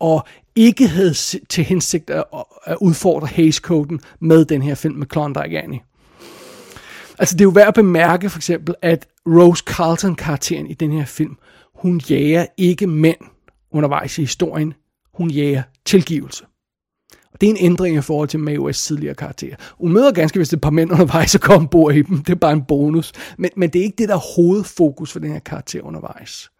og 0.00 0.26
ikke 0.56 0.88
havde 0.88 1.14
til 1.48 1.64
hensigt 1.64 2.10
at, 2.10 2.24
at 2.64 2.76
udfordre 2.80 3.26
Hays-koden 3.26 4.00
med 4.20 4.44
den 4.44 4.62
her 4.62 4.74
film 4.74 4.94
med 4.94 5.06
Klondike 5.06 5.62
Annie. 5.62 5.80
Altså 7.18 7.34
det 7.34 7.40
er 7.40 7.44
jo 7.44 7.50
værd 7.50 7.68
at 7.68 7.74
bemærke 7.74 8.30
for 8.30 8.38
eksempel, 8.38 8.74
at 8.82 9.06
Rose 9.26 9.64
Carlton-karakteren 9.66 10.66
i 10.66 10.74
den 10.74 10.92
her 10.92 11.04
film, 11.04 11.36
hun 11.74 12.00
jager 12.10 12.46
ikke 12.56 12.86
mænd 12.86 13.16
undervejs 13.70 14.18
i 14.18 14.20
historien, 14.20 14.74
hun 15.14 15.30
jager 15.30 15.62
tilgivelse. 15.84 16.44
Og 17.32 17.40
det 17.40 17.46
er 17.46 17.50
en 17.50 17.56
ændring 17.60 17.96
i 17.96 18.00
forhold 18.00 18.28
til 18.28 18.40
Mae 18.40 18.58
West's 18.58 18.86
tidligere 18.86 19.14
karakter. 19.14 19.56
Hun 19.78 19.92
møder 19.92 20.12
ganske 20.12 20.38
vist 20.38 20.52
et 20.52 20.60
par 20.60 20.70
mænd 20.70 20.92
undervejs 20.92 21.34
og 21.34 21.40
kommer 21.40 21.68
bor 21.68 21.90
i 21.90 22.02
dem. 22.02 22.18
Det 22.18 22.32
er 22.32 22.38
bare 22.38 22.52
en 22.52 22.64
bonus. 22.64 23.12
Men, 23.38 23.50
men 23.56 23.70
det 23.70 23.78
er 23.78 23.84
ikke 23.84 23.96
det, 23.98 24.08
der 24.08 24.14
er 24.14 24.34
hovedfokus 24.36 25.12
for 25.12 25.18
den 25.18 25.32
her 25.32 25.38
karakter 25.38 25.82
undervejs. 25.82 26.50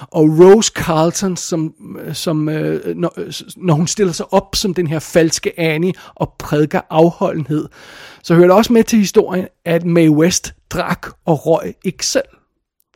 Og 0.00 0.22
Rose 0.22 0.72
Carlton, 0.74 1.36
som, 1.36 1.74
som 2.12 2.48
øh, 2.48 2.96
når, 2.96 3.12
når 3.56 3.74
hun 3.74 3.86
stiller 3.86 4.12
sig 4.12 4.32
op 4.32 4.56
som 4.56 4.74
den 4.74 4.86
her 4.86 4.98
falske 4.98 5.60
Annie 5.60 5.92
og 6.14 6.34
prædiker 6.38 6.80
afholdenhed, 6.90 7.68
så 8.22 8.34
hører 8.34 8.46
det 8.46 8.56
også 8.56 8.72
med 8.72 8.84
til 8.84 8.98
historien, 8.98 9.48
at 9.64 9.84
Mae 9.84 10.10
West 10.10 10.54
drak 10.70 11.06
og 11.26 11.46
røg 11.46 11.74
ikke 11.84 12.06
selv. 12.06 12.24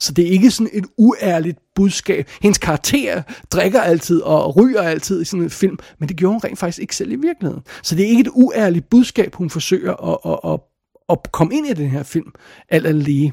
Så 0.01 0.13
det 0.13 0.27
er 0.27 0.31
ikke 0.31 0.51
sådan 0.51 0.71
et 0.73 0.85
uærligt 0.99 1.59
budskab. 1.75 2.29
Hendes 2.43 2.59
karakter 2.59 3.23
drikker 3.51 3.81
altid 3.81 4.21
og 4.21 4.57
ryger 4.57 4.83
altid 4.83 5.23
i 5.23 5.25
sådan 5.25 5.43
en 5.43 5.51
film, 5.51 5.79
men 5.99 6.09
det 6.09 6.17
gjorde 6.17 6.33
hun 6.33 6.41
rent 6.45 6.59
faktisk 6.59 6.79
ikke 6.79 6.97
selv 6.97 7.13
i 7.13 7.17
virkeligheden. 7.17 7.63
Så 7.83 7.95
det 7.95 8.05
er 8.05 8.09
ikke 8.09 8.21
et 8.21 8.31
uærligt 8.33 8.91
budskab, 8.91 9.35
hun 9.35 9.51
forsøger 9.51 9.93
at, 9.93 10.19
at, 10.33 10.53
at, 10.53 10.61
at 11.09 11.33
komme 11.33 11.55
ind 11.55 11.67
i 11.67 11.73
den 11.73 11.91
her 11.91 12.03
film, 12.03 12.33
alt 12.69 12.87
andet 12.87 13.03
lige. 13.03 13.33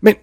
Men 0.00 0.14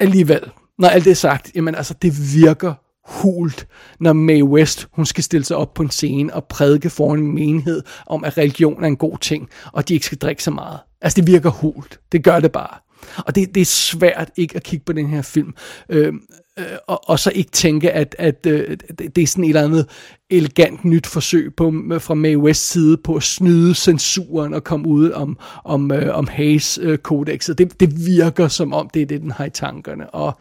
alligevel, 0.00 0.50
når 0.82 0.88
alt 0.88 1.04
det 1.04 1.10
er 1.10 1.14
sagt, 1.14 1.50
jamen 1.54 1.74
altså, 1.74 1.94
det 2.02 2.34
virker 2.34 2.74
hult, 3.04 3.66
når 4.00 4.12
Mae 4.12 4.44
West, 4.44 4.88
hun 4.92 5.06
skal 5.06 5.24
stille 5.24 5.44
sig 5.44 5.56
op 5.56 5.74
på 5.74 5.82
en 5.82 5.90
scene 5.90 6.34
og 6.34 6.44
prædike 6.44 6.90
for 6.90 7.14
en 7.14 7.34
menighed 7.34 7.82
om, 8.06 8.24
at 8.24 8.38
religion 8.38 8.84
er 8.84 8.88
en 8.88 8.96
god 8.96 9.18
ting, 9.18 9.48
og 9.72 9.88
de 9.88 9.94
ikke 9.94 10.06
skal 10.06 10.18
drikke 10.18 10.42
så 10.42 10.50
meget. 10.50 10.78
Altså, 11.00 11.16
det 11.16 11.26
virker 11.26 11.50
hult. 11.50 12.00
Det 12.12 12.24
gør 12.24 12.40
det 12.40 12.52
bare. 12.52 12.78
Og 13.26 13.34
det, 13.34 13.54
det 13.54 13.60
er 13.60 13.64
svært 13.64 14.30
ikke 14.36 14.56
at 14.56 14.62
kigge 14.62 14.84
på 14.84 14.92
den 14.92 15.06
her 15.06 15.22
film, 15.22 15.54
øh, 15.88 16.12
øh, 16.58 16.64
og, 16.88 17.08
og 17.08 17.18
så 17.18 17.32
ikke 17.34 17.50
tænke, 17.50 17.92
at, 17.92 18.16
at 18.18 18.46
øh, 18.46 18.76
det, 18.98 19.16
det 19.16 19.22
er 19.22 19.26
sådan 19.26 19.44
et 19.44 19.48
eller 19.48 19.62
andet 19.62 19.88
elegant 20.32 20.84
nyt 20.84 21.06
forsøg 21.06 21.54
på, 21.56 21.74
øh, 21.92 22.00
fra 22.00 22.14
Mae 22.14 22.38
West 22.38 22.70
side 22.70 22.96
på 22.96 23.14
at 23.14 23.22
snyde 23.22 23.74
censuren 23.74 24.54
og 24.54 24.64
komme 24.64 24.88
ud 24.88 25.10
om, 25.10 25.38
om, 25.64 25.92
øh, 25.92 26.16
om 26.18 26.28
Hayes 26.28 26.78
øh, 26.82 26.98
kodexet. 26.98 27.58
Det, 27.58 27.80
det 27.80 28.06
virker 28.06 28.48
som 28.48 28.72
om, 28.72 28.90
det 28.94 29.02
er 29.02 29.06
det, 29.06 29.20
den 29.20 29.30
har 29.30 29.44
i 29.44 29.50
tankerne. 29.50 30.10
Og, 30.10 30.38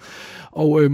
og 0.51 0.81
øh, 0.81 0.91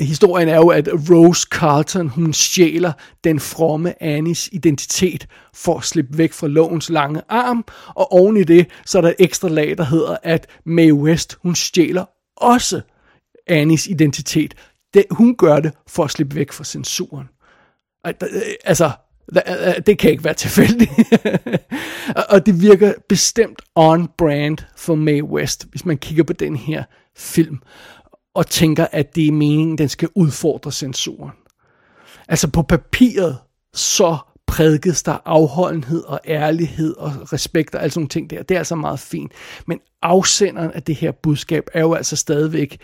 historien 0.00 0.48
er 0.48 0.56
jo, 0.56 0.68
at 0.68 0.88
Rose 1.10 1.46
Carlton, 1.50 2.08
hun 2.08 2.32
stjæler 2.32 2.92
den 3.24 3.40
fromme 3.40 4.02
Annis 4.02 4.48
identitet 4.52 5.26
for 5.54 5.78
at 5.78 5.84
slippe 5.84 6.18
væk 6.18 6.32
fra 6.32 6.46
lovens 6.46 6.90
lange 6.90 7.22
arm, 7.28 7.64
og 7.88 8.12
oven 8.12 8.36
i 8.36 8.44
det, 8.44 8.66
så 8.86 8.98
er 8.98 9.02
der 9.02 9.08
et 9.08 9.16
ekstra 9.18 9.48
lag, 9.48 9.78
der 9.78 9.84
hedder, 9.84 10.16
at 10.22 10.46
Mae 10.64 10.94
West, 10.94 11.38
hun 11.42 11.54
stjæler 11.54 12.04
også 12.36 12.80
Annis 13.46 13.86
identitet. 13.86 14.54
Det, 14.94 15.04
hun 15.10 15.36
gør 15.36 15.60
det 15.60 15.72
for 15.88 16.04
at 16.04 16.10
slippe 16.10 16.36
væk 16.36 16.52
fra 16.52 16.64
censuren. 16.64 17.28
Øh, 18.06 18.42
altså, 18.64 18.90
øh, 19.36 19.68
øh, 19.68 19.74
det 19.86 19.98
kan 19.98 20.10
ikke 20.10 20.24
være 20.24 20.34
tilfældigt. 20.34 20.90
og 22.32 22.46
det 22.46 22.62
virker 22.62 22.92
bestemt 23.08 23.62
on-brand 23.76 24.56
for 24.76 24.94
Mae 24.94 25.24
West, 25.24 25.66
hvis 25.70 25.84
man 25.84 25.98
kigger 25.98 26.24
på 26.24 26.32
den 26.32 26.56
her 26.56 26.84
film 27.16 27.58
og 28.34 28.46
tænker, 28.46 28.86
at 28.92 29.14
det 29.14 29.26
er 29.26 29.32
meningen, 29.32 29.78
den 29.78 29.88
skal 29.88 30.08
udfordre 30.14 30.72
censuren. 30.72 31.32
Altså 32.28 32.50
på 32.50 32.62
papiret, 32.62 33.38
så 33.74 34.16
prædikes 34.46 35.02
der 35.02 35.18
afholdenhed 35.24 36.04
og 36.04 36.20
ærlighed 36.26 36.96
og 36.96 37.32
respekt 37.32 37.74
og 37.74 37.82
alle 37.82 37.92
sådan 37.92 38.08
ting 38.08 38.30
der. 38.30 38.42
Det 38.42 38.54
er 38.54 38.58
altså 38.58 38.74
meget 38.74 39.00
fint. 39.00 39.32
Men 39.66 39.80
afsenderen 40.02 40.70
af 40.70 40.82
det 40.82 40.94
her 40.94 41.12
budskab 41.12 41.64
er 41.72 41.80
jo 41.80 41.94
altså 41.94 42.16
stadigvæk 42.16 42.80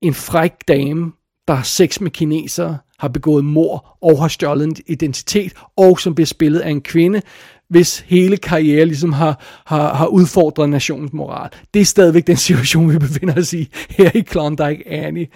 en 0.00 0.14
fræk 0.14 0.52
dame, 0.68 1.12
der 1.48 1.54
har 1.54 1.62
sex 1.62 2.00
med 2.00 2.10
kinesere, 2.10 2.78
har 3.00 3.08
begået 3.08 3.44
mor 3.44 3.98
og 4.02 4.20
har 4.20 4.28
stjålet 4.28 4.66
en 4.66 4.76
identitet, 4.86 5.52
og 5.76 6.00
som 6.00 6.14
bliver 6.14 6.26
spillet 6.26 6.60
af 6.60 6.70
en 6.70 6.80
kvinde, 6.80 7.22
hvis 7.68 8.04
hele 8.06 8.36
karriere 8.36 8.84
ligesom 8.84 9.12
har, 9.12 9.62
har, 9.66 9.94
har 9.94 10.06
udfordret 10.06 10.68
nationens 10.68 11.12
moral. 11.12 11.50
Det 11.74 11.80
er 11.80 11.84
stadigvæk 11.84 12.26
den 12.26 12.36
situation, 12.36 12.92
vi 12.92 12.98
befinder 12.98 13.34
os 13.38 13.52
i 13.52 13.68
her 13.90 14.10
i 14.14 14.20
Klondike 14.20 14.88
Annie. 14.88 15.26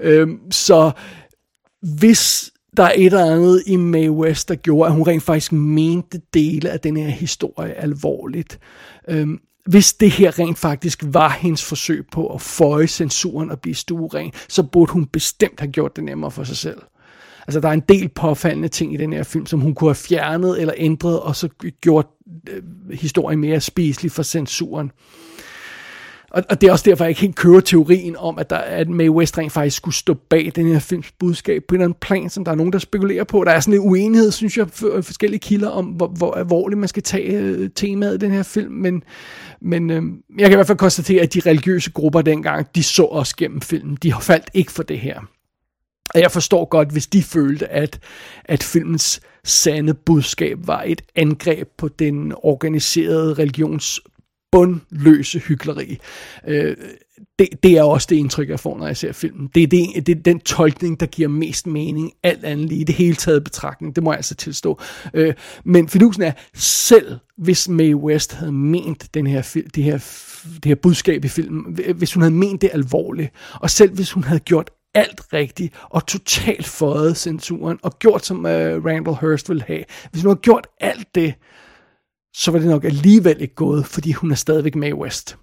Øhm, 0.00 0.38
så 0.50 0.90
hvis 1.82 2.50
der 2.76 2.82
er 2.82 2.92
et 2.96 3.06
eller 3.06 3.24
andet 3.24 3.62
i 3.66 3.76
Mae 3.76 4.10
West, 4.10 4.48
der 4.48 4.54
gjorde, 4.54 4.86
at 4.86 4.94
hun 4.94 5.06
rent 5.06 5.22
faktisk 5.22 5.52
mente 5.52 6.20
dele 6.34 6.70
af 6.70 6.80
den 6.80 6.96
her 6.96 7.08
historie 7.08 7.74
alvorligt. 7.74 8.58
Øhm, 9.08 9.38
hvis 9.66 9.92
det 9.92 10.10
her 10.10 10.38
rent 10.38 10.58
faktisk 10.58 11.02
var 11.06 11.38
hendes 11.40 11.64
forsøg 11.64 12.06
på 12.12 12.34
at 12.34 12.40
føje 12.40 12.86
censuren 12.86 13.50
og 13.50 13.60
blive 13.60 13.74
stueren, 13.74 14.32
så 14.48 14.62
burde 14.62 14.92
hun 14.92 15.06
bestemt 15.06 15.60
have 15.60 15.72
gjort 15.72 15.96
det 15.96 16.04
nemmere 16.04 16.30
for 16.30 16.44
sig 16.44 16.56
selv. 16.56 16.82
Altså, 17.46 17.60
der 17.60 17.68
er 17.68 17.72
en 17.72 17.82
del 17.88 18.08
påfaldende 18.08 18.68
ting 18.68 18.94
i 18.94 18.96
den 18.96 19.12
her 19.12 19.22
film, 19.22 19.46
som 19.46 19.60
hun 19.60 19.74
kunne 19.74 19.88
have 19.88 19.94
fjernet 19.94 20.60
eller 20.60 20.74
ændret, 20.76 21.20
og 21.20 21.36
så 21.36 21.48
gjort 21.80 22.06
øh, 22.50 22.62
historien 22.92 23.40
mere 23.40 23.60
spiselig 23.60 24.12
for 24.12 24.22
censuren. 24.22 24.90
Og, 26.34 26.42
og 26.50 26.60
det 26.60 26.68
er 26.68 26.72
også 26.72 26.90
derfor, 26.90 27.04
jeg 27.04 27.08
ikke 27.08 27.20
helt 27.20 27.36
kører 27.36 27.60
teorien 27.60 28.16
om, 28.16 28.38
at, 28.38 28.50
der, 28.50 28.56
at 28.56 28.88
Mae 28.88 29.10
West 29.10 29.38
rent 29.38 29.52
faktisk 29.52 29.76
skulle 29.76 29.94
stå 29.94 30.14
bag 30.14 30.52
den 30.56 30.66
her 30.66 30.78
films 30.78 31.12
budskab 31.12 31.62
på 31.68 31.74
en 31.74 31.80
eller 31.80 31.84
anden 31.84 31.98
plan, 32.00 32.30
som 32.30 32.44
der 32.44 32.52
er 32.52 32.56
nogen, 32.56 32.72
der 32.72 32.78
spekulerer 32.78 33.24
på. 33.24 33.44
Der 33.44 33.50
er 33.50 33.60
sådan 33.60 33.80
en 33.80 33.88
uenighed, 33.88 34.30
synes 34.30 34.58
jeg, 34.58 34.66
for 34.68 35.00
forskellige 35.02 35.40
kilder 35.40 35.68
om, 35.68 35.84
hvor, 35.84 36.06
hvor 36.06 36.32
alvorligt 36.32 36.78
man 36.78 36.88
skal 36.88 37.02
tage 37.02 37.38
øh, 37.38 37.70
temaet 37.74 38.14
i 38.14 38.18
den 38.18 38.30
her 38.30 38.42
film. 38.42 38.72
Men, 38.72 39.02
men 39.60 39.90
øh, 39.90 40.02
jeg 40.38 40.48
kan 40.48 40.52
i 40.52 40.54
hvert 40.54 40.66
fald 40.66 40.78
konstatere, 40.78 41.22
at 41.22 41.34
de 41.34 41.40
religiøse 41.40 41.90
grupper 41.90 42.22
dengang, 42.22 42.66
de 42.74 42.82
så 42.82 43.04
os 43.04 43.34
gennem 43.34 43.60
filmen. 43.60 43.98
De 44.02 44.12
har 44.12 44.20
faldt 44.20 44.50
ikke 44.54 44.72
for 44.72 44.82
det 44.82 44.98
her. 44.98 45.20
Og 46.14 46.20
jeg 46.20 46.30
forstår 46.30 46.64
godt, 46.64 46.88
hvis 46.88 47.06
de 47.06 47.22
følte, 47.22 47.68
at, 47.68 47.98
at 48.44 48.62
filmens 48.62 49.20
sande 49.44 49.94
budskab 49.94 50.58
var 50.66 50.82
et 50.82 51.02
angreb 51.14 51.68
på 51.78 51.88
den 51.88 52.32
organiserede 52.42 53.34
religions 53.34 54.00
bundløse 54.52 55.38
hyggeleri. 55.38 55.98
Øh, 56.46 56.76
det, 57.38 57.48
det 57.62 57.78
er 57.78 57.82
også 57.82 58.06
det 58.10 58.16
indtryk, 58.16 58.48
jeg 58.48 58.60
får, 58.60 58.78
når 58.78 58.86
jeg 58.86 58.96
ser 58.96 59.12
filmen. 59.12 59.50
Det 59.54 59.62
er, 59.62 59.66
det, 59.66 60.06
det 60.06 60.18
er 60.18 60.22
den 60.22 60.40
tolkning, 60.40 61.00
der 61.00 61.06
giver 61.06 61.28
mest 61.28 61.66
mening, 61.66 62.12
alt 62.22 62.44
andet 62.44 62.68
lige, 62.68 62.84
det 62.84 62.94
hele 62.94 63.14
taget 63.14 63.44
betragtning, 63.44 63.96
det 63.96 64.04
må 64.04 64.12
jeg 64.12 64.18
altså 64.18 64.34
tilstå. 64.34 64.80
Øh, 65.14 65.34
men 65.64 65.88
fidusen 65.88 66.22
er, 66.22 66.32
selv 66.54 67.18
hvis 67.36 67.68
Mae 67.68 67.96
West 67.96 68.32
havde 68.32 68.52
ment 68.52 69.14
den 69.14 69.26
her, 69.26 69.58
det, 69.74 69.84
her, 69.84 69.98
det 70.54 70.64
her 70.64 70.74
budskab 70.74 71.24
i 71.24 71.28
filmen, 71.28 71.78
hvis 71.96 72.14
hun 72.14 72.22
havde 72.22 72.34
ment 72.34 72.62
det 72.62 72.70
alvorligt, 72.72 73.30
og 73.60 73.70
selv 73.70 73.94
hvis 73.94 74.12
hun 74.12 74.24
havde 74.24 74.40
gjort 74.40 74.70
alt 74.94 75.20
rigtigt 75.32 75.74
og 75.82 76.06
totalt 76.06 76.66
fået 76.66 77.16
censuren 77.16 77.78
og 77.82 77.98
gjort 77.98 78.26
som 78.26 78.38
uh, 78.38 78.50
Randall 78.86 79.16
Hearst 79.20 79.48
ville 79.48 79.62
have. 79.62 79.84
Hvis 80.10 80.22
hun 80.22 80.30
havde 80.30 80.40
gjort 80.40 80.66
alt 80.80 81.14
det, 81.14 81.34
så 82.36 82.50
var 82.50 82.58
det 82.58 82.68
nok 82.68 82.84
alligevel 82.84 83.40
ikke 83.40 83.54
gået, 83.54 83.86
fordi 83.86 84.12
hun 84.12 84.30
er 84.30 84.34
stadigvæk 84.34 84.74
Mae 84.74 84.94
West. 84.94 85.36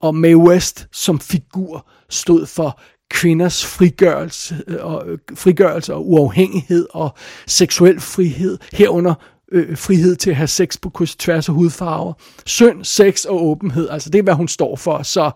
Og 0.00 0.14
Mae 0.14 0.36
West 0.36 0.88
som 0.92 1.20
figur 1.20 1.88
stod 2.10 2.46
for 2.46 2.80
kvinders 3.10 3.66
frigørelse 3.66 4.62
øh, 4.66 4.84
og, 4.84 5.08
øh, 5.08 5.18
frigørelse 5.34 5.94
og 5.94 6.08
uafhængighed 6.08 6.86
og 6.90 7.14
seksuel 7.46 8.00
frihed, 8.00 8.58
herunder 8.72 9.14
øh, 9.52 9.76
frihed 9.76 10.16
til 10.16 10.30
at 10.30 10.36
have 10.36 10.46
sex 10.46 10.80
på 10.80 10.90
kryds 10.90 11.16
tværs 11.16 11.48
af 11.48 11.54
hudfarver. 11.54 12.12
Synd, 12.46 12.84
sex 12.84 13.24
og 13.24 13.46
åbenhed, 13.46 13.88
altså 13.88 14.10
det 14.10 14.18
er, 14.18 14.22
hvad 14.22 14.34
hun 14.34 14.48
står 14.48 14.76
for. 14.76 15.02
Så, 15.02 15.30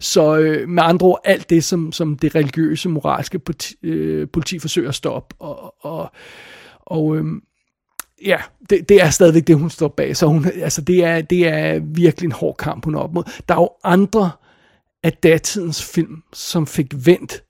så 0.00 0.36
øh, 0.36 0.68
med 0.68 0.82
andre 0.82 1.06
ord, 1.06 1.20
alt 1.24 1.50
det, 1.50 1.64
som, 1.64 1.92
som 1.92 2.18
det 2.18 2.34
religiøse, 2.34 2.88
moralske 2.88 3.38
politi, 3.38 3.74
øh, 3.82 4.28
politi 4.32 4.58
forsøger 4.58 4.88
at 4.88 4.94
stoppe. 4.94 5.34
Og, 5.38 5.74
og, 5.80 6.12
og 6.80 7.16
øh, 7.16 7.24
ja, 8.24 8.36
det, 8.70 8.88
det 8.88 9.02
er 9.02 9.10
stadigvæk 9.10 9.46
det, 9.46 9.56
hun 9.56 9.70
står 9.70 9.88
bag. 9.88 10.16
Så 10.16 10.26
hun, 10.26 10.46
altså, 10.46 10.80
det, 10.80 11.04
er, 11.04 11.20
det 11.20 11.48
er 11.48 11.78
virkelig 11.78 12.26
en 12.26 12.32
hård 12.32 12.56
kamp, 12.56 12.84
hun 12.84 12.94
er 12.94 12.98
op 12.98 13.14
mod. 13.14 13.24
Der 13.48 13.54
er 13.54 13.60
jo 13.60 13.70
andre 13.84 14.30
af 15.02 15.12
datidens 15.12 15.84
film, 15.84 16.22
som 16.32 16.66
fik 16.66 16.86
vendt 17.06 17.44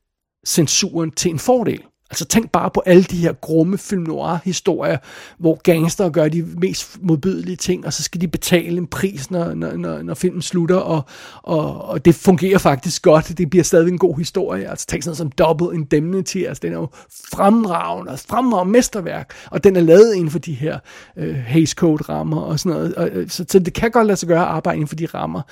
censuren 0.46 1.10
til 1.10 1.30
en 1.30 1.38
fordel. 1.38 1.82
Altså 2.12 2.24
tænk 2.24 2.50
bare 2.50 2.70
på 2.70 2.82
alle 2.86 3.02
de 3.02 3.16
her 3.16 3.32
grumme 3.32 3.78
film 3.78 4.02
noir 4.02 4.38
historier, 4.44 4.98
hvor 5.38 5.60
gangster 5.62 6.08
gør 6.08 6.28
de 6.28 6.42
mest 6.42 6.98
modbydelige 7.02 7.56
ting, 7.56 7.86
og 7.86 7.92
så 7.92 8.02
skal 8.02 8.20
de 8.20 8.28
betale 8.28 8.76
en 8.76 8.86
pris, 8.86 9.30
når, 9.30 9.54
når, 9.54 9.76
når, 9.76 10.02
når 10.02 10.14
filmen 10.14 10.42
slutter, 10.42 10.76
og, 10.76 11.02
og, 11.42 11.84
og 11.84 12.04
det 12.04 12.14
fungerer 12.14 12.58
faktisk 12.58 13.02
godt. 13.02 13.38
Det 13.38 13.50
bliver 13.50 13.62
stadig 13.64 13.88
en 13.88 13.98
god 13.98 14.18
historie. 14.18 14.70
Altså 14.70 14.86
tænk 14.86 15.02
sådan 15.02 15.10
noget 15.10 15.18
som 15.18 15.30
Double 15.30 15.78
Indemnity, 15.78 16.38
altså 16.38 16.60
den 16.62 16.72
er 16.72 16.76
jo 16.76 16.88
fremragende, 17.34 18.10
altså, 18.10 18.26
fremragende 18.28 18.72
mesterværk, 18.72 19.32
og 19.50 19.64
den 19.64 19.76
er 19.76 19.80
lavet 19.80 20.14
inden 20.14 20.30
for 20.30 20.38
de 20.38 20.54
her 20.54 20.78
øh, 21.16 21.34
Hays 21.34 21.70
Code 21.70 22.02
rammer 22.08 22.40
og 22.40 22.58
sådan 22.58 22.78
noget. 22.78 22.94
Og, 22.94 23.08
øh, 23.08 23.28
så, 23.28 23.44
så 23.48 23.58
det 23.58 23.74
kan 23.74 23.90
godt 23.90 24.06
lade 24.06 24.16
sig 24.16 24.28
gøre 24.28 24.42
at 24.42 24.48
arbejde 24.48 24.76
inden 24.76 24.88
for 24.88 24.96
de 24.96 25.06
rammer, 25.06 25.42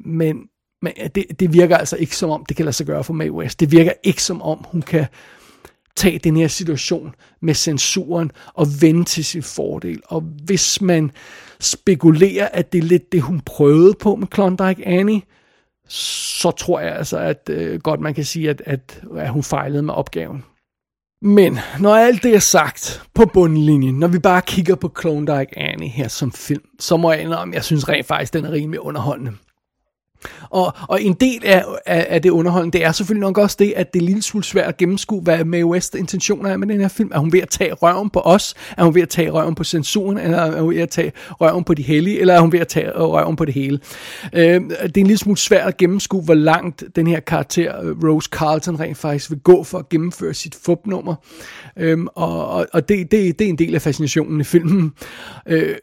men 0.00 0.36
men 0.82 0.92
det, 1.14 1.24
det 1.40 1.52
virker 1.52 1.76
altså 1.76 1.96
ikke 1.96 2.16
som 2.16 2.30
om, 2.30 2.44
det 2.44 2.56
kan 2.56 2.64
lade 2.64 2.76
sig 2.76 2.86
gøre 2.86 3.04
for 3.04 3.12
Mae 3.12 3.32
West. 3.32 3.60
Det 3.60 3.72
virker 3.72 3.92
ikke 4.02 4.22
som 4.22 4.42
om, 4.42 4.64
hun 4.70 4.82
kan 4.82 5.06
tage 6.00 6.18
den 6.18 6.36
her 6.36 6.48
situation 6.48 7.14
med 7.42 7.54
censuren 7.54 8.30
og 8.54 8.66
vende 8.80 9.04
til 9.04 9.24
sin 9.24 9.42
fordel. 9.42 10.00
Og 10.04 10.20
hvis 10.20 10.80
man 10.80 11.10
spekulerer, 11.60 12.48
at 12.52 12.72
det 12.72 12.78
er 12.78 12.82
lidt 12.82 13.12
det, 13.12 13.22
hun 13.22 13.40
prøvede 13.40 13.94
på 14.00 14.16
med 14.16 14.26
Klondike 14.26 14.86
Annie, 14.86 15.22
så 15.88 16.50
tror 16.50 16.80
jeg 16.80 16.96
altså, 16.96 17.18
at 17.18 17.48
øh, 17.50 17.80
godt 17.80 18.00
man 18.00 18.14
kan 18.14 18.24
sige, 18.24 18.50
at, 18.50 18.62
at, 18.66 19.02
at 19.16 19.30
hun 19.30 19.42
fejlede 19.42 19.82
med 19.82 19.94
opgaven. 19.94 20.44
Men 21.22 21.58
når 21.80 21.94
alt 21.94 22.22
det 22.22 22.34
er 22.34 22.38
sagt 22.38 23.02
på 23.14 23.26
bundlinjen, 23.34 23.98
når 23.98 24.08
vi 24.08 24.18
bare 24.18 24.42
kigger 24.42 24.74
på 24.74 24.88
Klondike 24.88 25.58
Annie 25.58 25.88
her 25.88 26.08
som 26.08 26.32
film, 26.32 26.64
så 26.78 26.96
må 26.96 27.12
jeg 27.12 27.22
indrømme, 27.22 27.54
jeg 27.54 27.64
synes 27.64 27.88
rent 27.88 28.06
faktisk, 28.06 28.32
den 28.32 28.44
er 28.44 28.52
rimelig 28.52 28.80
underholdende. 28.80 29.32
Og, 30.50 30.72
og 30.88 31.02
en 31.02 31.12
del 31.12 31.40
af, 31.44 31.64
af, 31.86 32.06
af 32.10 32.22
det 32.22 32.30
underholdende, 32.30 32.78
det 32.78 32.86
er 32.86 32.92
selvfølgelig 32.92 33.20
nok 33.20 33.38
også 33.38 33.56
det, 33.58 33.72
at 33.76 33.94
det 33.94 34.02
er 34.02 34.06
lille 34.06 34.22
smule 34.22 34.44
svært 34.44 34.68
at 34.68 34.76
gennemskue, 34.76 35.20
hvad 35.20 35.44
Mae 35.44 35.66
West 35.66 35.94
intentioner 35.94 36.50
er 36.50 36.56
med 36.56 36.68
den 36.68 36.80
her 36.80 36.88
film. 36.88 37.10
Er 37.14 37.18
hun 37.18 37.32
ved 37.32 37.40
at 37.40 37.48
tage 37.48 37.72
røven 37.72 38.10
på 38.10 38.20
os? 38.20 38.54
Er 38.76 38.84
hun 38.84 38.94
ved 38.94 39.02
at 39.02 39.08
tage 39.08 39.30
røven 39.30 39.54
på 39.54 39.64
censuren? 39.64 40.18
Eller 40.18 40.38
er 40.38 40.60
hun 40.60 40.74
ved 40.74 40.80
at 40.80 40.90
tage 40.90 41.12
røven 41.28 41.64
på 41.64 41.74
de 41.74 41.82
hellige? 41.82 42.20
Eller 42.20 42.34
er 42.34 42.40
hun 42.40 42.52
ved 42.52 42.60
at 42.60 42.68
tage 42.68 42.86
øh, 42.86 43.02
røven 43.02 43.36
på 43.36 43.44
det 43.44 43.54
hele? 43.54 43.80
Øh, 44.32 44.60
det 44.60 44.70
er 44.80 44.84
en 44.84 45.06
lille 45.06 45.18
smule 45.18 45.38
svært 45.38 45.66
at 45.66 45.76
gennemskue, 45.76 46.22
hvor 46.22 46.34
langt 46.34 46.84
den 46.96 47.06
her 47.06 47.20
karakter, 47.20 47.80
øh, 47.82 47.96
Rose 48.04 48.28
Carlton, 48.32 48.80
rent 48.80 48.98
faktisk 48.98 49.30
vil 49.30 49.38
gå 49.38 49.64
for 49.64 49.78
at 49.78 49.88
gennemføre 49.88 50.34
sit 50.34 50.54
fupnummer. 50.64 51.14
Øh, 51.76 51.98
og 52.14 52.50
og, 52.50 52.66
og 52.72 52.88
det, 52.88 53.10
det, 53.10 53.38
det 53.38 53.44
er 53.44 53.48
en 53.48 53.58
del 53.58 53.74
af 53.74 53.82
fascinationen 53.82 54.40
i 54.40 54.44
filmen. 54.44 54.92
Øh, 55.46 55.74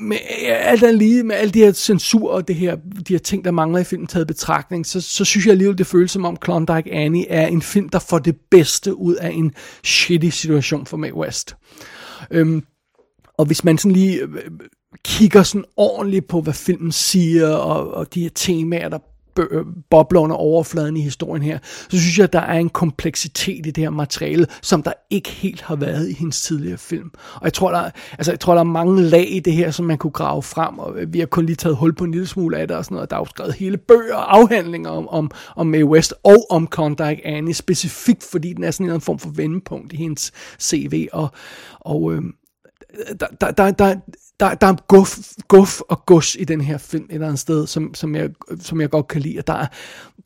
med 0.00 0.16
alt 0.46 0.82
andet 0.82 0.98
lige, 0.98 1.22
med 1.22 1.36
alle 1.36 1.52
de 1.52 1.58
her 1.58 1.72
censur 1.72 2.30
og 2.30 2.48
det 2.48 2.56
her, 2.56 2.76
de 3.08 3.14
her 3.14 3.18
ting, 3.18 3.44
der 3.44 3.50
mangler 3.50 3.78
i 3.78 3.84
filmen 3.84 4.06
taget 4.06 4.26
betragtning, 4.26 4.86
så, 4.86 5.00
så 5.00 5.24
synes 5.24 5.46
jeg 5.46 5.52
alligevel, 5.52 5.78
det 5.78 5.86
føles 5.86 6.10
som 6.10 6.24
om 6.24 6.36
Klondike 6.36 6.92
Annie 6.92 7.28
er 7.28 7.46
en 7.46 7.62
film, 7.62 7.88
der 7.88 7.98
får 7.98 8.18
det 8.18 8.36
bedste 8.50 8.94
ud 8.94 9.14
af 9.14 9.30
en 9.30 9.54
shitty 9.84 10.28
situation 10.28 10.86
for 10.86 10.96
Mae 10.96 11.14
West. 11.14 11.56
Øhm, 12.30 12.62
og 13.38 13.46
hvis 13.46 13.64
man 13.64 13.78
sådan 13.78 13.92
lige 13.92 14.22
øh, 14.22 14.34
øh, 14.34 14.50
kigger 15.04 15.42
sådan 15.42 15.64
ordentligt 15.76 16.28
på, 16.28 16.40
hvad 16.40 16.54
filmen 16.54 16.92
siger, 16.92 17.48
og, 17.48 17.94
og 17.94 18.14
de 18.14 18.22
her 18.22 18.30
temaer, 18.34 18.88
der 18.88 18.98
Øh, 19.40 19.58
øh, 19.58 19.64
bobler 19.90 20.20
under 20.20 20.36
overfladen 20.36 20.96
i 20.96 21.00
historien 21.00 21.42
her, 21.42 21.58
så 21.62 21.98
synes 21.98 22.18
jeg, 22.18 22.24
at 22.24 22.32
der 22.32 22.40
er 22.40 22.58
en 22.58 22.68
kompleksitet 22.68 23.66
i 23.66 23.70
det 23.70 23.84
her 23.84 23.90
materiale, 23.90 24.46
som 24.62 24.82
der 24.82 24.92
ikke 25.10 25.28
helt 25.28 25.60
har 25.60 25.76
været 25.76 26.08
i 26.08 26.12
hendes 26.12 26.42
tidligere 26.42 26.78
film. 26.78 27.10
Og 27.34 27.44
jeg 27.44 27.52
tror, 27.52 27.70
der, 27.70 27.78
er, 27.78 27.90
altså, 28.12 28.32
jeg 28.32 28.40
tror, 28.40 28.54
der 28.54 28.60
er 28.60 28.64
mange 28.64 29.02
lag 29.02 29.32
i 29.32 29.40
det 29.40 29.52
her, 29.52 29.70
som 29.70 29.86
man 29.86 29.98
kunne 29.98 30.10
grave 30.10 30.42
frem, 30.42 30.78
og 30.78 30.98
øh, 30.98 31.12
vi 31.12 31.18
har 31.18 31.26
kun 31.26 31.46
lige 31.46 31.56
taget 31.56 31.76
hul 31.76 31.94
på 31.94 32.04
en 32.04 32.10
lille 32.10 32.26
smule 32.26 32.58
af 32.58 32.68
det 32.68 32.76
og 32.76 32.84
sådan 32.84 32.94
noget. 32.94 33.10
Der 33.10 33.16
er 33.16 33.20
jo 33.20 33.26
skrevet 33.26 33.54
hele 33.54 33.76
bøger 33.76 34.14
og 34.14 34.36
afhandlinger 34.36 34.90
om, 34.90 35.08
om, 35.08 35.30
om 35.56 35.66
Mae 35.66 35.84
West 35.84 36.14
og 36.24 36.46
om 36.50 36.66
Klondike 36.66 37.26
Annie, 37.26 37.54
specifikt 37.54 38.24
fordi 38.30 38.52
den 38.52 38.64
er 38.64 38.70
sådan 38.70 38.90
en 38.90 39.00
form 39.00 39.18
for 39.18 39.30
vendepunkt 39.30 39.92
i 39.92 39.96
hendes 39.96 40.32
CV, 40.60 41.08
og, 41.12 41.28
og 41.80 42.12
øh, 42.12 42.22
der, 43.20 43.26
der, 43.40 43.50
der, 43.50 43.70
der, 43.70 43.94
der, 44.40 44.54
der 44.54 44.66
er 44.66 44.74
guf, 44.88 45.18
guf 45.48 45.80
og 45.80 46.06
gus 46.06 46.36
i 46.40 46.44
den 46.44 46.60
her 46.60 46.78
film 46.78 47.04
et 47.04 47.14
eller 47.14 47.26
andet 47.26 47.40
sted, 47.40 47.66
som, 47.66 47.94
som, 47.94 48.14
jeg, 48.14 48.30
som 48.60 48.80
jeg 48.80 48.90
godt 48.90 49.08
kan 49.08 49.20
lide. 49.20 49.38
Og 49.38 49.46
der 49.46 49.52
er, 49.52 49.66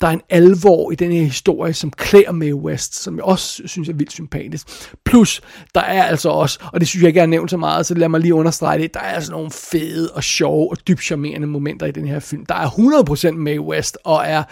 der 0.00 0.06
er 0.06 0.10
en 0.10 0.20
alvor 0.30 0.90
i 0.90 0.94
den 0.94 1.12
her 1.12 1.22
historie, 1.22 1.72
som 1.72 1.90
klæder 1.90 2.32
Mae 2.32 2.54
West, 2.54 2.94
som 2.94 3.16
jeg 3.16 3.24
også 3.24 3.62
synes 3.66 3.88
er 3.88 3.92
vildt 3.92 4.12
sympatisk. 4.12 4.66
Plus, 5.04 5.40
der 5.74 5.80
er 5.80 6.02
altså 6.02 6.28
også, 6.28 6.58
og 6.72 6.80
det 6.80 6.88
synes 6.88 7.02
jeg 7.02 7.08
ikke, 7.08 7.18
jeg 7.18 7.22
har 7.22 7.30
nævnt 7.30 7.50
så 7.50 7.56
meget, 7.56 7.86
så 7.86 7.94
lad 7.94 8.08
mig 8.08 8.20
lige 8.20 8.34
understrege 8.34 8.78
det, 8.78 8.94
der 8.94 9.00
er 9.00 9.14
altså 9.14 9.32
nogle 9.32 9.50
fede 9.50 10.10
og 10.12 10.24
sjove 10.24 10.70
og 10.70 10.76
dybt 10.88 11.02
charmerende 11.02 11.46
momenter 11.46 11.86
i 11.86 11.92
den 11.92 12.08
her 12.08 12.18
film. 12.18 12.46
Der 12.46 12.54
er 12.54 13.30
100% 13.30 13.30
Mae 13.30 13.60
West 13.60 13.98
og 14.04 14.22
er, 14.26 14.42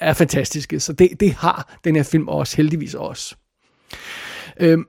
er 0.00 0.12
fantastiske, 0.12 0.80
så 0.80 0.92
det, 0.92 1.10
det 1.20 1.32
har 1.32 1.78
den 1.84 1.96
her 1.96 2.02
film 2.02 2.28
også, 2.28 2.56
heldigvis 2.56 2.94
også. 2.94 3.36
Øhm, 4.60 4.84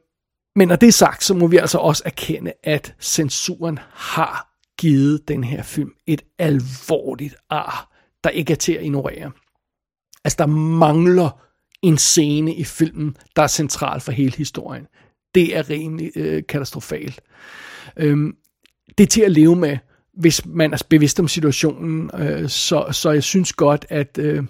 men 0.58 0.68
når 0.68 0.76
det 0.76 0.88
er 0.88 0.92
sagt, 0.92 1.24
så 1.24 1.34
må 1.34 1.48
vi 1.48 1.58
altså 1.58 1.78
også 1.78 2.04
erkende, 2.06 2.54
at 2.64 2.96
censuren 3.00 3.80
har 3.94 4.48
givet 4.80 5.28
den 5.28 5.44
her 5.44 5.64
film 5.64 5.92
et 6.08 6.22
alvorligt 6.40 7.36
ar, 7.50 7.92
der 8.24 8.30
ikke 8.30 8.54
er 8.54 8.58
til 8.58 8.74
at 8.74 8.84
ignorere. 8.84 9.32
Altså, 10.24 10.36
der 10.40 10.46
mangler 10.46 11.30
en 11.82 11.98
scene 11.98 12.56
i 12.56 12.64
filmen, 12.64 13.18
der 13.36 13.42
er 13.42 13.48
central 13.48 14.02
for 14.02 14.12
hele 14.12 14.38
historien. 14.38 14.88
Det 15.36 15.58
er 15.58 15.70
rimelig 15.70 16.12
øh, 16.16 16.44
katastrofalt. 16.50 17.22
Øhm, 17.98 18.36
det 18.98 19.04
er 19.04 19.08
til 19.08 19.22
at 19.22 19.32
leve 19.32 19.56
med, 19.56 19.78
hvis 20.14 20.46
man 20.46 20.74
er 20.74 20.78
bevidst 20.90 21.20
om 21.20 21.28
situationen, 21.28 22.12
øh, 22.14 22.50
så, 22.50 22.88
så 22.92 23.12
jeg 23.12 23.24
synes 23.24 23.54
godt, 23.54 23.86
at, 23.90 24.18
øh, 24.22 24.44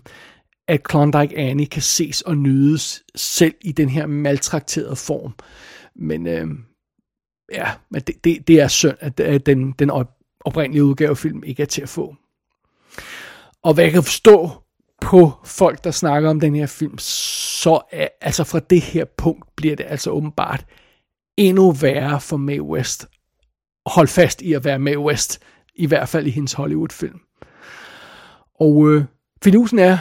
at 0.68 0.84
Klondike 0.84 1.38
Annie 1.38 1.66
kan 1.66 1.82
ses 1.82 2.22
og 2.22 2.38
nydes 2.38 3.03
selv 3.16 3.55
i 3.62 3.72
den 3.72 3.89
her 3.89 4.05
maltrakterede 4.05 4.95
form. 4.95 5.34
Men 6.00 6.28
øh, 6.28 6.48
ja, 7.52 7.72
men 7.89 8.02
det, 8.02 8.24
det, 8.24 8.48
det 8.48 8.62
er 8.62 8.68
synd, 8.68 8.98
at, 9.00 9.20
at 9.20 9.45
den, 9.45 9.72
den 9.72 9.91
oprindelige 10.39 10.84
udgave 10.84 11.16
film 11.16 11.43
ikke 11.43 11.64
er 11.64 11.68
til 11.68 11.82
at 11.82 11.89
få. 11.89 12.16
Og 13.64 13.74
hvad 13.74 13.84
jeg 13.84 13.93
kan 13.93 14.04
forstå 14.04 14.52
på 15.02 15.32
folk, 15.43 15.84
der 15.84 15.91
snakker 15.91 16.30
om 16.30 16.39
den 16.39 16.56
her 16.56 16.66
film, 16.66 16.98
så 16.98 17.82
er, 17.91 18.08
altså 18.22 18.43
fra 18.43 18.60
det 18.60 18.82
her 18.82 19.06
punkt 19.18 19.56
bliver 19.56 19.76
det 19.76 19.86
altså 19.89 20.12
åbenbart 20.12 20.66
endnu 21.38 21.72
værre 21.72 22.22
for 22.22 22.38
Mae 22.38 22.62
West. 22.62 23.08
Hold 23.86 24.08
fast 24.08 24.41
i 24.41 24.54
at 24.54 24.66
være 24.66 24.80
Mae 24.80 25.00
West, 25.00 25.39
i 25.76 25.86
hvert 25.86 26.10
fald 26.10 26.28
i 26.28 26.30
hendes 26.30 26.54
Hollywood-film. 26.54 27.20
Og 28.60 28.89
øh, 28.89 29.04
fidusen 29.43 29.80
er, 29.80 29.98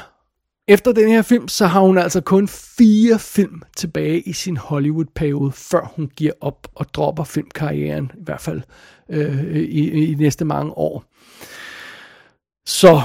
efter 0.69 0.93
den 0.93 1.09
her 1.09 1.23
film, 1.23 1.49
så 1.49 1.67
har 1.67 1.81
hun 1.81 1.99
altså 1.99 2.21
kun 2.21 2.49
fire 2.49 3.19
film 3.19 3.63
tilbage 3.77 4.21
i 4.21 4.33
sin 4.33 4.57
Hollywood-periode, 4.57 5.53
før 5.53 5.93
hun 5.97 6.11
giver 6.17 6.33
op 6.41 6.69
og 6.75 6.95
dropper 6.95 7.25
filmkarrieren, 7.25 8.11
i 8.15 8.23
hvert 8.25 8.41
fald 8.41 8.61
øh, 9.11 9.47
i, 9.57 9.91
i 9.91 10.15
de 10.15 10.23
næste 10.23 10.45
mange 10.45 10.73
år. 10.73 11.05
Så 12.67 13.01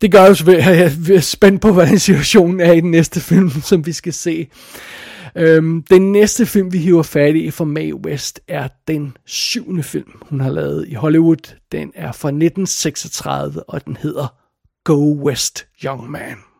det 0.00 0.12
gør 0.12 0.26
jo 0.26 0.34
selvfølgelig, 0.34 0.68
at 0.68 0.78
jeg 1.08 1.16
er 1.16 1.20
spændt 1.20 1.60
på, 1.60 1.72
hvordan 1.72 1.98
situationen 1.98 2.60
er 2.60 2.72
i 2.72 2.80
den 2.80 2.90
næste 2.90 3.20
film, 3.20 3.50
som 3.50 3.86
vi 3.86 3.92
skal 3.92 4.12
se. 4.12 4.48
Øhm, 5.36 5.82
den 5.82 6.12
næste 6.12 6.46
film, 6.46 6.72
vi 6.72 6.78
hiver 6.78 7.02
fat 7.02 7.36
i 7.36 7.50
for 7.50 7.64
Mae 7.64 7.94
West, 7.94 8.40
er 8.48 8.68
den 8.88 9.16
syvende 9.26 9.82
film, 9.82 10.12
hun 10.22 10.40
har 10.40 10.50
lavet 10.50 10.88
i 10.88 10.94
Hollywood. 10.94 11.54
Den 11.72 11.92
er 11.94 12.12
fra 12.12 12.28
1936, 12.28 13.62
og 13.68 13.84
den 13.84 13.96
hedder 13.96 14.26
Go 14.84 15.24
West, 15.24 15.66
Young 15.84 16.10
Man. 16.10 16.53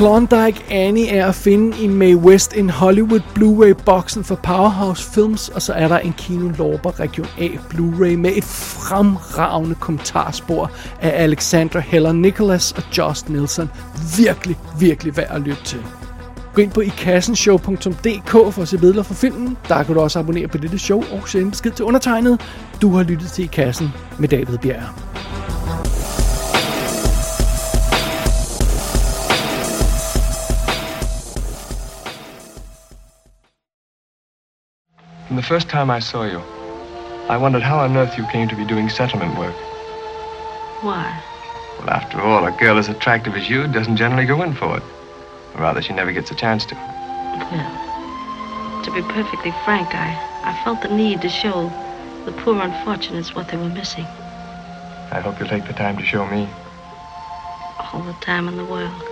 Klondike 0.00 0.64
Annie 0.70 1.08
er 1.08 1.26
at 1.26 1.34
finde 1.34 1.78
i 1.82 1.86
May 1.86 2.14
West 2.14 2.56
en 2.56 2.70
Hollywood 2.70 3.20
Blu-ray-boksen 3.34 4.24
for 4.24 4.34
Powerhouse 4.34 5.10
Films, 5.10 5.48
og 5.48 5.62
så 5.62 5.72
er 5.72 5.88
der 5.88 5.98
en 5.98 6.12
Kino 6.12 6.48
Lorber 6.58 7.00
Region 7.00 7.26
A 7.38 7.46
Blu-ray 7.46 8.16
med 8.16 8.30
et 8.36 8.44
fremragende 8.44 9.74
kommentarspor 9.74 10.70
af 11.00 11.22
Alexandra 11.22 11.80
Heller 11.80 12.12
Nicholas 12.12 12.72
og 12.72 12.82
Josh 12.98 13.30
Nielsen. 13.30 13.70
Virkelig, 14.16 14.58
virkelig 14.78 15.16
værd 15.16 15.30
at 15.30 15.40
lytte 15.40 15.64
til. 15.64 15.80
Gå 16.54 16.62
ind 16.62 16.70
på 16.70 16.80
ikassenshow.dk 16.80 18.30
for 18.30 18.62
at 18.62 18.68
se 18.68 18.78
billeder 18.78 19.02
fra 19.02 19.14
filmen. 19.14 19.56
Der 19.68 19.82
kan 19.82 19.94
du 19.94 20.00
også 20.00 20.18
abonnere 20.18 20.48
på 20.48 20.58
dette 20.58 20.78
show 20.78 21.04
og 21.12 21.28
sende 21.28 21.50
besked 21.50 21.70
til 21.70 21.84
undertegnet. 21.84 22.40
Du 22.82 22.96
har 22.96 23.02
lyttet 23.02 23.30
til 23.30 23.44
I 23.44 23.48
Kassen 23.52 23.92
med 24.18 24.28
David 24.28 24.58
Bjerg. 24.58 25.10
From 35.30 35.36
the 35.36 35.42
first 35.42 35.68
time 35.68 35.92
I 35.92 36.00
saw 36.00 36.24
you, 36.24 36.40
I 37.28 37.36
wondered 37.36 37.62
how 37.62 37.78
on 37.78 37.96
earth 37.96 38.18
you 38.18 38.26
came 38.32 38.48
to 38.48 38.56
be 38.56 38.64
doing 38.64 38.88
settlement 38.88 39.38
work. 39.38 39.54
Why? 40.82 41.22
Well, 41.78 41.88
after 41.88 42.20
all, 42.20 42.44
a 42.44 42.50
girl 42.50 42.78
as 42.78 42.88
attractive 42.88 43.36
as 43.36 43.48
you 43.48 43.68
doesn't 43.68 43.96
generally 43.96 44.26
go 44.26 44.42
in 44.42 44.54
for 44.54 44.76
it. 44.76 44.82
Or 45.54 45.60
rather, 45.60 45.82
she 45.82 45.92
never 45.92 46.10
gets 46.10 46.32
a 46.32 46.34
chance 46.34 46.66
to. 46.66 46.74
Well, 46.74 48.82
to 48.82 48.90
be 48.90 49.02
perfectly 49.02 49.52
frank, 49.64 49.94
I, 49.94 50.18
I 50.42 50.64
felt 50.64 50.82
the 50.82 50.88
need 50.88 51.22
to 51.22 51.28
show 51.28 51.68
the 52.24 52.32
poor 52.32 52.60
unfortunates 52.60 53.32
what 53.32 53.46
they 53.46 53.56
were 53.56 53.68
missing. 53.68 54.06
I 55.12 55.20
hope 55.22 55.38
you'll 55.38 55.48
take 55.48 55.68
the 55.68 55.74
time 55.74 55.96
to 55.98 56.04
show 56.04 56.26
me. 56.26 56.48
All 57.78 58.02
the 58.02 58.14
time 58.14 58.48
in 58.48 58.56
the 58.56 58.64
world. 58.64 59.09